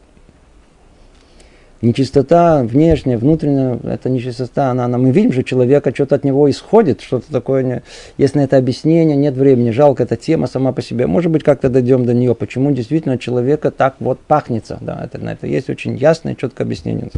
нечистота 1.85 2.63
внешняя, 2.63 3.17
внутренняя, 3.17 3.79
это 3.83 4.09
нечистота, 4.09 4.71
она, 4.71 4.85
она, 4.85 4.97
мы 4.97 5.11
видим, 5.11 5.31
что 5.31 5.43
человека 5.43 5.93
что-то 5.93 6.15
от 6.15 6.23
него 6.23 6.49
исходит, 6.49 7.01
что-то 7.01 7.31
такое, 7.31 7.83
есть 8.17 8.35
на 8.35 8.41
это 8.41 8.57
объяснение, 8.57 9.15
нет 9.15 9.35
времени, 9.35 9.69
жалко 9.71 10.03
эта 10.03 10.15
тема 10.15 10.47
сама 10.47 10.71
по 10.71 10.81
себе. 10.81 11.07
Может 11.07 11.31
быть, 11.31 11.43
как-то 11.43 11.69
дойдем 11.69 12.05
до 12.05 12.13
нее, 12.13 12.35
почему 12.35 12.71
действительно 12.71 13.17
человека 13.17 13.71
так 13.71 13.95
вот 13.99 14.19
пахнется. 14.19 14.77
Да, 14.81 15.01
это, 15.03 15.23
на 15.23 15.33
это 15.33 15.47
есть 15.47 15.69
очень 15.69 15.95
ясное, 15.95 16.35
четкое 16.35 16.65
объяснение. 16.65 17.09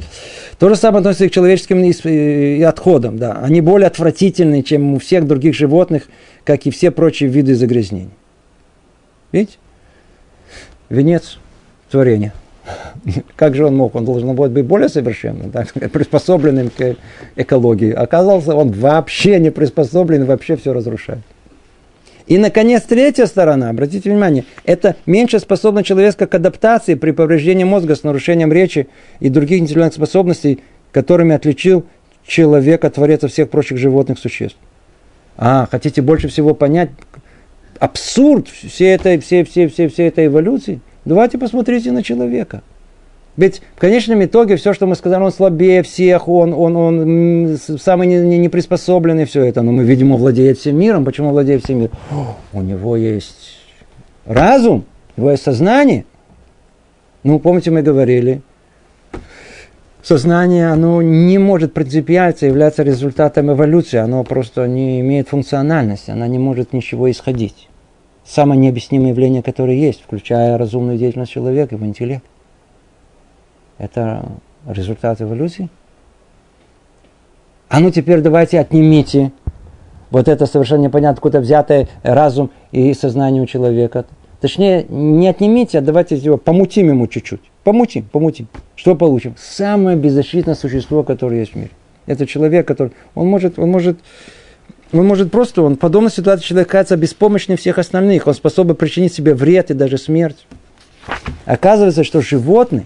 То 0.59 0.69
же 0.69 0.75
самое 0.75 0.99
относится 0.99 1.29
к 1.29 1.31
человеческим 1.31 1.83
и 1.83 2.61
отходам. 2.61 3.17
Да. 3.17 3.39
Они 3.41 3.61
более 3.61 3.87
отвратительны, 3.87 4.63
чем 4.63 4.93
у 4.93 4.99
всех 4.99 5.27
других 5.27 5.55
животных, 5.55 6.03
как 6.43 6.65
и 6.65 6.71
все 6.71 6.91
прочие 6.91 7.29
виды 7.29 7.55
загрязнений. 7.55 8.09
Видите? 9.31 9.57
Венец 10.89 11.37
творения. 11.89 12.33
Как 13.35 13.55
же 13.55 13.65
он 13.65 13.75
мог? 13.75 13.95
Он 13.95 14.05
должен 14.05 14.35
был 14.35 14.47
быть 14.47 14.65
более 14.65 14.89
совершенным, 14.89 15.51
так, 15.51 15.71
приспособленным 15.73 16.69
к 16.69 16.95
экологии. 17.35 17.91
Оказался 17.91 18.55
он 18.55 18.71
вообще 18.71 19.39
не 19.39 19.51
приспособлен, 19.51 20.25
вообще 20.25 20.57
все 20.57 20.73
разрушает. 20.73 21.21
И, 22.27 22.37
наконец, 22.37 22.83
третья 22.83 23.25
сторона, 23.25 23.69
обратите 23.69 24.09
внимание, 24.09 24.43
это 24.65 24.97
меньше 25.05 25.39
способна 25.39 25.83
человека 25.83 26.27
к 26.27 26.35
адаптации 26.35 26.95
при 26.95 27.11
повреждении 27.11 27.63
мозга 27.63 27.95
с 27.95 28.03
нарушением 28.03 28.51
речи 28.51 28.87
и 29.21 29.29
других 29.29 29.59
интеллектуальных 29.59 29.93
способностей, 29.93 30.59
которыми 30.91 31.33
отличил 31.33 31.85
человека, 32.25 32.89
творец 32.89 33.23
всех 33.23 33.49
прочих 33.49 33.77
животных 33.77 34.19
существ. 34.19 34.57
А, 35.37 35.67
хотите 35.71 36.01
больше 36.01 36.27
всего 36.27 36.53
понять 36.53 36.89
абсурд 37.79 38.49
всей 38.49 38.95
этой, 38.95 39.19
всей, 39.19 39.45
всей, 39.45 39.67
всей, 39.67 39.87
всей 39.87 40.09
этой 40.09 40.25
эволюции? 40.25 40.81
Давайте 41.07 41.37
посмотрите 41.37 41.93
на 41.93 42.03
человека. 42.03 42.63
Ведь 43.37 43.61
в 43.77 43.79
конечном 43.79 44.25
итоге 44.25 44.57
все, 44.57 44.73
что 44.73 44.87
мы 44.87 44.95
сказали, 44.95 45.23
он 45.23 45.31
слабее 45.31 45.81
всех, 45.81 46.27
он, 46.27 46.53
он, 46.53 46.75
он 46.75 47.57
самый 47.57 48.07
неприспособленный, 48.07 49.23
все 49.23 49.45
это. 49.45 49.61
Но 49.61 49.71
мы 49.71 49.85
видим, 49.85 50.11
он 50.11 50.19
владеет 50.19 50.57
всем 50.57 50.77
миром. 50.77 51.05
Почему 51.05 51.29
владеет 51.29 51.63
всем 51.63 51.79
миром? 51.79 51.93
У 52.51 52.61
него 52.61 52.97
есть 52.97 53.57
разум, 54.25 54.83
у 55.15 55.21
него 55.21 55.31
есть 55.31 55.43
сознание. 55.43 56.03
Ну, 57.23 57.39
помните, 57.39 57.71
мы 57.71 57.81
говорили, 57.83 58.41
сознание, 60.03 60.71
оно 60.71 61.01
не 61.01 61.37
может 61.37 61.73
принципиально 61.73 62.35
являться 62.41 62.83
результатом 62.83 63.49
эволюции, 63.49 63.97
оно 63.97 64.25
просто 64.25 64.67
не 64.67 64.99
имеет 64.99 65.29
функциональности, 65.29 66.11
оно 66.11 66.25
не 66.25 66.37
может 66.37 66.73
ничего 66.73 67.09
исходить. 67.09 67.66
Самое 68.27 68.59
необъяснимое 68.59 69.09
явление, 69.09 69.41
которое 69.41 69.77
есть, 69.77 70.01
включая 70.01 70.57
разумную 70.57 70.97
деятельность 70.97 71.31
человека, 71.31 71.75
его 71.75 71.85
интеллект. 71.85 72.25
Это 73.77 74.25
результат 74.67 75.21
эволюции. 75.21 75.69
А 77.69 77.79
ну 77.79 77.89
теперь 77.89 78.19
давайте 78.19 78.59
отнимите 78.59 79.31
вот 80.09 80.27
это 80.27 80.45
совершенно 80.45 80.83
непонятно, 80.83 81.13
откуда 81.13 81.39
взятый 81.39 81.87
разум 82.03 82.51
и 82.71 82.93
сознание 82.93 83.41
у 83.41 83.45
человека. 83.45 84.05
Точнее, 84.41 84.85
не 84.89 85.27
отнимите, 85.27 85.79
а 85.79 85.81
давайте 85.81 86.15
его 86.15 86.37
помутим 86.37 86.89
ему 86.89 87.07
чуть-чуть. 87.07 87.41
Помутим, 87.63 88.03
помутим. 88.11 88.47
Что 88.75 88.95
получим? 88.95 89.35
Самое 89.37 89.97
беззащитное 89.97 90.55
существо, 90.55 91.03
которое 91.03 91.39
есть 91.39 91.53
в 91.53 91.55
мире. 91.55 91.71
Это 92.05 92.25
человек, 92.25 92.67
который... 92.67 92.91
Он 93.15 93.27
может, 93.27 93.57
он 93.57 93.71
может, 93.71 93.99
он 94.93 95.05
может 95.05 95.31
просто, 95.31 95.61
он 95.61 95.75
в 95.75 95.79
подобной 95.79 96.11
ситуации 96.11 96.45
человек 96.45 96.69
кажется 96.69 96.95
беспомощнее 96.95 97.57
всех 97.57 97.77
остальных. 97.77 98.27
Он 98.27 98.33
способен 98.33 98.75
причинить 98.75 99.13
себе 99.13 99.33
вред 99.33 99.71
и 99.71 99.73
даже 99.73 99.97
смерть. 99.97 100.45
Оказывается, 101.45 102.03
что 102.03 102.21
животные 102.21 102.85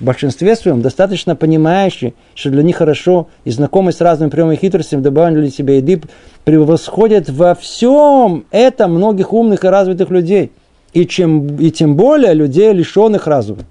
в 0.00 0.04
большинстве 0.04 0.56
своем 0.56 0.82
достаточно 0.82 1.36
понимающие, 1.36 2.14
что 2.34 2.50
для 2.50 2.62
них 2.62 2.76
хорошо 2.76 3.28
и 3.44 3.50
знакомые 3.50 3.92
с 3.94 4.00
разными 4.00 4.30
приемами 4.30 4.56
хитростями, 4.56 5.00
добавляют 5.00 5.40
для 5.40 5.50
себя 5.50 5.76
еды, 5.76 6.02
превосходят 6.44 7.30
во 7.30 7.54
всем 7.54 8.44
это 8.50 8.88
многих 8.88 9.32
умных 9.32 9.64
и 9.64 9.68
развитых 9.68 10.10
людей. 10.10 10.52
И, 10.92 11.06
чем, 11.06 11.56
и 11.56 11.70
тем 11.70 11.94
более 11.94 12.32
людей, 12.32 12.72
лишенных 12.72 13.26
разума. 13.26 13.64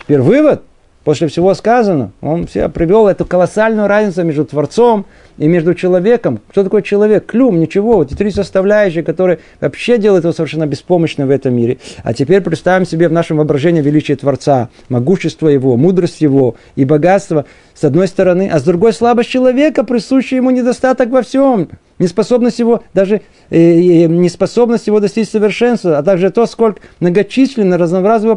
Теперь 0.00 0.20
вывод, 0.20 0.62
после 1.06 1.28
всего 1.28 1.54
сказанного, 1.54 2.10
он 2.20 2.48
все 2.48 2.68
привел 2.68 3.06
эту 3.06 3.24
колоссальную 3.24 3.86
разницу 3.86 4.24
между 4.24 4.44
Творцом 4.44 5.06
и 5.38 5.46
между 5.46 5.72
человеком. 5.72 6.40
Что 6.50 6.64
такое 6.64 6.82
человек? 6.82 7.26
Клюм, 7.26 7.60
ничего. 7.60 7.98
Вот 7.98 8.08
эти 8.08 8.18
три 8.18 8.32
составляющие, 8.32 9.04
которые 9.04 9.38
вообще 9.60 9.98
делают 9.98 10.24
его 10.24 10.32
совершенно 10.32 10.66
беспомощным 10.66 11.28
в 11.28 11.30
этом 11.30 11.54
мире. 11.54 11.78
А 12.02 12.12
теперь 12.12 12.40
представим 12.40 12.84
себе 12.84 13.08
в 13.08 13.12
нашем 13.12 13.36
воображении 13.36 13.80
величие 13.80 14.16
Творца, 14.16 14.68
могущество 14.88 15.46
его, 15.46 15.76
мудрость 15.76 16.22
его 16.22 16.56
и 16.74 16.84
богатство 16.84 17.44
с 17.72 17.84
одной 17.84 18.08
стороны, 18.08 18.50
а 18.52 18.58
с 18.58 18.64
другой 18.64 18.92
слабость 18.92 19.30
человека, 19.30 19.84
присущая 19.84 20.38
ему 20.38 20.50
недостаток 20.50 21.10
во 21.10 21.22
всем. 21.22 21.68
Неспособность 22.00 22.58
его, 22.58 22.82
даже 22.94 23.20
э, 23.50 23.58
э, 23.60 24.06
неспособность 24.06 24.88
его 24.88 24.98
достичь 24.98 25.28
совершенства, 25.28 25.98
а 25.98 26.02
также 26.02 26.30
то, 26.30 26.46
сколько 26.46 26.80
многочисленны 26.98 27.76
разнообразные 27.78 28.30
его 28.30 28.36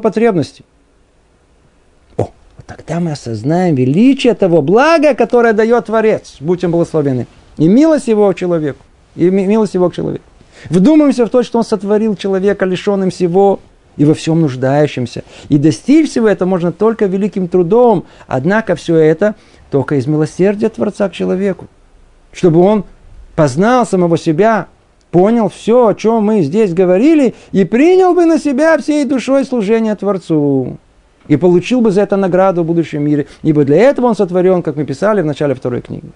потребности. 2.60 2.86
Тогда 2.88 3.00
мы 3.00 3.12
осознаем 3.12 3.76
величие 3.76 4.34
того 4.34 4.62
блага, 4.62 5.14
которое 5.14 5.54
дает 5.54 5.86
Творец, 5.86 6.38
будь 6.40 6.64
он 6.64 6.72
благословенный. 6.72 7.28
И 7.58 7.68
милость 7.68 8.08
его 8.08 8.32
человеку. 8.34 8.80
И 9.16 9.30
милость 9.30 9.74
его 9.74 9.90
к 9.90 9.96
человеку. 9.96 10.24
Вдумаемся 10.70 11.26
в 11.26 11.30
то, 11.30 11.44
что 11.44 11.60
он 11.60 11.64
сотворил 11.64 12.16
человека, 12.16 12.66
лишенным 12.66 13.12
всего 13.12 13.60
и 13.98 14.06
во 14.06 14.14
всем 14.14 14.42
нуждающимся. 14.42 15.24
И 15.50 15.58
достичь 15.58 16.10
всего 16.10 16.28
это 16.28 16.46
можно 16.46 16.72
только 16.72 17.06
великим 17.06 17.48
трудом. 17.48 18.06
Однако 18.28 18.76
все 18.76 18.96
это 18.96 19.36
только 19.72 19.96
из 19.96 20.08
милосердия 20.08 20.70
Творца 20.70 21.10
к 21.10 21.14
человеку. 21.14 21.68
Чтобы 22.32 22.62
он 22.62 22.86
познал 23.36 23.86
самого 23.86 24.18
себя, 24.18 24.68
понял 25.12 25.50
все, 25.50 25.88
о 25.88 25.96
чем 25.96 26.24
мы 26.24 26.42
здесь 26.44 26.74
говорили, 26.74 27.34
и 27.52 27.66
принял 27.66 28.14
бы 28.14 28.26
на 28.26 28.38
себя 28.40 28.78
всей 28.78 29.06
душой 29.06 29.46
служение 29.46 29.96
Творцу 29.96 30.78
и 31.30 31.38
получил 31.38 31.80
бы 31.80 31.92
за 31.92 32.02
это 32.02 32.18
награду 32.18 32.64
в 32.64 32.66
будущем 32.66 33.04
мире, 33.04 33.28
ибо 33.44 33.64
для 33.64 33.78
этого 33.78 34.08
он 34.08 34.16
сотворен, 34.16 34.62
как 34.62 34.76
мы 34.76 34.84
писали 34.84 35.22
в 35.22 35.26
начале 35.26 35.56
второй 35.56 35.82
книги. 35.82 36.10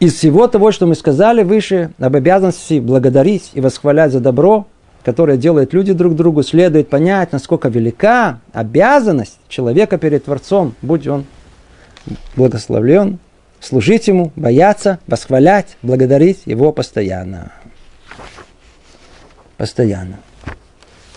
Из 0.00 0.14
всего 0.14 0.46
того, 0.48 0.72
что 0.72 0.86
мы 0.86 0.94
сказали 0.94 1.42
выше, 1.42 1.90
об 1.98 2.16
обязанности 2.16 2.80
благодарить 2.80 3.50
и 3.52 3.60
восхвалять 3.60 4.12
за 4.12 4.20
добро, 4.20 4.66
которое 5.04 5.36
делают 5.36 5.72
люди 5.74 5.92
друг 5.92 6.14
другу, 6.14 6.42
следует 6.42 6.88
понять, 6.88 7.32
насколько 7.32 7.68
велика 7.68 8.40
обязанность 8.52 9.38
человека 9.48 9.98
перед 9.98 10.24
Творцом, 10.24 10.74
будь 10.80 11.06
он 11.06 11.26
благословлен, 12.36 13.18
служить 13.60 14.08
ему, 14.08 14.32
бояться, 14.36 15.00
восхвалять, 15.06 15.76
благодарить 15.82 16.42
его 16.46 16.72
постоянно. 16.72 17.52
Постоянно. 19.56 20.20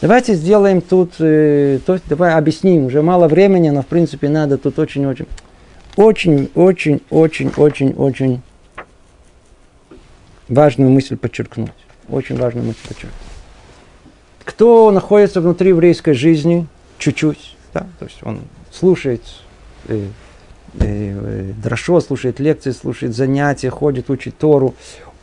Давайте 0.01 0.33
сделаем 0.33 0.81
тут, 0.81 1.13
э, 1.19 1.79
то, 1.85 1.99
давай 2.09 2.33
объясним, 2.33 2.85
уже 2.85 3.03
мало 3.03 3.27
времени, 3.27 3.69
но 3.69 3.83
в 3.83 3.85
принципе 3.85 4.29
надо 4.29 4.57
тут 4.57 4.79
очень-очень, 4.79 5.27
очень-очень, 5.95 7.01
очень-очень, 7.11 7.93
очень 7.95 8.41
важную 10.49 10.89
мысль 10.89 11.17
подчеркнуть. 11.17 11.71
Очень 12.09 12.37
важную 12.37 12.65
мысль 12.65 12.79
подчеркнуть. 12.87 13.13
Кто 14.43 14.89
находится 14.89 15.39
внутри 15.39 15.69
еврейской 15.69 16.13
жизни 16.13 16.67
чуть-чуть, 16.97 17.55
да, 17.71 17.87
то 17.99 18.05
есть 18.05 18.17
он 18.23 18.41
слушает 18.71 19.21
э, 19.87 20.07
э, 20.79 20.83
э, 20.83 21.51
дрошо, 21.63 22.01
слушает 22.01 22.39
лекции, 22.39 22.71
слушает 22.71 23.15
занятия, 23.15 23.69
ходит, 23.69 24.09
учит 24.09 24.35
Тору, 24.35 24.73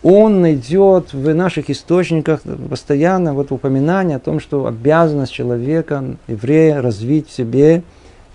он 0.03 0.43
найдет 0.43 1.13
в 1.13 1.35
наших 1.35 1.71
источниках 1.71 2.43
постоянно 2.71 3.35
вот 3.35 3.51
упоминание 3.51 4.17
о 4.17 4.21
том, 4.21 4.39
что 4.39 4.67
обязанность 4.67 5.33
человека, 5.33 6.17
еврея, 6.29 6.81
развить 6.81 7.29
в 7.29 7.33
себе 7.33 7.83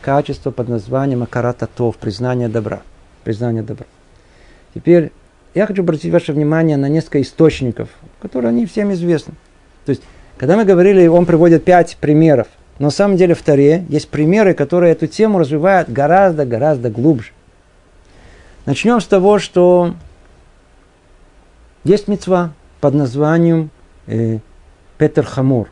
качество 0.02 0.52
под 0.52 0.68
названием 0.68 1.24
акарататов, 1.24 1.98
признание 1.98 2.50
добра. 2.50 2.82
Признание 3.24 3.64
добра. 3.64 3.86
Теперь 4.76 5.12
я 5.56 5.66
хочу 5.66 5.84
обратить 5.84 6.12
ваше 6.12 6.34
внимание 6.34 6.76
на 6.76 6.90
несколько 6.90 7.22
источников, 7.22 7.90
которые 8.22 8.50
они 8.50 8.66
всем 8.66 8.92
известны. 8.92 9.36
То 9.86 9.92
есть, 9.92 10.02
когда 10.38 10.58
мы 10.58 10.66
говорили, 10.66 11.08
он 11.08 11.26
приводит 11.26 11.64
пять 11.64 11.96
примеров, 12.02 12.48
но 12.80 12.86
на 12.86 12.92
самом 12.92 13.16
деле 13.16 13.36
в 13.36 13.42
Таре 13.42 13.86
есть 13.88 14.10
примеры, 14.10 14.54
которые 14.54 14.92
эту 14.92 15.08
тему 15.08 15.40
развивают 15.40 15.90
гораздо-гораздо 15.90 16.90
глубже. 16.90 17.32
Начнем 18.66 19.00
с 19.00 19.06
того, 19.06 19.40
что 19.40 19.94
есть 21.84 22.08
мецва 22.08 22.52
под 22.82 22.94
названием 22.94 23.70
э, 24.08 24.40
Петер 24.98 25.26
Хамур. 25.26 25.70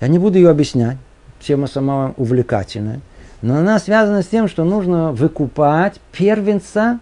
Я 0.00 0.08
не 0.08 0.18
буду 0.18 0.38
ее 0.38 0.50
объяснять, 0.50 0.96
тема 1.40 1.66
сама 1.66 2.14
увлекательная. 2.16 3.00
Но 3.42 3.56
она 3.56 3.78
связана 3.78 4.22
с 4.22 4.26
тем, 4.26 4.48
что 4.48 4.64
нужно 4.64 5.12
выкупать 5.12 6.00
первенца 6.12 7.00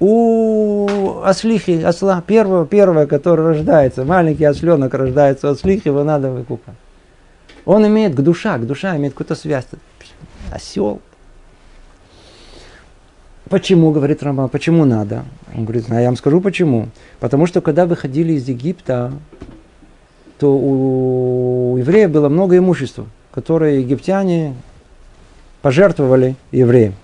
у 0.00 1.20
ослихи, 1.24 1.82
осла, 1.82 2.20
первого, 2.20 2.66
первого, 2.66 3.06
который 3.06 3.46
рождается. 3.46 4.04
Маленький 4.04 4.44
осленок 4.44 4.92
рождается 4.94 5.48
у 5.48 5.52
ослихи, 5.52 5.88
его 5.88 6.02
надо 6.02 6.30
выкупать. 6.30 6.74
Он 7.64 7.86
имеет 7.86 8.14
к 8.14 8.20
душа, 8.20 8.58
к 8.58 8.66
душа 8.66 8.96
имеет 8.96 9.14
какую-то 9.14 9.34
связь. 9.34 9.66
Осел, 10.52 11.00
Почему, 13.48 13.90
говорит 13.90 14.22
Рамбан, 14.22 14.48
почему 14.48 14.84
надо? 14.84 15.24
Он 15.54 15.64
говорит, 15.64 15.86
а 15.90 16.00
я 16.00 16.06
вам 16.06 16.16
скажу 16.16 16.40
почему. 16.40 16.88
Потому 17.20 17.46
что 17.46 17.60
когда 17.60 17.84
выходили 17.84 18.32
из 18.32 18.48
Египта, 18.48 19.12
то 20.38 20.56
у 20.56 21.76
евреев 21.76 22.10
было 22.10 22.28
много 22.28 22.56
имущества, 22.56 23.06
которое 23.32 23.80
египтяне 23.80 24.54
пожертвовали 25.60 26.36
евреям. 26.52 26.94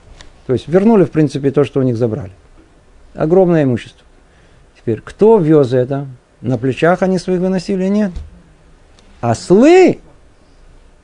То 0.47 0.55
есть 0.55 0.67
вернули, 0.67 1.05
в 1.05 1.11
принципе, 1.11 1.51
то, 1.51 1.65
что 1.65 1.81
у 1.81 1.83
них 1.83 1.97
забрали. 1.97 2.33
Огромное 3.15 3.65
имущество. 3.65 4.07
Теперь, 4.79 5.01
кто 5.03 5.39
вез 5.39 5.73
это? 5.73 6.07
На 6.41 6.57
плечах 6.57 7.03
они 7.03 7.19
своих 7.19 7.41
выносили? 7.41 7.87
Нет. 7.87 8.13
Ослы 9.21 9.99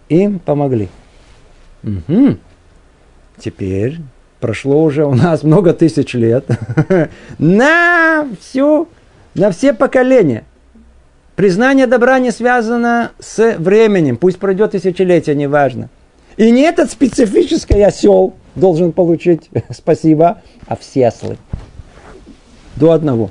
им 0.08 0.38
помогли. 0.38 0.88
Угу. 1.82 2.38
Теперь 3.38 4.00
прошло 4.46 4.80
уже 4.84 5.04
у 5.04 5.12
нас 5.12 5.42
много 5.42 5.72
тысяч 5.72 6.14
лет, 6.14 6.44
на 7.38 8.28
всю, 8.40 8.86
на 9.34 9.50
все 9.50 9.74
поколения. 9.74 10.44
Признание 11.34 11.88
добра 11.88 12.20
не 12.20 12.30
связано 12.30 13.10
с 13.18 13.56
временем, 13.58 14.16
пусть 14.16 14.38
пройдет 14.38 14.70
тысячелетие, 14.70 15.34
неважно. 15.34 15.88
И 16.36 16.48
не 16.52 16.60
этот 16.60 16.92
специфический 16.92 17.82
осел 17.82 18.34
должен 18.54 18.92
получить 18.92 19.50
спасибо, 19.76 20.42
а 20.68 20.76
все 20.76 21.08
ослы. 21.08 21.38
До 22.76 22.92
одного. 22.92 23.30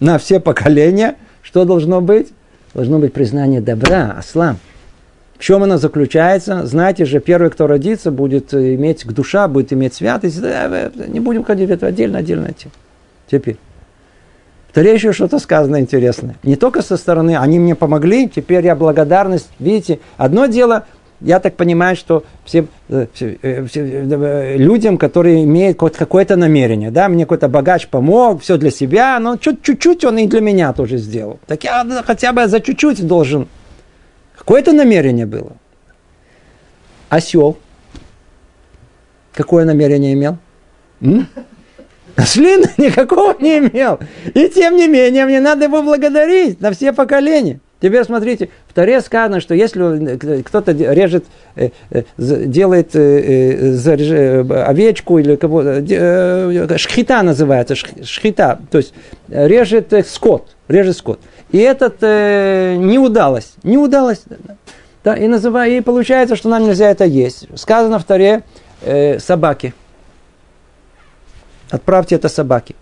На 0.00 0.18
все 0.18 0.38
поколения 0.38 1.16
что 1.40 1.64
должно 1.64 2.02
быть? 2.02 2.28
Должно 2.74 2.98
быть 2.98 3.14
признание 3.14 3.62
добра, 3.62 4.16
ослам. 4.18 4.58
В 5.40 5.42
чем 5.42 5.62
она 5.62 5.78
заключается? 5.78 6.66
Знаете 6.66 7.06
же, 7.06 7.18
первый, 7.18 7.50
кто 7.50 7.66
родится, 7.66 8.10
будет 8.10 8.52
иметь 8.52 9.04
к 9.04 9.12
душа, 9.12 9.48
будет 9.48 9.72
иметь 9.72 9.94
святость. 9.94 10.38
Не 10.38 11.18
будем 11.18 11.44
ходить 11.44 11.70
в 11.70 11.72
это 11.72 11.86
отдельно, 11.86 12.18
отдельно. 12.18 12.50
Теперь. 13.30 13.56
Второе 14.68 14.92
еще 14.92 15.14
что-то 15.14 15.38
сказано 15.38 15.80
интересное. 15.80 16.36
Не 16.42 16.56
только 16.56 16.82
со 16.82 16.98
стороны, 16.98 17.38
они 17.38 17.58
мне 17.58 17.74
помогли, 17.74 18.28
теперь 18.28 18.66
я 18.66 18.76
благодарность. 18.76 19.48
Видите, 19.58 20.00
одно 20.18 20.44
дело, 20.44 20.84
я 21.22 21.40
так 21.40 21.56
понимаю, 21.56 21.96
что 21.96 22.22
всем, 22.44 22.68
э, 22.90 23.06
все, 23.14 23.38
э, 23.40 23.64
все, 23.64 23.80
э, 23.80 24.56
людям, 24.58 24.98
которые 24.98 25.42
имеют 25.44 25.78
какое-то 25.78 26.36
намерение, 26.36 26.90
да, 26.90 27.08
мне 27.08 27.24
какой-то 27.24 27.48
богач 27.48 27.88
помог, 27.88 28.42
все 28.42 28.58
для 28.58 28.70
себя, 28.70 29.18
но 29.18 29.38
чуть-чуть 29.38 30.04
он 30.04 30.18
и 30.18 30.26
для 30.26 30.42
меня 30.42 30.74
тоже 30.74 30.98
сделал. 30.98 31.40
Так 31.46 31.64
я 31.64 31.86
хотя 32.06 32.34
бы 32.34 32.46
за 32.46 32.60
чуть-чуть 32.60 33.06
должен. 33.06 33.48
Какое-то 34.40 34.72
намерение 34.72 35.26
было. 35.26 35.52
Осел. 37.10 37.58
Какое 39.34 39.66
намерение 39.66 40.14
имел? 40.14 40.38
М? 41.02 41.28
Шлин 42.24 42.64
никакого 42.78 43.36
не 43.38 43.58
имел. 43.58 43.98
И 44.32 44.48
тем 44.48 44.76
не 44.76 44.88
менее, 44.88 45.26
мне 45.26 45.40
надо 45.40 45.64
его 45.64 45.82
благодарить 45.82 46.58
на 46.58 46.72
все 46.72 46.94
поколения. 46.94 47.60
Теперь 47.82 48.02
смотрите, 48.04 48.48
в 48.66 48.72
Таре 48.72 49.02
сказано, 49.02 49.40
что 49.40 49.54
если 49.54 50.42
кто-то 50.42 50.72
режет, 50.72 51.26
э, 51.56 51.68
э, 51.90 52.02
делает 52.18 52.96
э, 52.96 54.40
овечку 54.64 55.18
или 55.18 55.36
кого 55.36 55.62
шхита 56.78 57.22
называется, 57.22 57.74
шхита, 57.74 58.58
то 58.70 58.78
есть 58.78 58.94
режет 59.28 59.92
скот, 60.06 60.56
режет 60.66 60.96
скот. 60.96 61.20
И 61.52 61.58
этот 61.58 62.00
не 62.02 62.98
удалось, 62.98 63.54
не 63.62 63.76
удалось. 63.78 64.22
Да, 65.02 65.16
и, 65.16 65.26
называя, 65.28 65.70
и 65.70 65.80
получается, 65.80 66.36
что 66.36 66.48
нам 66.48 66.64
нельзя 66.64 66.90
это 66.90 67.04
есть. 67.04 67.46
Сказано 67.58 67.98
в 67.98 68.04
Таре 68.04 68.42
собаки. 69.18 69.74
Отправьте 71.70 72.16
это 72.16 72.28
собаке. 72.28 72.74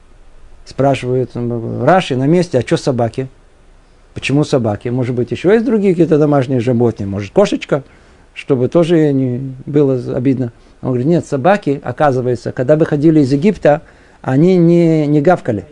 Спрашивают 0.64 1.30
Раши 1.34 2.16
на 2.16 2.26
месте, 2.26 2.58
а 2.58 2.62
что 2.62 2.76
собаки? 2.76 3.28
Почему 4.14 4.44
собаки? 4.44 4.88
Может 4.88 5.14
быть, 5.14 5.30
еще 5.30 5.50
есть 5.52 5.64
другие 5.64 5.92
какие-то 5.94 6.18
домашние 6.18 6.60
животные? 6.60 7.06
Может, 7.06 7.32
кошечка? 7.32 7.84
Чтобы 8.34 8.68
тоже 8.68 9.12
не 9.12 9.54
было 9.66 9.94
обидно. 10.14 10.52
Он 10.82 10.88
говорит, 10.88 11.06
нет, 11.06 11.26
собаки, 11.26 11.80
оказывается, 11.82 12.52
когда 12.52 12.76
выходили 12.76 13.20
из 13.20 13.32
Египта, 13.32 13.82
они 14.22 14.56
не, 14.56 15.06
не 15.06 15.20
гавкали. 15.20 15.64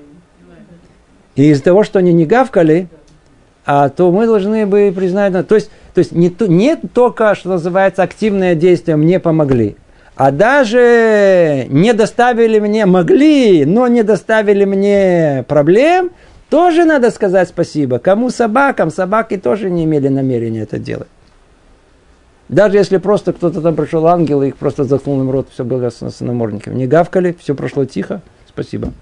И 1.37 1.51
из-за 1.51 1.63
того, 1.63 1.85
что 1.85 1.99
они 1.99 2.13
не 2.13 2.27
гавкали, 2.27 2.89
а, 3.67 3.89
то 3.91 4.11
мы 4.11 4.27
должны 4.27 4.67
бы 4.67 4.93
признать, 4.95 5.47
то 5.47 5.55
есть, 5.55 5.71
то 5.95 5.99
есть 5.99 6.13
не, 6.13 6.35
не 6.49 6.77
только, 6.77 7.35
что 7.35 7.51
называется, 7.51 8.03
активное 8.03 8.55
действие 8.55 8.97
мне 8.97 9.21
помогли, 9.21 9.77
а 10.17 10.31
даже 10.31 11.67
не 11.69 11.93
доставили 11.93 12.59
мне, 12.59 12.87
могли, 12.87 13.67
но 13.67 13.87
не 13.87 14.03
доставили 14.03 14.65
мне 14.65 15.45
проблем, 15.47 16.11
тоже 16.49 16.85
надо 16.85 17.11
сказать 17.11 17.49
спасибо. 17.49 17.99
Кому 17.99 18.31
собакам? 18.31 18.91
Собаки 18.91 19.37
тоже 19.37 19.69
не 19.69 19.85
имели 19.85 20.09
намерения 20.09 20.63
это 20.63 20.79
делать. 20.79 21.09
Даже 22.49 22.77
если 22.77 22.99
просто 22.99 23.33
кто-то 23.33 23.61
там 23.61 23.75
пришел 23.75 24.07
ангел, 24.07 24.43
и 24.43 24.49
их 24.49 24.57
просто 24.57 24.85
заткнул 24.85 25.21
им 25.21 25.31
рот, 25.31 25.49
все 25.53 25.65
было 25.65 25.91
с 25.91 26.21
намордником. 26.21 26.77
Не 26.77 26.87
гавкали, 26.87 27.37
все 27.41 27.57
прошло 27.57 27.85
тихо. 27.85 28.23
Спасибо. 28.49 28.93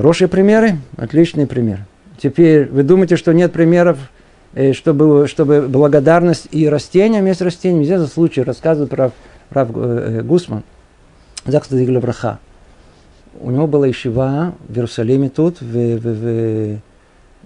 Хорошие 0.00 0.28
примеры, 0.28 0.78
отличный 0.96 1.46
пример. 1.46 1.80
Теперь 2.16 2.66
вы 2.70 2.82
думаете, 2.82 3.16
что 3.16 3.32
нет 3.32 3.52
примеров 3.52 3.98
Э, 4.52 4.72
чтобы, 4.72 5.28
чтобы 5.28 5.68
благодарность 5.68 6.48
и 6.50 6.68
растениям 6.68 7.24
есть 7.26 7.40
растения. 7.40 7.84
Здесь 7.84 8.00
за 8.00 8.08
случай 8.08 8.42
рассказывает 8.42 8.90
про 8.90 9.12
Рав 9.50 9.68
э, 9.74 10.22
Гусман. 10.22 10.64
Закста 11.46 11.76
браха. 12.00 12.38
У 13.40 13.50
него 13.50 13.68
была 13.68 13.88
ишива 13.88 14.54
в 14.68 14.74
Иерусалиме 14.74 15.30
тут, 15.30 15.60
в, 15.60 15.72
в, 15.72 16.00
в, 16.00 16.26
э, 16.26 16.78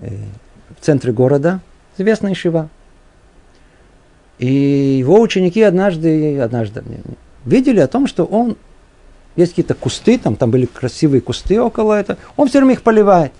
в 0.00 0.80
центре 0.80 1.12
города. 1.12 1.60
Известная 1.98 2.32
ишива. 2.32 2.70
И 4.38 4.46
его 4.98 5.20
ученики 5.20 5.62
однажды, 5.62 6.40
однажды 6.40 6.82
видели 7.44 7.80
о 7.80 7.86
том, 7.86 8.06
что 8.06 8.24
он 8.24 8.56
есть 9.36 9.52
какие-то 9.52 9.74
кусты, 9.74 10.18
там, 10.18 10.36
там 10.36 10.50
были 10.50 10.66
красивые 10.66 11.20
кусты 11.20 11.60
около 11.60 11.94
этого, 11.94 12.18
он 12.36 12.48
все 12.48 12.58
время 12.58 12.74
их 12.74 12.82
поливает. 12.82 13.32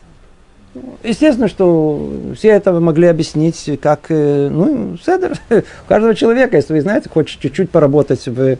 Естественно, 1.05 1.49
что 1.49 2.12
все 2.36 2.49
это 2.49 2.72
могли 2.72 3.07
объяснить 3.07 3.78
как, 3.80 4.07
э, 4.09 4.49
ну, 4.51 4.97
седер. 4.97 5.38
У 5.51 5.88
каждого 5.88 6.14
человека, 6.16 6.57
если 6.57 6.72
вы 6.72 6.80
знаете, 6.80 7.09
хочет 7.09 7.38
чуть-чуть 7.38 7.70
поработать 7.70 8.26
в, 8.26 8.40
э, 8.40 8.59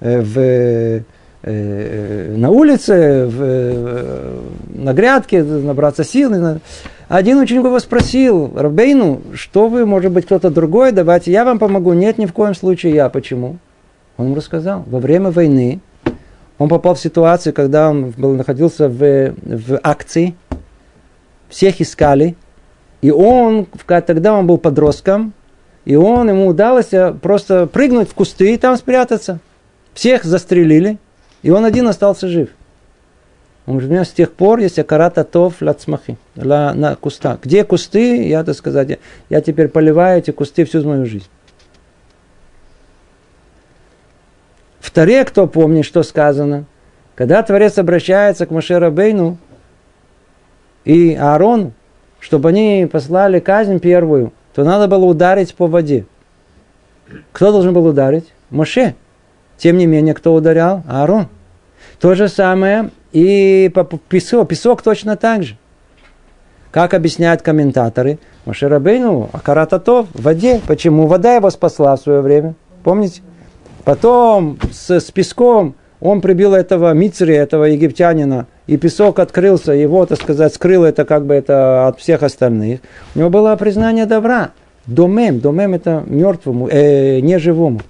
в, 0.00 0.38
э, 0.38 2.34
на 2.36 2.50
улице, 2.50 3.26
в, 3.26 4.40
на 4.74 4.92
грядке, 4.92 5.42
набраться 5.42 6.04
сил. 6.04 6.32
Один 7.08 7.38
ученик 7.38 7.64
его 7.64 7.78
спросил, 7.78 8.52
Рабейну, 8.54 9.22
что 9.34 9.68
вы, 9.68 9.86
может 9.86 10.12
быть, 10.12 10.26
кто-то 10.26 10.50
другой, 10.50 10.92
давайте 10.92 11.32
я 11.32 11.46
вам 11.46 11.58
помогу. 11.58 11.94
Нет, 11.94 12.18
ни 12.18 12.26
в 12.26 12.34
коем 12.34 12.54
случае 12.54 12.94
я. 12.94 13.08
Почему? 13.08 13.56
Он 14.18 14.26
ему 14.26 14.34
рассказал. 14.34 14.84
Во 14.86 14.98
время 14.98 15.30
войны 15.30 15.80
он 16.58 16.68
попал 16.68 16.94
в 16.94 17.00
ситуацию, 17.00 17.52
когда 17.52 17.90
он 17.90 18.10
был, 18.10 18.34
находился 18.34 18.88
в, 18.88 19.34
в 19.42 19.80
акции– 19.82 20.34
всех 21.54 21.80
искали, 21.80 22.36
и 23.00 23.10
он, 23.10 23.66
тогда 23.86 24.34
он 24.34 24.46
был 24.46 24.58
подростком, 24.58 25.32
и 25.84 25.94
он, 25.94 26.28
ему 26.28 26.46
удалось 26.46 26.92
э, 26.92 27.12
просто 27.12 27.66
прыгнуть 27.66 28.08
в 28.08 28.14
кусты 28.14 28.54
и 28.54 28.56
там 28.56 28.76
спрятаться. 28.76 29.38
Всех 29.92 30.24
застрелили, 30.24 30.98
и 31.42 31.50
он 31.50 31.64
один 31.64 31.86
остался 31.86 32.26
жив. 32.26 32.48
Он 33.66 33.74
говорит, 33.74 33.90
у 33.90 33.92
меня 33.92 34.04
с 34.04 34.10
тех 34.10 34.32
пор 34.32 34.58
есть 34.58 34.78
акарата 34.78 35.24
тов 35.24 35.60
лацмахи, 35.60 36.16
на 36.34 36.96
кустах. 36.96 37.38
Где 37.42 37.64
кусты, 37.64 38.26
я, 38.26 38.42
так 38.42 38.56
сказать, 38.56 38.98
я 39.30 39.40
теперь 39.40 39.68
поливаю 39.68 40.18
эти 40.18 40.32
кусты 40.32 40.64
всю 40.64 40.82
мою 40.86 41.06
жизнь. 41.06 41.28
Второе, 44.84 45.24
кто 45.24 45.46
помнит, 45.46 45.86
что 45.86 46.02
сказано, 46.02 46.66
когда 47.14 47.42
Творец 47.42 47.78
обращается 47.78 48.44
к 48.44 48.50
Машера 48.50 48.90
Бейну, 48.90 49.38
и 50.84 51.14
Аарону, 51.14 51.72
чтобы 52.20 52.50
они 52.50 52.86
послали 52.92 53.40
казнь 53.40 53.78
первую, 53.78 54.34
то 54.54 54.62
надо 54.62 54.86
было 54.86 55.06
ударить 55.06 55.54
по 55.54 55.68
воде. 55.68 56.04
Кто 57.32 57.50
должен 57.50 57.72
был 57.72 57.86
ударить? 57.86 58.30
Моше. 58.50 58.94
Тем 59.56 59.78
не 59.78 59.86
менее, 59.86 60.12
кто 60.12 60.34
ударял? 60.34 60.82
Аарон. 60.86 61.28
То 61.98 62.14
же 62.14 62.28
самое 62.28 62.90
и 63.10 63.72
по 63.74 63.84
песок. 63.84 64.48
Песок 64.48 64.82
точно 64.82 65.16
так 65.16 65.44
же. 65.44 65.56
Как 66.70 66.92
объясняют 66.92 67.40
комментаторы, 67.40 68.18
Моше 68.44 68.68
Рабейну, 68.68 69.30
Акарататов, 69.32 70.08
в 70.12 70.20
воде. 70.20 70.60
Почему? 70.66 71.06
Вода 71.06 71.36
его 71.36 71.48
спасла 71.48 71.96
в 71.96 72.00
свое 72.00 72.20
время. 72.20 72.54
Помните? 72.82 73.22
Потом 73.84 74.58
с, 74.72 74.90
с 74.90 75.10
песком 75.10 75.74
он 76.00 76.20
прибил 76.20 76.54
этого 76.54 76.92
Мицри, 76.92 77.34
этого 77.34 77.64
египтянина, 77.64 78.46
и 78.66 78.76
песок 78.76 79.18
открылся, 79.18 79.72
его, 79.72 80.04
так 80.06 80.20
сказать, 80.20 80.54
скрыл 80.54 80.84
это 80.84 81.04
как 81.04 81.26
бы 81.26 81.34
это 81.34 81.86
от 81.86 82.00
всех 82.00 82.22
остальных. 82.22 82.80
У 83.14 83.18
него 83.18 83.30
было 83.30 83.54
признание 83.56 84.06
добра. 84.06 84.52
Домем, 84.86 85.40
домем 85.40 85.74
это 85.74 86.02
мертвому, 86.06 86.68
э, 86.68 87.20
неживому. 87.20 87.80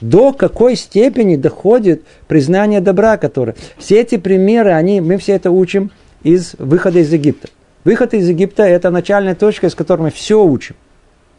До 0.00 0.32
какой 0.32 0.74
степени 0.74 1.36
доходит 1.36 2.02
признание 2.28 2.80
добра, 2.80 3.18
которое... 3.18 3.54
Все 3.78 4.00
эти 4.00 4.16
примеры, 4.16 4.72
они, 4.72 5.00
мы 5.00 5.16
все 5.18 5.34
это 5.34 5.50
учим 5.50 5.90
из 6.22 6.54
выхода 6.58 6.98
из 6.98 7.12
Египта. 7.12 7.48
Выход 7.84 8.14
из 8.14 8.28
Египта– 8.28 8.62
это 8.64 8.90
начальная 8.90 9.34
точка, 9.34 9.66
из 9.66 9.74
которой 9.74 10.02
мы 10.02 10.10
все 10.10 10.42
учим. 10.42 10.76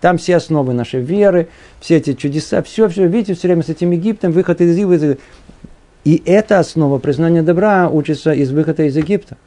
Там 0.04 0.18
все 0.18 0.36
основы 0.36 0.74
нашей 0.74 1.00
веры, 1.00 1.48
все 1.80 1.96
эти 1.96 2.12
чудеса, 2.12 2.62
все, 2.62 2.90
все, 2.90 3.08
видите, 3.08 3.36
все 3.36 3.48
время 3.48 3.64
с 3.64 3.70
этим 3.70 3.92
Египтом, 3.92 4.34
выход 4.34 4.60
из 4.60 4.78
Египта. 4.78 5.18
И 6.04 6.22
эта 6.26 6.60
основа 6.60 7.00
признания 7.00 7.42
добра 7.42 7.88
учится 7.88 8.34
из 8.34 8.52
выхода 8.52 8.84
из 8.84 8.98
Египта. 8.98 9.38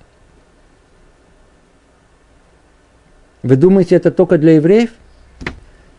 Вы 3.43 3.57
думаете, 3.57 3.97
это 3.97 4.11
только 4.11 4.39
для 4.39 4.55
евреев? 4.55 4.93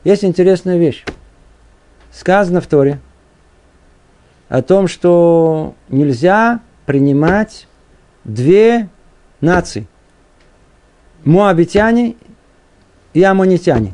Есть 0.04 0.26
интересная 0.26 0.80
вещь. 0.80 1.06
Сказано 2.12 2.60
в 2.60 2.66
Торе 2.66 3.00
о 4.50 4.64
том, 4.64 4.88
что 4.88 5.76
нельзя 5.88 6.62
принимать 6.88 7.68
две 8.24 8.90
нации. 9.40 9.86
Моабитяне 11.26 12.16
и 13.14 13.22
амонитяне. 13.22 13.94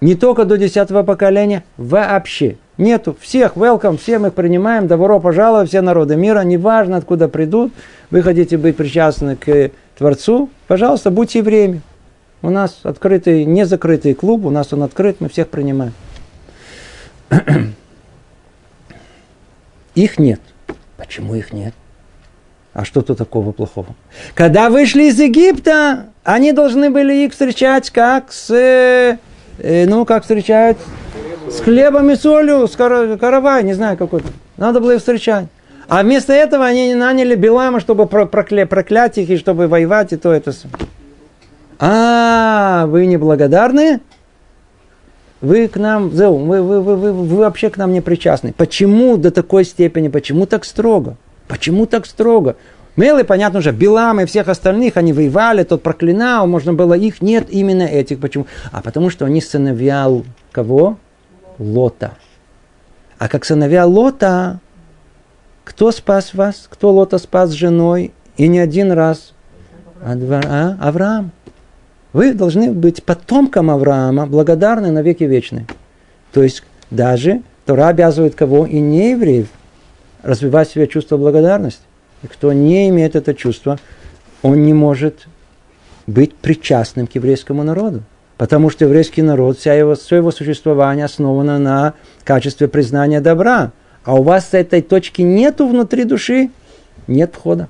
Не 0.00 0.14
только 0.14 0.44
до 0.44 0.56
десятого 0.58 1.02
поколения, 1.02 1.64
вообще– 1.76 2.56
Нету. 2.78 3.16
Всех 3.20 3.56
welcome, 3.56 3.98
всем 3.98 4.24
их 4.24 4.34
принимаем. 4.34 4.86
Добро 4.86 5.18
пожаловать, 5.18 5.68
все 5.68 5.80
народы 5.80 6.14
мира. 6.14 6.42
Неважно, 6.42 6.96
откуда 6.96 7.26
придут. 7.28 7.72
Вы 8.12 8.22
хотите 8.22 8.56
быть 8.56 8.76
причастны 8.76 9.34
к 9.34 9.72
Творцу. 9.98 10.48
Пожалуйста, 10.68 11.10
будьте 11.10 11.40
евреями. 11.40 11.82
У 12.40 12.50
нас 12.50 12.78
открытый, 12.84 13.44
не 13.44 13.66
закрытый 13.66 14.14
клуб, 14.14 14.44
у 14.46 14.50
нас 14.50 14.72
он 14.72 14.84
открыт, 14.84 15.16
мы 15.18 15.28
всех 15.28 15.48
принимаем. 15.48 15.92
Их 19.96 20.20
нет. 20.20 20.40
Почему 20.96 21.34
их 21.34 21.52
нет? 21.52 21.74
А 22.74 22.84
что 22.84 23.02
тут 23.02 23.18
такого 23.18 23.50
плохого? 23.50 23.96
Когда 24.34 24.70
вышли 24.70 25.08
из 25.08 25.18
Египта, 25.18 26.10
они 26.22 26.52
должны 26.52 26.90
были 26.90 27.24
их 27.24 27.32
встречать 27.32 27.90
как 27.90 28.30
с, 28.30 29.18
ну, 29.62 30.04
как 30.04 30.22
встречают 30.22 30.78
с 31.50 31.60
хлебом 31.60 32.10
и 32.10 32.16
солью, 32.16 32.66
с 32.66 32.76
каравай, 32.76 33.64
не 33.64 33.74
знаю 33.74 33.96
какой-то. 33.96 34.28
Надо 34.56 34.80
было 34.80 34.92
их 34.92 34.98
встречать. 34.98 35.46
А 35.88 36.02
вместо 36.02 36.32
этого 36.34 36.66
они 36.66 36.94
наняли 36.94 37.34
Билама, 37.34 37.80
чтобы 37.80 38.04
прокля- 38.04 38.66
проклять 38.66 39.16
их 39.16 39.30
и 39.30 39.38
чтобы 39.38 39.68
воевать, 39.68 40.12
и 40.12 40.16
то 40.16 40.32
это. 40.32 40.52
А, 41.78 42.86
вы 42.86 43.06
неблагодарны? 43.06 44.00
Вы 45.40 45.68
к 45.68 45.76
нам, 45.76 46.08
вы, 46.08 46.62
вы, 46.62 46.80
вы, 46.80 46.96
вы, 46.96 47.12
вы 47.12 47.36
вообще 47.36 47.70
к 47.70 47.76
нам 47.76 47.92
не 47.92 48.00
причастны. 48.00 48.52
Почему 48.52 49.16
до 49.16 49.30
такой 49.30 49.64
степени, 49.64 50.08
почему 50.08 50.46
так 50.46 50.64
строго? 50.64 51.16
Почему 51.46 51.86
так 51.86 52.06
строго? 52.06 52.56
Мелы, 52.98 53.22
понятно 53.22 53.60
уже, 53.60 53.70
Билам 53.70 54.20
и 54.20 54.26
всех 54.26 54.48
остальных, 54.48 54.96
они 54.96 55.12
воевали, 55.12 55.62
тот 55.62 55.84
проклинал, 55.84 56.48
можно 56.48 56.74
было 56.74 56.94
их, 56.94 57.22
нет 57.22 57.46
именно 57.48 57.84
этих. 57.84 58.18
Почему? 58.18 58.48
А 58.72 58.82
потому 58.82 59.08
что 59.08 59.24
они 59.24 59.40
сыновья 59.40 60.10
кого? 60.50 60.98
Лота. 61.60 62.14
А 63.18 63.28
как 63.28 63.44
сыновья 63.44 63.86
Лота, 63.86 64.58
кто 65.62 65.92
спас 65.92 66.34
вас? 66.34 66.66
Кто 66.68 66.90
Лота 66.90 67.18
спас 67.18 67.50
женой? 67.50 68.12
И 68.36 68.48
не 68.48 68.58
один 68.58 68.90
раз. 68.90 69.32
А, 70.02 70.16
а? 70.16 70.76
Авраам. 70.80 71.30
Вы 72.12 72.34
должны 72.34 72.72
быть 72.72 73.04
потомком 73.04 73.70
Авраама, 73.70 74.26
благодарны 74.26 74.90
на 74.90 75.02
веки 75.02 75.22
вечные. 75.22 75.68
То 76.32 76.42
есть 76.42 76.64
даже 76.90 77.42
Тора 77.64 77.88
обязывает 77.88 78.34
кого? 78.34 78.66
И 78.66 78.80
не 78.80 79.12
евреев 79.12 79.46
развивать 80.24 80.68
в 80.68 80.72
себе 80.72 80.88
чувство 80.88 81.16
благодарности. 81.16 81.82
И 82.22 82.26
кто 82.26 82.52
не 82.52 82.88
имеет 82.88 83.16
это 83.16 83.34
чувство, 83.34 83.78
он 84.42 84.62
не 84.62 84.72
может 84.72 85.26
быть 86.06 86.34
причастным 86.34 87.06
к 87.06 87.14
еврейскому 87.14 87.62
народу. 87.62 88.02
Потому 88.36 88.70
что 88.70 88.84
еврейский 88.84 89.22
народ, 89.22 89.58
вся 89.58 89.74
его, 89.74 89.94
все 89.94 90.16
его 90.16 90.30
существование 90.30 91.04
основано 91.04 91.58
на 91.58 91.94
качестве 92.24 92.68
признания 92.68 93.20
добра. 93.20 93.72
А 94.04 94.14
у 94.14 94.22
вас 94.22 94.50
этой 94.52 94.80
точки 94.80 95.22
нету 95.22 95.66
внутри 95.66 96.04
души, 96.04 96.50
нет 97.08 97.34
входа. 97.34 97.68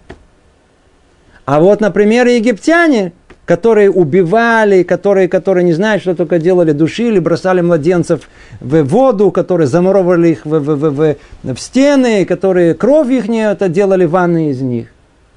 А 1.46 1.60
вот, 1.60 1.80
например, 1.80 2.26
египтяне, 2.26 3.12
которые 3.48 3.90
убивали, 3.90 4.82
которые, 4.82 5.26
которые 5.26 5.64
не 5.64 5.72
знают, 5.72 6.02
что 6.02 6.14
только 6.14 6.38
делали, 6.38 6.72
душили, 6.72 7.18
бросали 7.18 7.62
младенцев 7.62 8.28
в 8.60 8.82
воду, 8.82 9.30
которые 9.30 9.66
замуровали 9.66 10.28
их 10.28 10.44
в, 10.44 10.58
в, 10.58 10.76
в, 10.76 10.90
в, 10.90 11.16
в 11.54 11.58
стены, 11.58 12.26
которые 12.26 12.74
кровь 12.74 13.08
их 13.08 13.26
не 13.26 13.50
это 13.50 13.70
делали 13.70 14.04
ванны 14.04 14.50
из 14.50 14.60
них. 14.60 14.88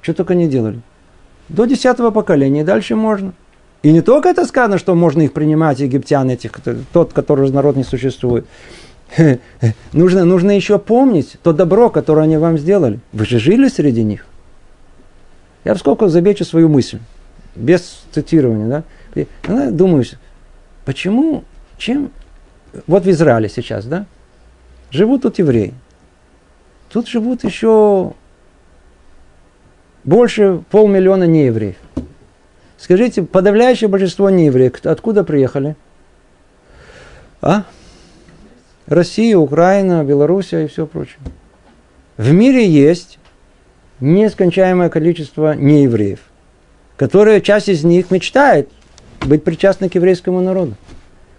Что 0.02 0.12
только 0.12 0.34
не 0.34 0.46
делали. 0.46 0.82
До 1.48 1.64
десятого 1.64 2.10
поколения, 2.10 2.64
дальше 2.64 2.96
можно. 2.96 3.32
И 3.82 3.90
не 3.90 4.02
только 4.02 4.28
это 4.28 4.44
сказано, 4.44 4.76
что 4.76 4.94
можно 4.94 5.22
их 5.22 5.32
принимать, 5.32 5.80
египтян 5.80 6.28
этих, 6.28 6.52
тот, 6.92 7.14
который 7.14 7.50
народ 7.50 7.76
не 7.76 7.84
существует. 7.84 8.44
Нужно, 9.94 10.26
нужно 10.26 10.50
еще 10.50 10.78
помнить 10.78 11.38
то 11.42 11.54
добро, 11.54 11.88
которое 11.88 12.22
они 12.24 12.36
вам 12.36 12.58
сделали. 12.58 13.00
Вы 13.14 13.24
же 13.24 13.38
жили 13.38 13.68
среди 13.68 14.04
них. 14.04 14.26
Я 15.64 15.76
сколько 15.76 16.08
забечу 16.08 16.44
свою 16.44 16.68
мысль 16.68 16.98
без 17.54 18.04
цитирования, 18.12 18.84
да, 19.14 19.24
она 19.46 19.70
думаю, 19.70 20.04
почему, 20.84 21.44
чем, 21.76 22.10
вот 22.86 23.04
в 23.04 23.10
Израиле 23.10 23.48
сейчас, 23.48 23.84
да, 23.84 24.06
живут 24.90 25.22
тут 25.22 25.38
евреи, 25.38 25.74
тут 26.90 27.08
живут 27.08 27.44
еще 27.44 28.14
больше 30.04 30.62
полмиллиона 30.70 31.24
неевреев. 31.24 31.76
Скажите, 32.78 33.22
подавляющее 33.22 33.88
большинство 33.88 34.28
неевреев, 34.30 34.84
откуда 34.84 35.22
приехали? 35.22 35.76
А? 37.40 37.64
Россия, 38.86 39.36
Украина, 39.36 40.02
Белоруссия 40.04 40.64
и 40.64 40.68
все 40.68 40.86
прочее. 40.86 41.18
В 42.16 42.32
мире 42.32 42.68
есть 42.68 43.18
нескончаемое 44.00 44.88
количество 44.88 45.54
неевреев 45.54 46.20
которые 47.02 47.40
часть 47.40 47.68
из 47.68 47.82
них 47.82 48.12
мечтает 48.12 48.68
быть 49.22 49.42
причастны 49.42 49.88
к 49.88 49.96
еврейскому 49.96 50.40
народу. 50.40 50.76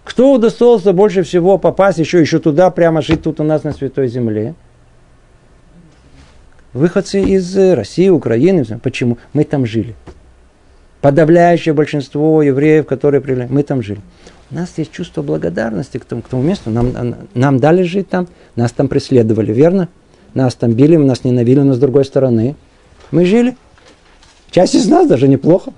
Кто 0.04 0.34
удостоился 0.34 0.92
больше 0.92 1.22
всего 1.22 1.56
попасть 1.56 1.96
еще, 1.96 2.20
еще 2.20 2.38
туда, 2.38 2.68
прямо 2.68 3.00
жить 3.00 3.22
тут 3.22 3.40
у 3.40 3.44
нас 3.44 3.64
на 3.64 3.72
Святой 3.72 4.08
Земле? 4.08 4.54
Выходцы 6.74 7.22
из 7.22 7.56
России, 7.56 8.10
Украины. 8.10 8.62
Почему? 8.82 9.16
Мы 9.32 9.44
там 9.44 9.64
жили. 9.64 9.94
Подавляющее 11.00 11.72
большинство 11.72 12.42
евреев, 12.42 12.84
которые 12.84 13.22
привели, 13.22 13.46
мы 13.48 13.62
там 13.62 13.82
жили. 13.82 14.02
У 14.50 14.56
нас 14.56 14.70
есть 14.76 14.92
чувство 14.92 15.22
благодарности 15.22 15.96
к 15.96 16.04
тому, 16.04 16.20
к 16.20 16.28
тому 16.28 16.42
месту. 16.42 16.68
Нам, 16.68 17.14
нам 17.32 17.58
дали 17.58 17.84
жить 17.84 18.10
там, 18.10 18.28
нас 18.54 18.70
там 18.72 18.88
преследовали, 18.88 19.50
верно? 19.50 19.88
Нас 20.34 20.56
там 20.56 20.72
били, 20.72 20.96
нас 20.96 21.24
ненавидели, 21.24 21.62
но 21.62 21.72
с 21.72 21.78
другой 21.78 22.04
стороны. 22.04 22.54
Мы 23.10 23.24
жили. 23.24 23.56
Часть 24.54 24.76
из 24.76 24.86
нас 24.86 25.08
даже 25.08 25.26
неплохо. 25.26 25.72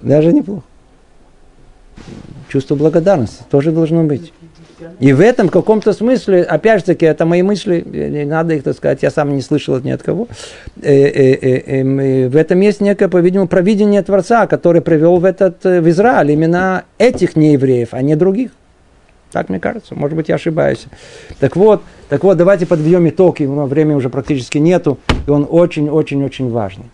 Даже 0.00 0.32
неплохо. 0.32 0.62
Чувство 2.48 2.76
благодарности 2.76 3.42
тоже 3.50 3.72
должно 3.72 4.04
быть. 4.04 4.32
И 5.00 5.12
в 5.12 5.20
этом 5.20 5.48
каком-то 5.48 5.92
смысле, 5.92 6.42
опять 6.44 6.80
же 6.80 6.86
таки, 6.86 7.04
это 7.04 7.26
мои 7.26 7.42
мысли, 7.42 7.84
не 7.84 8.24
надо 8.24 8.54
их, 8.54 8.62
так 8.62 8.76
сказать, 8.76 9.02
я 9.02 9.10
сам 9.10 9.34
не 9.34 9.42
слышал 9.42 9.74
от 9.74 9.82
ни 9.82 9.90
от 9.90 10.04
кого. 10.04 10.28
Э, 10.80 10.92
э, 10.92 11.82
э, 11.82 12.28
в 12.28 12.36
этом 12.36 12.60
есть 12.60 12.80
некое, 12.80 13.08
по-видимому, 13.08 13.48
провидение 13.48 14.00
Творца, 14.02 14.46
который 14.46 14.82
привел 14.82 15.16
в, 15.16 15.24
этот, 15.24 15.64
в 15.64 15.88
Израиль 15.90 16.30
именно 16.30 16.84
этих 16.96 17.34
неевреев, 17.34 17.88
а 17.90 18.02
не 18.02 18.14
других. 18.14 18.52
Так 19.32 19.48
мне 19.48 19.58
кажется. 19.58 19.94
Может 19.94 20.16
быть, 20.16 20.28
я 20.28 20.34
ошибаюсь. 20.34 20.86
Так 21.40 21.56
вот, 21.56 21.82
так 22.08 22.22
вот, 22.22 22.36
давайте 22.36 22.66
подведем 22.66 23.08
итог. 23.08 23.40
Его 23.40 23.64
времени 23.66 23.94
уже 23.94 24.10
практически 24.10 24.58
нету. 24.58 24.98
И 25.26 25.30
он 25.30 25.46
очень-очень-очень 25.48 26.50
важный. 26.50 26.84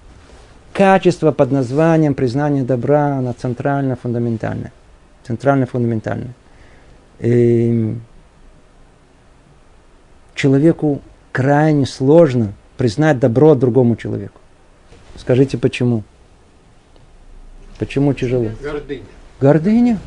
Качество 0.73 1.33
под 1.33 1.51
названием 1.51 2.15
признание 2.15 2.63
добра, 2.63 3.19
оно 3.19 3.33
центрально 3.33 3.97
фундаментальное. 3.97 4.73
Центрально 5.27 5.67
фундаментальное. 5.67 6.35
И 7.19 7.97
человеку 10.37 11.01
крайне 11.33 11.85
сложно 11.85 12.53
признать 12.77 13.19
добро 13.19 13.57
другому 13.57 13.97
человеку. 13.97 14.41
Скажите, 15.17 15.59
почему? 15.59 16.05
Почему 17.81 18.13
тяжело? 18.15 18.51
Гордыня. 18.63 19.03
Гордыня? 19.41 19.99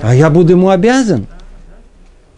А 0.00 0.14
я 0.14 0.30
буду 0.30 0.52
ему 0.52 0.68
обязан. 0.68 1.26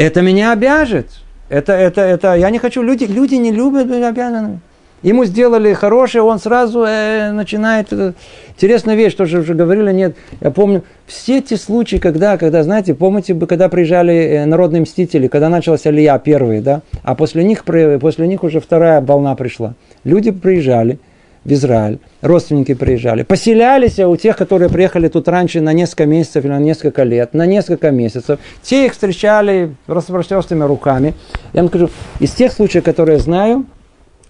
Это 0.00 0.22
меня 0.22 0.52
обяжет. 0.52 1.08
Это, 1.50 1.74
это, 1.74 2.00
это, 2.00 2.34
я 2.34 2.48
не 2.48 2.58
хочу, 2.58 2.80
люди, 2.80 3.04
люди 3.04 3.34
не 3.34 3.52
любят 3.52 3.86
быть 3.86 4.02
обязанными. 4.02 4.60
Ему 5.02 5.26
сделали 5.26 5.74
хорошее, 5.74 6.22
он 6.22 6.38
сразу 6.38 6.84
э, 6.84 7.32
начинает... 7.32 7.92
Э, 7.92 8.14
интересная 8.54 8.94
вещь, 8.94 9.12
тоже 9.12 9.40
уже 9.40 9.52
говорили, 9.52 9.92
нет. 9.92 10.16
Я 10.40 10.52
помню, 10.52 10.84
все 11.06 11.42
те 11.42 11.58
случаи, 11.58 11.96
когда, 11.96 12.38
когда 12.38 12.62
знаете, 12.62 12.94
помните, 12.94 13.34
когда 13.34 13.68
приезжали 13.68 14.14
э, 14.14 14.46
народные 14.46 14.80
мстители, 14.80 15.28
когда 15.28 15.50
началась 15.50 15.84
Алия 15.84 16.18
первые, 16.18 16.62
да, 16.62 16.80
а 17.02 17.14
после 17.14 17.44
них, 17.44 17.64
после 17.64 18.26
них 18.26 18.42
уже 18.42 18.60
вторая 18.60 19.02
волна 19.02 19.34
пришла. 19.34 19.74
Люди 20.04 20.30
приезжали, 20.30 20.98
в 21.44 21.52
Израиль, 21.52 21.98
родственники 22.20 22.74
приезжали, 22.74 23.22
поселялись 23.22 23.98
у 23.98 24.14
тех, 24.16 24.36
которые 24.36 24.68
приехали 24.68 25.08
тут 25.08 25.26
раньше 25.28 25.60
на 25.60 25.72
несколько 25.72 26.06
месяцев 26.06 26.44
или 26.44 26.52
на 26.52 26.58
несколько 26.58 27.02
лет, 27.02 27.32
на 27.32 27.46
несколько 27.46 27.90
месяцев. 27.90 28.38
Те 28.62 28.86
их 28.86 28.92
встречали 28.92 29.74
распростертыми 29.86 30.64
руками. 30.64 31.14
Я 31.52 31.62
вам 31.62 31.68
скажу, 31.68 31.90
из 32.18 32.32
тех 32.32 32.52
случаев, 32.52 32.84
которые 32.84 33.16
я 33.16 33.22
знаю, 33.22 33.64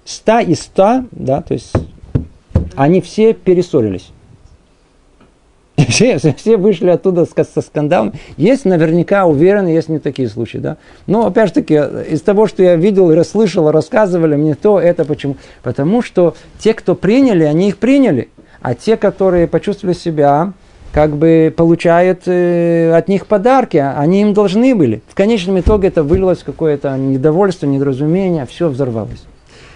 100 0.04 0.38
из 0.40 0.61
100, 0.62 1.04
да, 1.11 1.42
то 1.42 1.54
есть 1.54 1.72
они 2.76 3.00
все 3.00 3.32
перессорились. 3.32 4.11
Все, 5.89 6.18
все 6.18 6.57
вышли 6.57 6.91
оттуда 6.91 7.26
со 7.26 7.61
скандалом. 7.61 8.12
Есть 8.37 8.64
наверняка, 8.64 9.26
уверен, 9.26 9.66
есть 9.66 9.89
не 9.89 9.99
такие 9.99 10.28
случаи. 10.28 10.59
Да? 10.59 10.76
Но 11.07 11.26
опять 11.26 11.49
же 11.49 11.55
таки, 11.55 11.74
из 11.74 12.20
того, 12.22 12.47
что 12.47 12.62
я 12.62 12.76
видел 12.76 13.11
и 13.11 13.14
расслышал, 13.14 13.70
рассказывали 13.70 14.37
мне 14.37 14.55
то, 14.55 14.81
это 14.81 15.05
почему. 15.05 15.37
Потому 15.62 16.03
что 16.03 16.35
те, 16.59 16.74
кто 16.74 16.95
приняли, 16.95 17.45
они 17.45 17.68
их 17.68 17.78
приняли. 17.78 18.28
А 18.61 18.74
те, 18.74 18.97
которые 18.97 19.47
почувствовали 19.47 19.95
себя, 19.97 20.53
как 20.93 21.16
бы 21.16 21.53
получают 21.57 22.22
э, 22.26 22.93
от 22.93 23.09
них 23.09 23.26
подарки, 23.26 23.76
они 23.76 24.22
им 24.22 24.35
должны 24.35 24.74
были. 24.74 25.03
В 25.09 25.14
конечном 25.14 25.61
итоге 25.61 25.89
это 25.89 26.03
вылилось 26.03 26.43
какое-то 26.43 26.97
недовольство, 26.97 27.66
недоразумение, 27.66 28.45
все 28.47 28.68
взорвалось. 28.68 29.24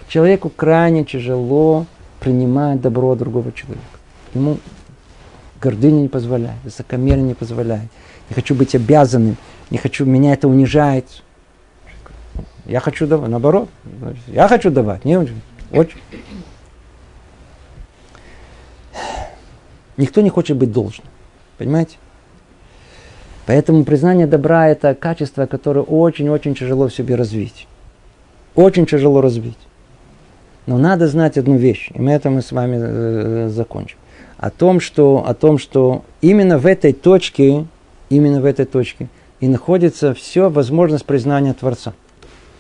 Человеку 0.09 0.51
крайне 0.55 1.05
тяжело 1.05 1.87
принимать 2.21 2.81
добро 2.81 3.15
другого 3.15 3.53
человека. 3.53 3.85
Ему 4.35 4.59
Гордыня 5.65 6.03
не 6.03 6.09
позволяет, 6.09 6.63
высокомерие 6.63 7.23
не 7.23 7.33
позволяет. 7.33 7.89
Не 8.29 8.35
хочу 8.35 8.55
быть 8.55 8.75
обязанным, 8.75 9.39
не 9.71 9.79
хочу, 9.79 10.05
меня 10.05 10.35
это 10.35 10.47
унижает. 10.47 11.07
Я 12.67 12.81
хочу 12.81 13.07
давать, 13.07 13.31
наоборот. 13.31 13.71
Я 14.27 14.47
хочу 14.47 14.71
давать, 14.71 15.07
не 15.07 15.17
очень. 15.17 16.03
Никто 19.97 20.21
не 20.21 20.29
хочет 20.29 20.59
быть 20.59 20.71
должным. 20.71 21.07
Понимаете? 21.57 21.97
Поэтому 23.47 23.85
признание 23.85 24.27
добра– 24.27 24.69
это 24.69 24.95
качество, 24.95 25.47
которое 25.47 25.81
очень-очень 25.81 26.55
тяжело 26.55 26.89
в 26.89 26.95
себе 26.95 27.15
развить. 27.15 27.67
Очень 28.55 28.85
тяжело 28.85 29.23
развить. 29.23 29.59
Но 30.67 30.77
надо 30.77 31.09
знать 31.09 31.39
одну 31.39 31.57
вещь, 31.57 31.91
и 31.95 32.03
мы 32.03 32.13
это 32.13 32.29
мы 32.29 32.43
с 32.43 32.53
вами 32.53 32.77
э, 32.79 33.49
закончим. 33.49 33.97
О 34.45 34.51
том, 34.51 34.79
что, 34.79 35.25
о 35.27 35.33
том, 35.33 35.57
что 35.57 36.05
именно 36.21 36.59
в 36.59 36.67
этой 36.67 36.93
точке, 36.93 37.65
именно 38.11 38.43
в 38.43 38.45
этой 38.45 38.67
точке 38.67 39.09
и 39.41 39.49
находится 39.49 40.13
все 40.13 40.51
возможность 40.51 41.07
признания 41.07 41.55
Творца. 41.55 41.95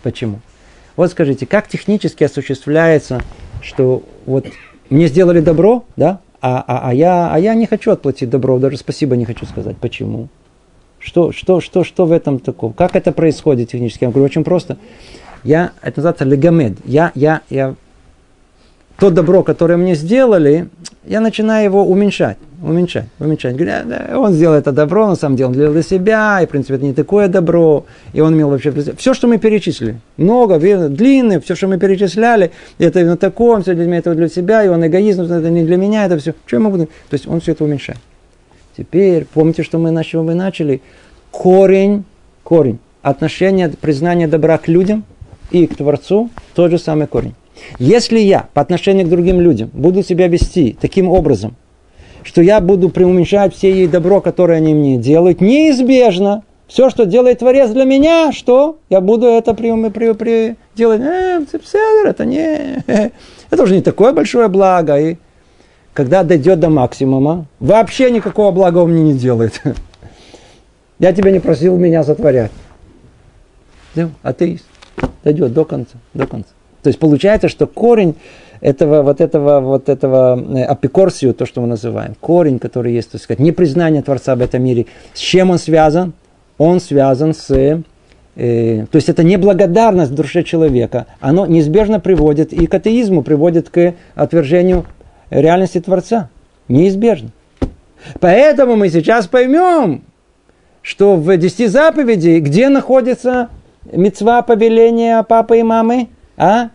Почему? 0.03 0.41
Вот 0.97 1.11
скажите, 1.11 1.45
как 1.45 1.68
технически 1.68 2.24
осуществляется, 2.24 3.20
что 3.61 4.03
вот 4.24 4.47
мне 4.89 5.09
сделали 5.09 5.41
добро, 5.41 5.85
да, 5.95 6.20
а, 6.41 6.64
а, 6.66 6.89
а, 6.89 6.95
я, 6.95 7.30
а 7.30 7.39
я 7.39 7.55
не 7.55 7.66
хочу 7.66 7.91
отплатить 7.91 8.30
добро, 8.30 8.59
даже 8.59 8.78
спасибо 8.78 9.14
не 9.14 9.26
хочу 9.26 9.45
сказать. 9.45 9.76
Почему? 9.76 10.28
Что, 10.99 11.32
что, 11.32 11.61
что, 11.61 11.85
что 11.85 12.07
в 12.07 12.12
этом 12.12 12.39
такого? 12.39 12.72
Как 12.72 12.97
это 12.97 13.12
происходит 13.12 13.68
технически? 13.72 14.05
Я 14.05 14.11
говорю, 14.11 14.24
очень 14.24 14.43
просто. 14.43 14.78
Я, 15.43 15.72
это 15.82 15.99
называется 15.99 16.24
легамед. 16.24 16.78
Я, 16.87 17.12
я, 17.14 17.43
я, 17.51 17.74
то 18.99 19.11
добро, 19.11 19.43
которое 19.43 19.77
мне 19.77 19.95
сделали, 19.95 20.69
я 21.05 21.21
начинаю 21.21 21.65
его 21.65 21.85
уменьшать, 21.85 22.39
уменьшать, 22.63 23.07
уменьшать. 23.19 23.57
Говорю, 23.57 23.73
да, 23.87 24.19
он 24.19 24.33
сделал 24.33 24.55
это 24.55 24.73
добро, 24.73 25.07
на 25.09 25.17
самом 25.17 25.37
деле 25.37 25.49
он 25.49 25.53
делал 25.55 25.73
для 25.73 25.83
себя, 25.83 26.41
и, 26.41 26.47
в 26.47 26.49
принципе, 26.49 26.75
это 26.75 26.85
не 26.85 26.95
такое 26.95 27.29
добро, 27.29 27.85
и 28.13 28.21
он 28.21 28.35
имел 28.35 28.49
вообще... 28.49 28.73
Все, 28.97 29.13
что 29.13 29.27
мы 29.27 29.39
перечислили, 29.39 30.01
много, 30.17 30.59
длинное, 30.59 31.41
все, 31.41 31.55
что 31.55 31.67
мы 31.67 31.79
перечисляли, 31.79 32.53
это 32.79 33.05
на 33.05 33.17
таком, 33.17 33.63
все 33.63 33.75
для 33.75 33.85
меня, 33.87 33.99
это 33.99 34.15
для 34.15 34.29
себя, 34.29 34.65
и 34.65 34.69
он 34.69 34.87
эгоизм, 34.87 35.23
это 35.23 35.51
не 35.51 35.65
для 35.65 35.77
меня, 35.77 36.07
это 36.07 36.17
все. 36.19 36.35
Что 36.47 36.57
я 36.57 36.61
могу... 36.61 36.79
То 36.79 36.89
есть 37.13 37.27
он 37.27 37.41
все 37.41 37.53
это 37.53 37.65
уменьшает. 37.65 38.01
Теперь, 38.77 39.27
помните, 39.33 39.63
что 39.63 39.79
мы, 39.79 39.91
на 39.91 40.03
чего 40.03 40.23
мы 40.23 40.35
начали? 40.35 40.81
Корень, 41.31 42.05
корень, 42.43 42.79
отношение, 43.03 43.69
признание 43.69 44.29
добра 44.29 44.59
к 44.59 44.69
людям 44.69 45.05
и 45.51 45.67
к 45.67 45.77
Творцу, 45.77 46.31
тот 46.55 46.71
же 46.71 46.79
самый 46.79 47.07
корень. 47.07 47.35
Если 47.79 48.19
я 48.19 48.49
по 48.55 48.61
отношению 48.61 49.07
к 49.07 49.11
другим 49.11 49.41
людям 49.41 49.71
буду 49.73 50.03
себя 50.03 50.29
вести 50.29 50.77
таким 50.81 51.09
образом, 51.09 51.57
что 52.23 52.41
я 52.43 52.61
буду 52.61 52.89
преуменьшать 52.89 53.55
все 53.55 53.71
ей 53.71 53.87
добро, 53.87 54.21
которое 54.21 54.59
они 54.59 54.75
мне 54.75 54.97
делают, 54.97 55.41
неизбежно 55.41 56.43
все, 56.67 56.91
что 56.91 57.05
делает 57.05 57.41
Творец 57.41 57.71
для 57.71 57.85
меня, 57.85 58.33
что 58.33 58.79
я 58.89 59.01
буду 59.01 59.27
это 59.27 59.55
при, 59.55 59.91
при, 59.91 60.13
при, 60.13 60.57
делать. 60.75 61.01
Э, 61.01 61.45
это 62.07 62.25
не, 62.25 62.83
это 63.51 63.63
уже 63.63 63.77
не 63.77 63.83
такое 63.83 64.13
большое 64.13 64.49
благо. 64.49 64.99
И 64.99 65.17
когда 65.93 66.25
дойдет 66.25 66.61
до 66.61 66.71
максимума, 66.71 67.47
вообще 67.61 68.11
никакого 68.11 68.51
блага 68.51 68.79
он 68.79 68.93
мне 68.93 69.03
не 69.03 69.15
делает. 69.15 69.63
Я 70.99 71.13
тебя 71.13 71.31
не 71.31 71.41
просил 71.41 71.77
меня 71.77 72.03
затворять. 72.03 72.53
Атеист. 74.23 74.65
Дойдет 75.23 75.53
до 75.53 75.65
конца, 75.65 75.99
до 76.15 76.27
конца. 76.27 76.49
То 76.85 76.89
есть 76.89 76.99
получается, 76.99 77.49
что 77.49 77.66
корень 77.66 78.14
этого 78.61 79.03
вот 79.03 79.22
этого 79.22 79.61
вот 79.61 79.89
этого 79.89 80.39
э, 80.39 80.64
апикорсию, 80.64 81.32
то, 81.32 81.47
что 81.47 81.62
мы 81.62 81.66
называем, 81.66 82.14
корень, 82.20 82.59
который 82.59 82.93
есть, 82.93 83.11
так 83.12 83.22
сказать, 83.22 83.41
непризнание 83.41 84.03
Творца 84.03 84.37
в 84.37 84.43
этом 84.43 84.62
мире, 84.62 84.85
с 85.14 85.18
чем 85.18 85.51
он 85.51 85.59
связан? 85.59 86.12
Он 86.59 86.80
связан 86.80 87.32
с 87.32 87.51
э, 87.51 87.80
то 88.37 88.97
есть 88.97 89.09
это 89.09 89.24
неблагодарность 89.24 90.11
в 90.11 90.14
душе 90.14 90.43
человека, 90.43 91.07
оно 91.20 91.47
неизбежно 91.47 92.01
приводит 92.01 92.53
и 92.53 92.66
к 92.66 92.74
атеизму, 92.74 93.22
приводит 93.22 93.70
к 93.70 93.95
отвержению 94.14 94.85
реальности 95.30 95.80
Творца. 95.80 96.28
Неизбежно. 96.68 97.30
Поэтому 98.20 98.76
мы 98.76 98.91
сейчас 98.91 99.26
поймем, 99.26 100.03
что 100.82 101.16
в 101.16 101.35
десяти 101.39 101.66
заповедей, 101.66 102.41
где 102.41 102.68
находится 102.68 103.49
мецва 103.91 104.43
повеления 104.43 105.22
папы 105.22 105.61
и 105.61 105.62
мамы? 105.62 106.09
А? 106.37 106.70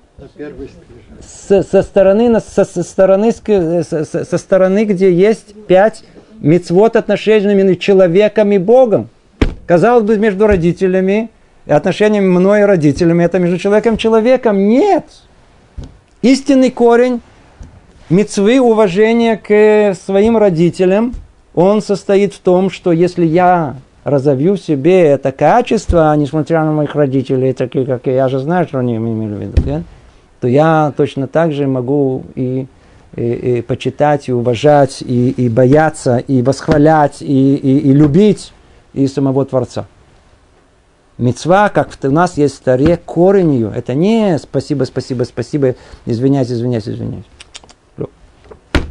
Со, 1.21 1.63
со, 1.63 1.81
стороны, 1.81 2.39
со, 2.39 2.65
со, 2.65 2.83
стороны, 2.83 3.31
со, 3.31 4.03
со 4.03 4.37
стороны, 4.37 4.85
где 4.85 5.11
есть 5.11 5.55
пять 5.67 6.03
мецвод 6.39 6.95
отношений 6.95 7.53
между 7.53 7.75
человеком 7.75 8.51
и 8.51 8.57
Богом. 8.57 9.09
Казалось 9.65 10.03
бы, 10.03 10.17
между 10.17 10.47
родителями 10.47 11.29
и 11.65 11.71
отношениями 11.71 12.27
мной 12.27 12.61
и 12.61 12.63
родителями, 12.63 13.23
это 13.23 13.39
между 13.39 13.57
человеком 13.57 13.95
и 13.95 13.97
человеком. 13.97 14.67
Нет. 14.67 15.05
Истинный 16.21 16.71
корень 16.71 17.21
мецвы 18.09 18.59
уважения 18.59 19.37
к 19.37 19.95
своим 19.95 20.37
родителям, 20.37 21.13
он 21.53 21.81
состоит 21.81 22.33
в 22.33 22.39
том, 22.39 22.69
что 22.69 22.91
если 22.91 23.25
я 23.25 23.75
разовью 24.09 24.55
в 24.55 24.59
себе 24.59 25.03
это 25.03 25.31
качество, 25.31 26.15
несмотря 26.15 26.63
на 26.63 26.71
моих 26.71 26.95
родителей, 26.95 27.53
такие 27.53 27.85
как 27.85 28.07
я, 28.07 28.13
я 28.13 28.27
же 28.29 28.39
знаю, 28.39 28.67
что 28.67 28.79
они 28.79 28.97
имели 28.97 29.33
в 29.33 29.41
виду, 29.41 29.61
да? 29.65 29.83
то 30.41 30.47
я 30.47 30.93
точно 30.95 31.27
так 31.27 31.51
же 31.51 31.67
могу 31.67 32.23
и, 32.35 32.67
и, 33.15 33.23
и 33.23 33.61
почитать, 33.61 34.29
и 34.29 34.33
уважать, 34.33 35.01
и, 35.01 35.29
и 35.31 35.49
бояться, 35.49 36.17
и 36.17 36.41
восхвалять, 36.41 37.21
и, 37.21 37.55
и, 37.55 37.79
и 37.79 37.93
любить 37.93 38.53
и 38.93 39.07
самого 39.07 39.45
Творца. 39.45 39.85
Мецва, 41.17 41.67
как 41.69 41.89
у 42.01 42.11
нас 42.11 42.37
есть 42.37 42.55
в 42.55 42.57
старе, 42.57 42.95
корень 42.95 43.53
ее. 43.53 43.73
Это 43.75 43.93
не 43.93 44.37
спасибо, 44.39 44.85
спасибо, 44.85 45.23
спасибо, 45.23 45.75
извиняюсь, 46.05 46.49
извиняюсь, 46.49 46.87
извиняюсь. 46.87 47.25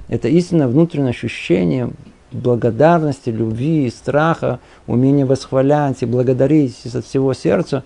Это 0.08 0.28
истинно 0.28 0.68
внутреннее 0.68 1.10
ощущение 1.10 1.90
благодарности, 2.32 3.30
любви, 3.30 3.90
страха, 3.90 4.60
умения 4.86 5.26
восхвалять 5.26 6.02
и 6.02 6.06
благодарить 6.06 6.86
от 6.94 7.04
всего 7.04 7.32
сердца 7.34 7.84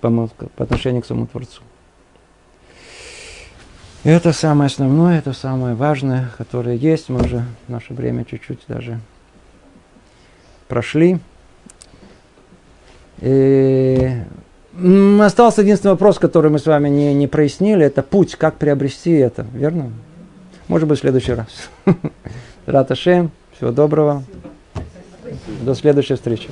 по, 0.00 0.10
по 0.56 0.64
отношению 0.64 1.02
к 1.02 1.06
самому 1.06 1.26
Творцу. 1.26 1.62
И 4.04 4.10
это 4.10 4.32
самое 4.32 4.66
основное, 4.66 5.18
это 5.18 5.32
самое 5.32 5.74
важное, 5.74 6.30
которое 6.36 6.76
есть. 6.76 7.08
Мы 7.08 7.22
уже 7.22 7.42
наше 7.68 7.94
время 7.94 8.26
чуть-чуть 8.26 8.60
даже 8.68 9.00
прошли. 10.68 11.18
И 13.20 14.10
остался 15.22 15.62
единственный 15.62 15.92
вопрос, 15.92 16.18
который 16.18 16.50
мы 16.50 16.58
с 16.58 16.66
вами 16.66 16.90
не, 16.90 17.14
не 17.14 17.26
прояснили. 17.26 17.86
Это 17.86 18.02
путь, 18.02 18.34
как 18.36 18.56
приобрести 18.56 19.12
это, 19.12 19.46
верно? 19.54 19.90
Может 20.68 20.86
быть, 20.86 20.98
в 20.98 21.00
следующий 21.00 21.32
раз. 21.32 21.70
Раташем. 22.66 23.30
Всего 23.56 23.70
доброго. 23.70 24.22
До 25.62 25.74
следующей 25.74 26.14
встречи. 26.14 26.48